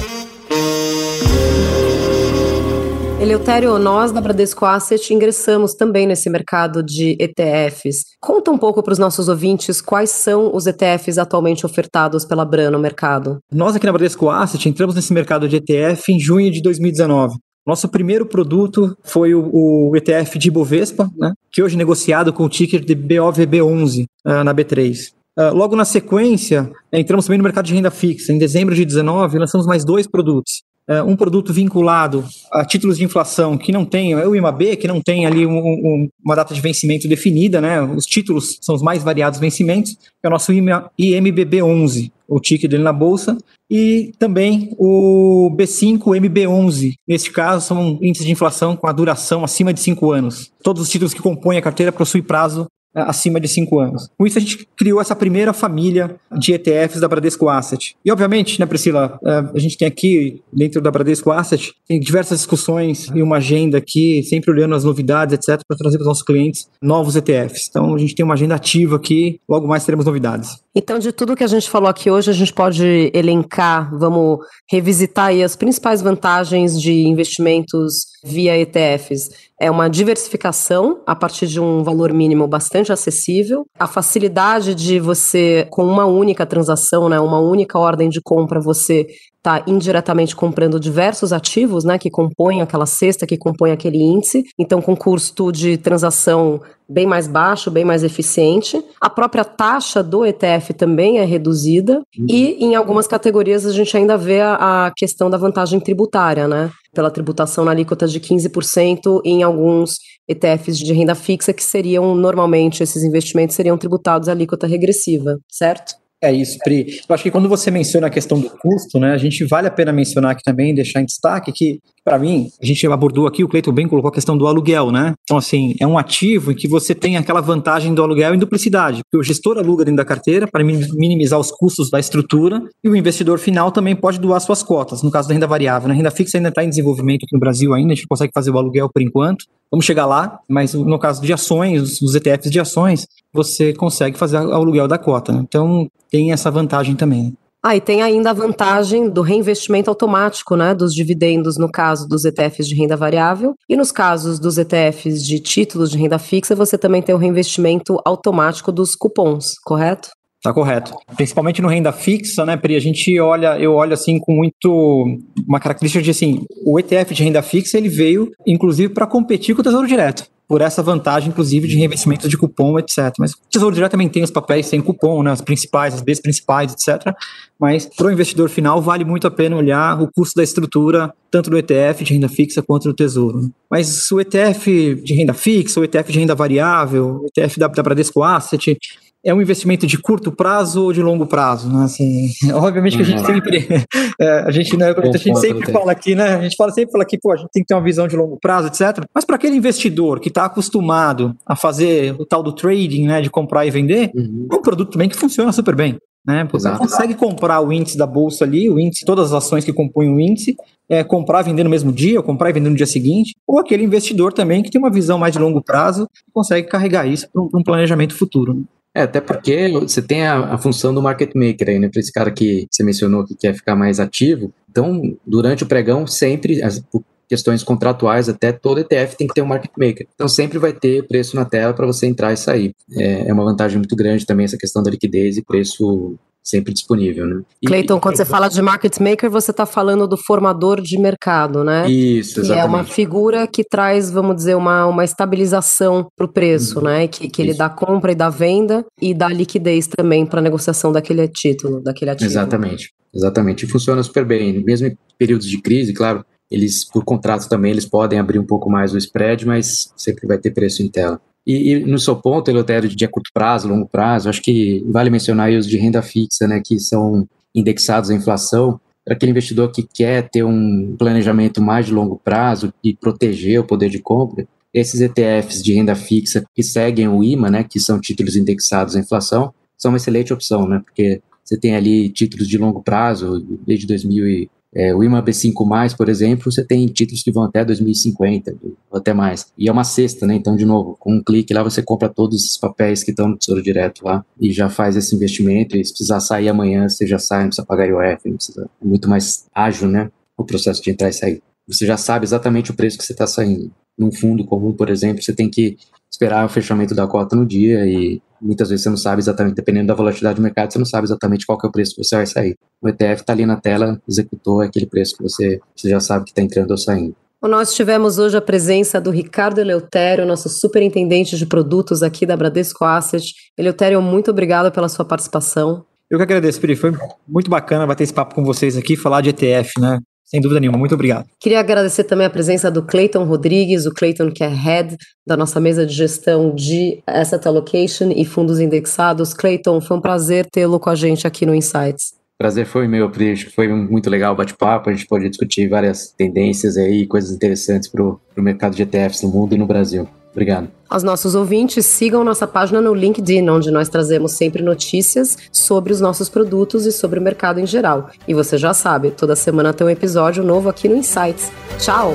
Eleutério, 3.21 3.79
nós 3.79 4.11
da 4.11 4.21
Bradesco 4.21 4.65
Asset 4.65 5.15
ingressamos 5.15 5.75
também 5.75 6.07
nesse 6.07 6.29
mercado 6.29 6.83
de 6.83 7.17
ETFs. 7.21 8.05
Conta 8.21 8.51
um 8.51 8.59
pouco 8.59 8.83
para 8.83 8.93
os 8.93 8.99
nossos 8.99 9.29
ouvintes 9.29 9.81
quais 9.81 10.11
são 10.11 10.55
os 10.55 10.67
ETFs 10.67 11.19
atualmente 11.19 11.65
ofertados 11.65 12.25
pela 12.25 12.45
Bran 12.45 12.71
no 12.71 12.79
mercado. 12.79 13.39
Nós 13.53 13.77
aqui 13.77 13.87
na 13.87 13.93
Bradesco 13.93 14.29
Asset 14.29 14.69
entramos 14.69 14.95
nesse 14.95 15.13
mercado 15.13 15.49
de 15.49 15.57
ETF 15.57 16.13
em 16.13 16.19
junho 16.19 16.51
de 16.51 16.61
2019. 16.61 17.37
Nosso 17.67 17.89
primeiro 17.89 18.25
produto 18.25 18.97
foi 19.05 19.35
o, 19.35 19.51
o 19.53 19.97
ETF 19.97 20.39
de 20.39 20.49
Ibovespa, 20.49 21.09
né, 21.17 21.33
que 21.53 21.63
hoje 21.63 21.75
é 21.75 21.79
negociado 21.79 22.33
com 22.33 22.45
o 22.45 22.49
ticker 22.49 22.85
de 22.85 22.97
BOVB11 22.97 24.05
uh, 24.05 24.07
ah, 24.25 24.45
na 24.45 24.55
B3. 24.55 25.13
Uh, 25.39 25.55
logo 25.55 25.77
na 25.77 25.85
sequência, 25.85 26.69
entramos 26.93 27.27
também 27.27 27.39
no 27.39 27.45
mercado 27.45 27.67
de 27.67 27.73
renda 27.73 27.93
fixa. 27.93 28.33
Em 28.33 28.39
dezembro 28.39 28.75
de 28.75 28.85
19, 28.85 29.39
lançamos 29.39 29.69
mais 29.69 29.85
dois 29.85 30.05
produtos. 30.05 30.63
Uh, 30.91 31.05
um 31.05 31.15
produto 31.15 31.53
vinculado 31.53 32.25
a 32.51 32.65
títulos 32.65 32.99
de 32.99 33.05
inflação 33.05 33.57
que 33.57 33.71
não 33.71 33.85
tem, 33.85 34.15
é 34.15 34.27
o 34.27 34.35
IMAB, 34.35 34.77
que 34.77 34.89
não 34.89 35.01
tem 35.01 35.27
ali 35.27 35.47
um, 35.47 35.59
um, 35.59 36.09
uma 36.25 36.35
data 36.35 36.53
de 36.53 36.61
vencimento 36.61 37.07
definida, 37.07 37.61
né? 37.61 37.81
Os 37.81 38.05
títulos 38.05 38.59
são 38.61 38.75
os 38.75 38.83
mais 38.83 39.05
variados 39.05 39.39
vencimentos, 39.39 39.93
que 39.93 40.25
é 40.25 40.29
o 40.29 40.31
nosso 40.31 40.51
IMBB11, 40.51 42.11
o 42.27 42.41
ticket 42.41 42.69
dele 42.69 42.83
na 42.83 42.93
bolsa, 42.93 43.39
e 43.71 44.13
também 44.19 44.75
o 44.77 45.55
B5 45.57 45.99
MB11. 45.99 46.95
Neste 47.07 47.31
caso, 47.31 47.65
são 47.65 47.99
índices 48.03 48.27
de 48.27 48.33
inflação 48.33 48.75
com 48.75 48.89
a 48.89 48.93
duração 48.93 49.45
acima 49.45 49.73
de 49.73 49.79
5 49.81 50.11
anos. 50.11 50.51
Todos 50.65 50.83
os 50.83 50.91
títulos 50.91 51.15
que 51.15 51.23
compõem 51.23 51.59
a 51.59 51.63
carteira 51.63 51.93
possuem 51.93 52.25
prazo 52.25 52.67
acima 53.03 53.41
de 53.41 53.49
5 53.49 53.79
anos. 53.79 54.09
Com 54.17 54.27
isso, 54.27 54.39
a 54.39 54.41
gente 54.41 54.69
criou 54.77 55.01
essa 55.01 55.15
primeira 55.15 55.53
família 55.53 56.17
de 56.37 56.53
ETFs 56.53 57.01
da 57.01 57.09
Bradesco 57.09 57.49
Asset. 57.49 57.97
E, 58.05 58.11
obviamente, 58.11 58.59
né, 58.59 58.67
Priscila, 58.67 59.19
é, 59.25 59.45
a 59.55 59.59
gente 59.59 59.77
tem 59.77 59.89
aqui, 59.89 60.43
dentro 60.53 60.81
da 60.81 60.91
Bradesco 60.91 61.31
Asset, 61.31 61.73
tem 61.87 62.01
diversas 62.01 62.39
discussões 62.39 63.09
e 63.15 63.23
uma 63.23 63.37
agenda 63.37 63.79
aqui, 63.79 64.23
sempre 64.23 64.51
olhando 64.51 64.75
as 64.75 64.85
novidades, 64.85 65.35
etc., 65.35 65.61
para 65.67 65.77
trazer 65.77 65.97
para 65.97 66.03
os 66.03 66.09
nossos 66.09 66.23
clientes 66.23 66.69
novos 66.81 67.17
ETFs. 67.17 67.69
Então, 67.69 67.95
a 67.95 67.99
gente 67.99 68.15
tem 68.15 68.25
uma 68.25 68.35
agenda 68.35 68.55
ativa 68.55 68.97
aqui, 68.97 69.41
logo 69.49 69.67
mais 69.67 69.85
teremos 69.85 70.07
novidades. 70.07 70.59
Então, 70.75 70.99
de 70.99 71.11
tudo 71.11 71.35
que 71.35 71.45
a 71.45 71.49
gente 71.49 71.69
falou 71.69 71.89
aqui 71.89 72.11
hoje, 72.11 72.31
a 72.31 72.35
gente 72.35 72.53
pode 72.53 73.11
elencar, 73.13 73.91
vamos 73.99 74.39
revisitar 74.71 75.27
aí 75.27 75.43
as 75.43 75.57
principais 75.57 76.01
vantagens 76.01 76.81
de 76.81 76.93
investimentos 76.93 78.07
via 78.25 78.57
ETFs. 78.59 79.31
É 79.61 79.71
uma 79.71 79.89
diversificação 79.89 81.01
a 81.07 81.15
partir 81.15 81.47
de 81.47 81.61
um 81.61 81.83
valor 81.83 82.13
mínimo 82.13 82.47
bastante 82.47 82.93
acessível, 82.93 83.67
a 83.79 83.87
facilidade 83.87 84.75
de 84.75 85.01
você, 85.01 85.67
com 85.71 85.85
uma 85.85 86.07
única 86.07 86.47
transação, 86.47 87.09
né, 87.09 87.19
uma 87.21 87.41
única 87.41 87.79
ordem 87.79 88.09
de 88.09 88.21
compra, 88.21 88.61
você 88.61 89.07
está 89.49 89.65
indiretamente 89.67 90.37
comprando 90.37 90.79
diversos 90.79 91.33
ativos, 91.33 91.83
né, 91.83 91.99
que 91.99 92.11
compõem 92.11 92.61
aquela 92.61 92.85
cesta, 92.85 93.27
que 93.27 93.39
compõem 93.39 93.73
aquele 93.73 93.99
índice, 93.99 94.45
então 94.59 94.83
com 94.83 94.95
custo 94.95 95.51
de 95.51 95.79
transação 95.79 96.61
bem 96.87 97.07
mais 97.07 97.27
baixo, 97.27 97.71
bem 97.71 97.85
mais 97.85 98.03
eficiente. 98.05 98.83
A 99.01 99.09
própria 99.09 99.45
taxa 99.45 100.03
do 100.03 100.25
ETF 100.25 100.75
também 100.75 101.19
é 101.19 101.25
reduzida 101.25 102.03
uhum. 102.19 102.27
e 102.29 102.65
em 102.65 102.75
algumas 102.75 103.07
categorias 103.07 103.65
a 103.65 103.73
gente 103.73 103.97
ainda 103.97 104.17
vê 104.17 104.41
a, 104.41 104.87
a 104.87 104.93
questão 104.95 105.31
da 105.31 105.37
vantagem 105.37 105.81
tributária, 105.81 106.47
né? 106.49 106.71
Pela 106.95 107.11
tributação 107.11 107.65
na 107.65 107.71
alíquota 107.71 108.07
de 108.07 108.19
15% 108.19 109.21
em 109.25 109.43
alguns 109.43 109.99
ETFs 110.27 110.79
de 110.79 110.93
renda 110.95 111.15
fixa 111.15 111.53
que 111.53 111.63
seriam 111.63 112.15
normalmente 112.15 112.83
esses 112.83 113.03
investimentos 113.03 113.55
seriam 113.55 113.77
tributados 113.77 114.29
à 114.29 114.33
alíquota 114.33 114.67
regressiva, 114.67 115.39
certo? 115.47 115.95
É 116.21 116.33
isso, 116.33 116.59
Pri. 116.65 116.99
Eu 117.09 117.15
acho 117.15 117.23
que 117.23 117.31
quando 117.31 117.49
você 117.49 117.71
menciona 117.71 118.09
a 118.09 118.11
questão 118.11 118.41
do 118.41 118.51
custo, 118.51 118.99
né, 118.99 119.13
a 119.13 119.19
gente 119.19 119.45
vale 119.45 119.69
a 119.69 119.71
pena 119.71 119.93
mencionar 119.93 120.33
aqui 120.33 120.43
também, 120.43 120.75
deixar 120.75 121.01
em 121.01 121.05
destaque 121.05 121.53
que, 121.53 121.81
para 122.09 122.19
mim, 122.19 122.49
a 122.59 122.65
gente 122.65 122.87
abordou 122.87 123.27
aqui, 123.27 123.45
o 123.45 123.49
Cleiton 123.49 123.71
bem 123.71 123.87
colocou 123.87 124.09
a 124.09 124.13
questão 124.13 124.37
do 124.37 124.47
aluguel, 124.47 124.91
né? 124.91 125.13
Então, 125.25 125.37
assim, 125.37 125.75
é 125.79 125.87
um 125.87 125.99
ativo 125.99 126.53
em 126.53 126.55
que 126.55 126.67
você 126.67 126.95
tem 126.95 127.19
aquela 127.19 127.43
vantagem 127.43 127.93
do 127.93 128.03
aluguel 128.03 128.35
em 128.35 128.39
duplicidade, 128.39 129.03
porque 129.05 129.19
o 129.19 129.23
gestor 129.23 129.59
aluga 129.59 129.85
dentro 129.85 129.99
da 129.99 130.07
carteira 130.07 130.47
para 130.47 130.65
minimizar 130.65 131.39
os 131.39 131.51
custos 131.51 131.91
da 131.91 132.01
estrutura 132.01 132.63
e 132.83 132.89
o 132.89 132.97
investidor 132.97 133.39
final 133.39 133.71
também 133.71 133.95
pode 133.95 134.19
doar 134.19 134.41
suas 134.41 134.63
cotas, 134.63 135.03
no 135.03 135.11
caso 135.11 135.29
da 135.29 135.35
renda 135.35 135.47
variável. 135.47 135.87
Né? 135.87 135.93
A 135.93 135.97
renda 135.99 136.11
fixa 136.11 136.39
ainda 136.39 136.49
está 136.49 136.65
em 136.65 136.71
desenvolvimento 136.71 137.25
aqui 137.25 137.35
no 137.35 137.41
Brasil 137.41 137.75
ainda, 137.75 137.93
a 137.93 137.95
gente 137.95 138.09
consegue 138.09 138.33
fazer 138.35 138.51
o 138.51 138.57
aluguel 138.57 138.89
por 138.91 139.03
enquanto, 139.03 139.45
Vamos 139.71 139.85
chegar 139.85 140.07
lá, 140.07 140.41
mas 140.49 140.73
no 140.73 140.99
caso 140.99 141.21
de 141.21 141.31
ações, 141.31 142.01
os 142.01 142.15
ETFs 142.15 142.51
de 142.51 142.59
ações, 142.59 143.07
você 143.31 143.75
consegue 143.75 144.17
fazer 144.17 144.39
o 144.39 144.55
aluguel 144.55 144.89
da 144.89 144.97
cota. 144.97 145.31
Né? 145.31 145.41
Então, 145.47 145.87
tem 146.11 146.33
essa 146.33 146.51
vantagem 146.51 146.97
também. 146.97 147.37
Ah, 147.63 147.75
e 147.75 147.81
tem 147.81 148.03
ainda 148.03 148.31
a 148.31 148.33
vantagem 148.33 149.11
do 149.11 149.21
reinvestimento 149.21 149.91
automático, 149.91 150.55
né, 150.55 150.73
dos 150.75 150.95
dividendos 150.95 151.59
no 151.59 151.69
caso 151.69 152.09
dos 152.09 152.25
ETFs 152.25 152.69
de 152.69 152.75
renda 152.77 152.97
variável 152.97 153.55
e 153.69 153.77
nos 153.77 153.91
casos 153.91 154.39
dos 154.39 154.59
ETFs 154.59 155.25
de 155.25 155.41
títulos 155.41 155.91
de 155.91 155.99
renda 155.99 156.21
fixa, 156.21 156.55
você 156.55 156.79
também 156.79 157.03
tem 157.03 157.15
o 157.15 157.19
reinvestimento 157.19 158.01
automático 158.05 158.71
dos 158.71 158.95
cupons, 158.95 159.57
correto? 159.65 160.11
Tá 160.43 160.53
correto. 160.53 160.95
Principalmente 161.17 161.61
no 161.61 161.69
renda 161.69 161.91
fixa, 161.91 162.47
né, 162.47 162.57
Pri? 162.57 162.77
A 162.77 162.81
gente 162.81 163.19
olha, 163.19 163.59
eu 163.59 163.75
olho 163.75 163.93
assim 163.93 164.21
com 164.21 164.33
muito 164.33 165.19
uma 165.47 165.59
característica 165.59 166.03
de 166.03 166.11
assim, 166.11 166.45
o 166.65 166.79
ETF 166.79 167.13
de 167.13 167.25
renda 167.25 167.43
fixa 167.43 167.77
ele 167.77 167.89
veio, 167.89 168.31
inclusive, 168.47 168.93
para 168.93 169.07
competir 169.07 169.55
com 169.55 169.61
o 169.61 169.65
Tesouro 169.65 169.87
Direto. 169.87 170.27
Por 170.47 170.63
essa 170.63 170.83
vantagem, 170.83 171.29
inclusive, 171.29 171.69
de 171.69 171.77
reinvestimento 171.77 172.27
de 172.27 172.39
cupom, 172.39 172.79
etc. 172.79 173.13
Mas 173.19 173.33
o 173.33 173.37
Tesouro 173.51 173.75
Direto 173.75 173.91
também 173.91 174.09
tem 174.09 174.23
os 174.23 174.31
papéis 174.31 174.67
sem 174.67 174.81
cupom, 174.81 175.23
né? 175.23 175.31
As 175.33 175.43
principais, 175.43 175.93
as 175.93 176.01
Bs 176.01 176.21
principais, 176.21 176.73
etc. 176.73 177.13
Mas 177.61 177.85
para 177.85 178.07
o 178.07 178.11
investidor 178.11 178.49
final, 178.49 178.81
vale 178.81 179.05
muito 179.05 179.27
a 179.27 179.31
pena 179.31 179.57
olhar 179.57 180.01
o 180.01 180.11
custo 180.11 180.37
da 180.37 180.43
estrutura, 180.43 181.13
tanto 181.31 181.51
do 181.51 181.59
ETF 181.59 182.03
de 182.05 182.15
renda 182.15 182.29
fixa 182.31 182.63
quanto 182.63 182.85
do 182.85 182.95
Tesouro. 182.95 183.51
Mas 183.71 184.11
o 184.11 184.21
ETF 184.21 184.95
de 185.03 185.13
renda 185.13 185.35
fixa, 185.35 185.81
o 185.81 185.85
ETF 185.85 186.13
de 186.13 186.21
renda 186.21 186.35
variável, 186.35 187.23
o 187.23 187.27
ETF 187.27 187.59
da, 187.59 187.69
da 187.69 187.83
Bradesco 187.83 188.23
Asset, 188.23 188.79
é 189.25 189.35
um 189.35 189.43
investimento 189.43 189.87
de 189.87 189.99
curto 189.99 190.31
prazo 190.31 190.85
ou 190.85 190.93
de 190.93 191.03
longo 191.03 191.27
prazo, 191.27 191.73
né? 191.73 191.85
Assim, 191.85 192.31
obviamente 192.55 192.97
que 192.97 193.03
a 193.03 193.07
gente 193.07 193.21
uhum. 193.21 193.27
sempre, 193.27 193.67
é, 194.21 194.31
a 194.41 194.51
gente, 194.51 194.77
né, 194.77 194.91
a 194.91 195.17
gente 195.17 195.39
sempre 195.39 195.73
fala 195.73 195.93
aqui, 195.93 196.15
né? 196.15 196.37
A 196.37 196.43
gente 196.43 196.57
fala 196.57 196.73
sempre 196.73 196.93
fala 196.93 197.05
aqui, 197.05 197.19
pô, 197.19 197.33
a 197.33 197.37
gente 197.37 197.51
tem 197.53 197.63
que 197.63 197.67
ter 197.67 197.75
uma 197.75 197.83
visão 197.83 198.07
de 198.07 198.17
longo 198.17 198.39
prazo, 198.41 198.69
etc. 198.69 199.05
Mas 199.15 199.25
para 199.25 199.37
aquele 199.37 199.57
investidor 199.57 200.21
que 200.21 200.29
está 200.29 200.45
acostumado 200.45 201.37
a 201.47 201.57
fazer 201.57 202.15
o 202.19 202.25
tal 202.25 202.43
do 202.43 202.53
trading, 202.53 203.07
né, 203.07 203.21
de 203.21 203.31
comprar 203.31 203.67
e 203.67 203.71
vender, 203.71 204.11
uhum. 204.15 204.49
é 204.51 204.55
um 204.55 204.63
produto 204.63 204.93
também 204.93 205.09
que 205.09 205.17
funciona 205.17 205.53
super 205.53 205.75
bem. 205.75 205.99
Né? 206.27 206.47
Você 206.53 206.71
consegue 206.73 207.15
comprar 207.15 207.61
o 207.61 207.73
índice 207.73 207.97
da 207.97 208.07
bolsa 208.07 208.45
ali, 208.45 208.69
o 208.69 208.79
índice, 208.79 209.05
todas 209.05 209.33
as 209.33 209.45
ações 209.45 209.65
que 209.65 209.73
compõem 209.73 210.13
o 210.13 210.21
índice, 210.21 210.55
é, 210.87 211.03
comprar 211.03 211.41
e 211.41 211.45
vender 211.45 211.65
no 211.65 211.71
mesmo 211.71 211.91
dia, 211.91 212.19
ou 212.19 212.23
comprar 212.23 212.51
e 212.51 212.53
vender 212.53 212.69
no 212.69 212.77
dia 212.77 212.87
seguinte, 212.87 213.35
ou 213.47 213.59
aquele 213.59 213.83
investidor 213.83 214.33
também 214.33 214.63
que 214.63 214.71
tem 214.71 214.79
uma 214.79 214.91
visão 214.91 215.19
mais 215.19 215.33
de 215.33 215.39
longo 215.39 215.63
prazo 215.63 216.07
e 216.29 216.31
consegue 216.31 216.69
carregar 216.69 217.07
isso 217.07 217.29
para 217.33 217.41
um, 217.41 217.49
um 217.55 217.63
planejamento 217.63 218.15
futuro. 218.15 218.63
É, 218.99 219.03
até 219.03 219.21
porque 219.21 219.69
você 219.69 220.03
tem 220.03 220.27
a, 220.27 220.55
a, 220.55 220.59
função 220.59 220.93
do 220.93 221.01
market 221.01 221.33
maker 221.33 221.69
aí, 221.69 221.79
né? 221.79 221.89
Para 221.89 222.01
esse 222.01 222.13
cara 222.13 222.33
que 222.33 222.67
você 222.69 222.83
mencionou 222.83 223.25
que 223.25 223.37
quer 223.37 223.55
ficar 223.55 223.77
mais 223.77 224.01
ativo. 224.01 224.53
Então, 224.69 225.17
durante 225.25 225.63
o 225.63 225.67
pregão, 225.69 226.05
sempre, 226.05 226.61
as, 226.61 226.81
por 226.81 227.05
questões 227.29 227.63
contratuais, 227.63 228.29
até 228.29 228.51
todo 228.51 228.81
ETF 228.81 229.17
tem 229.17 229.29
que 229.29 229.35
ter 229.35 229.43
um 229.43 229.47
market 229.47 229.71
maker. 229.79 230.09
Então, 230.13 230.27
sempre 230.27 230.59
vai 230.59 230.73
ter 230.73 231.07
preço 231.07 231.37
na 231.37 231.45
tela 231.45 231.73
para 231.73 231.87
você 231.87 232.09
entrar 232.09 232.33
e 232.33 232.37
sair. 232.37 232.75
É, 232.97 233.29
é 233.29 233.33
uma 233.33 233.45
vantagem 233.45 233.79
muito 233.79 233.95
grande 233.95 234.27
também 234.27 234.45
essa 234.45 234.59
questão 234.59 234.83
da 234.83 234.91
liquidez 234.91 235.37
e 235.37 235.45
preço 235.45 236.19
sempre 236.43 236.73
disponível, 236.73 237.27
né? 237.27 237.43
Cleiton, 237.67 238.01
quando 238.01 238.17
você 238.17 238.25
fala 238.25 238.49
de 238.49 238.61
market 238.63 238.99
maker, 238.99 239.31
você 239.31 239.51
está 239.51 239.67
falando 239.67 240.09
do 240.09 240.17
formador 240.17 240.81
de 240.81 240.99
mercado, 240.99 241.63
né? 241.63 241.89
Isso, 241.91 242.41
exatamente. 242.41 242.49
Que 242.49 242.61
é 242.61 242.65
uma 242.65 242.85
figura 242.85 243.47
que 243.47 243.63
traz, 243.63 244.11
vamos 244.11 244.37
dizer, 244.37 244.57
uma, 244.57 244.87
uma 244.87 245.05
estabilização 245.05 246.09
para 246.17 246.27
o 246.27 246.33
preço, 246.33 246.79
uhum. 246.79 246.85
né? 246.85 247.09
Que, 247.09 247.29
que 247.29 247.43
ele 247.43 247.53
dá 247.53 247.69
compra 247.69 248.13
e 248.13 248.15
dá 248.15 248.31
venda 248.31 248.85
e 249.01 249.13
dá 249.13 249.29
liquidez 249.29 249.87
também 249.87 250.25
para 250.25 250.41
a 250.41 250.43
negociação 250.43 250.91
daquele 250.91 251.29
título, 251.29 251.83
daquele 251.83 252.13
ativo. 252.13 252.31
Exatamente, 252.31 252.93
exatamente. 253.15 253.65
E 253.67 253.69
funciona 253.69 254.03
super 254.03 254.25
bem. 254.25 254.65
Mesmo 254.65 254.87
em 254.87 254.97
períodos 255.19 255.47
de 255.47 255.61
crise, 255.61 255.93
claro, 255.93 256.25
eles, 256.51 256.85
por 256.85 257.05
contrato 257.05 257.49
também, 257.49 257.73
eles 257.73 257.85
podem 257.85 258.19
abrir 258.19 258.39
um 258.39 258.47
pouco 258.47 258.71
mais 258.71 258.95
o 258.95 258.99
spread, 258.99 259.47
mas 259.47 259.93
sempre 259.97 260.27
vai 260.27 260.39
ter 260.39 260.51
preço 260.51 260.83
em 260.83 260.89
tela. 260.89 261.21
E, 261.49 261.73
e, 261.73 261.79
no 261.81 261.99
seu 261.99 262.15
ponto, 262.15 262.51
Eleutério, 262.51 262.87
de 262.91 263.09
curto 263.09 263.31
prazo, 263.33 263.69
longo 263.69 263.89
prazo, 263.89 264.29
acho 264.29 264.43
que 264.43 264.85
vale 264.87 265.09
mencionar 265.09 265.51
os 265.51 265.67
de 265.67 265.79
renda 265.79 266.03
fixa, 266.03 266.47
né, 266.47 266.61
que 266.63 266.79
são 266.79 267.27
indexados 267.55 268.11
à 268.11 268.15
inflação, 268.15 268.79
para 269.03 269.15
aquele 269.15 269.31
investidor 269.31 269.73
que 269.73 269.83
quer 269.83 270.29
ter 270.29 270.45
um 270.45 270.95
planejamento 270.99 271.63
mais 271.63 271.87
de 271.87 271.95
longo 271.95 272.21
prazo 272.23 272.71
e 272.85 272.95
proteger 272.95 273.61
o 273.61 273.65
poder 273.65 273.89
de 273.89 273.99
compra, 273.99 274.47
esses 274.75 275.01
ETFs 275.01 275.63
de 275.63 275.73
renda 275.73 275.95
fixa 275.95 276.45
que 276.55 276.63
seguem 276.63 277.09
o 277.09 277.25
IMA, 277.25 277.51
né, 277.51 277.65
que 277.65 277.81
são 277.81 277.99
títulos 277.99 278.37
indexados 278.37 278.95
à 278.95 279.01
inflação, 279.01 279.55
são 279.79 279.91
uma 279.91 279.97
excelente 279.97 280.35
opção, 280.35 280.69
né, 280.69 280.83
porque 280.85 281.23
você 281.43 281.57
tem 281.57 281.75
ali 281.75 282.11
títulos 282.11 282.47
de 282.47 282.59
longo 282.59 282.83
prazo, 282.83 283.43
desde 283.67 283.87
2000 283.87 284.51
é, 284.75 284.95
o 284.95 285.03
IMA 285.03 285.23
B5+, 285.23 285.97
por 285.97 286.09
exemplo, 286.09 286.53
você 286.53 286.63
tem 286.63 286.87
títulos 286.87 287.23
que 287.23 287.33
vão 287.33 287.45
até 287.45 287.65
2050, 287.65 288.55
ou 288.91 288.99
até 288.99 289.15
mais. 289.15 289.47
E 289.57 289.69
é 289.69 289.73
uma 289.73 289.85
cesta, 289.85 290.27
né? 290.27 290.35
Então, 290.35 290.57
de 290.57 290.65
novo, 290.65 290.97
com 290.99 291.15
um 291.15 291.23
clique 291.23 291.55
lá 291.55 291.63
você 291.63 291.83
compra 291.83 292.09
todos 292.09 292.45
esses 292.45 292.57
papéis 292.59 293.03
que 293.03 293.11
estão 293.11 293.29
no 293.29 293.37
Tesouro 293.37 293.63
Direto 293.63 294.05
lá 294.05 294.25
e 294.41 294.53
já 294.53 294.69
faz 294.69 294.97
esse 294.97 295.15
investimento. 295.15 295.77
E 295.77 295.85
se 295.85 295.93
precisar 295.93 296.21
sair 296.21 296.49
amanhã, 296.49 296.89
você 296.89 297.07
já 297.07 297.19
sai, 297.19 297.41
não 297.41 297.49
precisa 297.49 297.67
pagar 297.67 297.87
IOF, 297.87 298.29
não 298.29 298.37
precisa, 298.37 298.71
é 298.83 298.85
muito 298.85 299.09
mais 299.09 299.47
ágil, 299.55 299.89
né? 299.89 300.11
O 300.37 300.45
processo 300.45 300.83
de 300.83 300.91
entrar 300.91 301.09
e 301.09 301.13
sair. 301.13 301.43
Você 301.67 301.87
já 301.87 301.97
sabe 301.97 302.25
exatamente 302.25 302.71
o 302.71 302.75
preço 302.75 302.99
que 302.99 303.05
você 303.05 303.13
está 303.13 303.27
saindo. 303.27 303.71
Num 303.97 304.13
fundo 304.13 304.45
comum, 304.45 304.73
por 304.73 304.91
exemplo, 304.91 305.23
você 305.23 305.35
tem 305.35 305.51
que 305.51 305.77
esperar 306.11 306.45
o 306.45 306.49
fechamento 306.49 306.95
da 306.95 307.07
cota 307.07 307.37
no 307.37 307.47
dia 307.47 307.87
e 307.87 308.21
muitas 308.41 308.69
vezes 308.69 308.85
você 308.85 308.91
não 308.91 308.97
sabe 308.97 309.21
exatamente, 309.21 309.55
dependendo 309.55 309.89
da 309.89 309.95
volatilidade 309.95 310.37
do 310.37 310.43
mercado, 310.43 310.73
você 310.73 310.79
não 310.79 310.87
sabe 310.87 311.07
exatamente 311.07 311.45
qual 311.45 311.59
é 311.63 311.67
o 311.67 311.73
preço 311.73 311.95
que 311.95 312.05
você 312.05 312.17
vai 312.17 312.27
sair. 312.27 312.57
O 312.81 312.89
ETF 312.89 313.23
está 313.23 313.33
ali 313.33 313.45
na 313.45 313.57
tela, 313.57 314.01
executou 314.09 314.61
aquele 314.61 314.87
preço 314.87 315.17
que 315.17 315.23
você, 315.23 315.61
você 315.75 315.91
já 315.91 316.01
sabe 316.01 316.25
que 316.25 316.31
está 316.31 316.43
entrando 316.43 316.71
ou 316.71 316.79
saindo. 316.79 317.15
Nós 317.41 317.73
tivemos 317.73 318.19
hoje 318.19 318.37
a 318.37 318.41
presença 318.41 319.01
do 319.01 319.11
Ricardo 319.11 319.61
Eleutério, 319.61 320.27
nosso 320.27 320.49
superintendente 320.49 321.37
de 321.37 321.47
produtos 321.47 322.03
aqui 322.03 322.27
da 322.27 322.37
Bradesco 322.37 322.85
Asset. 322.85 323.33
Eleutério, 323.57 324.03
muito 324.03 324.31
obrigado 324.31 324.73
pela 324.73 324.89
sua 324.89 325.05
participação. 325.05 325.85
Eu 326.11 326.19
que 326.19 326.25
agradeço, 326.25 326.61
Pri. 326.61 326.75
Foi 326.75 326.91
muito 327.29 327.49
bacana 327.49 327.87
bater 327.87 328.05
esse 328.05 328.13
papo 328.15 328.35
com 328.35 328.43
vocês 328.43 328.77
aqui, 328.77 328.97
falar 328.97 329.21
de 329.21 329.29
ETF, 329.31 329.71
né? 329.79 329.99
Sem 330.29 330.43
dúvida 330.43 330.61
nenhuma, 330.61 330.77
muito 330.77 330.95
obrigado. 330.95 331.27
Queria 331.41 331.59
agradecer 331.59 332.05
também 332.05 332.27
a 332.27 332.31
presença 332.31 332.71
do 332.71 332.83
Clayton 332.83 333.25
Rodrigues, 333.25 333.87
o 333.87 333.95
Clayton 333.95 334.31
que 334.31 334.45
é 334.45 334.49
head 334.49 334.95
da 335.27 335.39
nossa 335.39 335.59
mesa 335.59 335.87
de 335.87 335.95
gestão 335.95 336.55
de 336.55 337.03
Asset 337.07 337.49
Allocation 337.49 338.11
e 338.15 338.27
fundos 338.27 338.61
indexados. 338.61 339.33
Clayton, 339.33 339.81
foi 339.81 339.97
um 339.97 340.01
prazer 340.03 340.45
tê-lo 340.45 340.79
com 340.79 340.91
a 340.91 340.95
gente 340.95 341.27
aqui 341.27 341.47
no 341.47 341.55
Insights. 341.55 342.13
Prazer 342.37 342.67
foi 342.67 342.87
meu, 342.87 343.11
Pri. 343.11 343.37
Foi 343.37 343.67
muito 343.69 344.11
legal 344.11 344.35
o 344.35 344.37
bate-papo. 344.37 344.91
A 344.91 344.93
gente 344.93 345.07
pode 345.07 345.29
discutir 345.29 345.67
várias 345.67 346.13
tendências 346.13 346.77
aí, 346.77 347.07
coisas 347.07 347.35
interessantes 347.35 347.89
para 347.89 348.03
o 348.05 348.21
mercado 348.37 348.77
de 348.77 348.83
ETFs 348.83 349.23
no 349.23 349.31
mundo 349.31 349.55
e 349.55 349.59
no 349.59 349.67
Brasil. 349.67 350.07
Obrigado. 350.39 350.69
Aos 350.89 351.03
nossos 351.03 351.35
ouvintes, 351.35 351.85
sigam 351.85 352.23
nossa 352.23 352.47
página 352.47 352.81
no 352.81 352.95
LinkedIn, 352.95 353.49
onde 353.49 353.73
nós 353.73 353.89
trazemos 353.89 354.33
sempre 354.33 354.63
notícias 354.63 355.37
sobre 355.51 355.93
os 355.93 356.01
nossos 356.01 356.29
produtos 356.29 356.87
e 356.87 356.93
sobre 356.93 357.19
o 357.19 357.23
mercado 357.23 357.59
em 357.59 357.67
geral. 357.67 358.09
E 358.27 358.33
você 358.33 358.57
já 358.57 358.73
sabe, 358.73 359.11
toda 359.11 359.35
semana 359.35 359.73
tem 359.73 359.85
um 359.85 359.91
episódio 359.91 360.45
novo 360.45 360.69
aqui 360.69 360.89
no 360.89 360.95
Insights. 360.95 361.51
Tchau! 361.79 362.15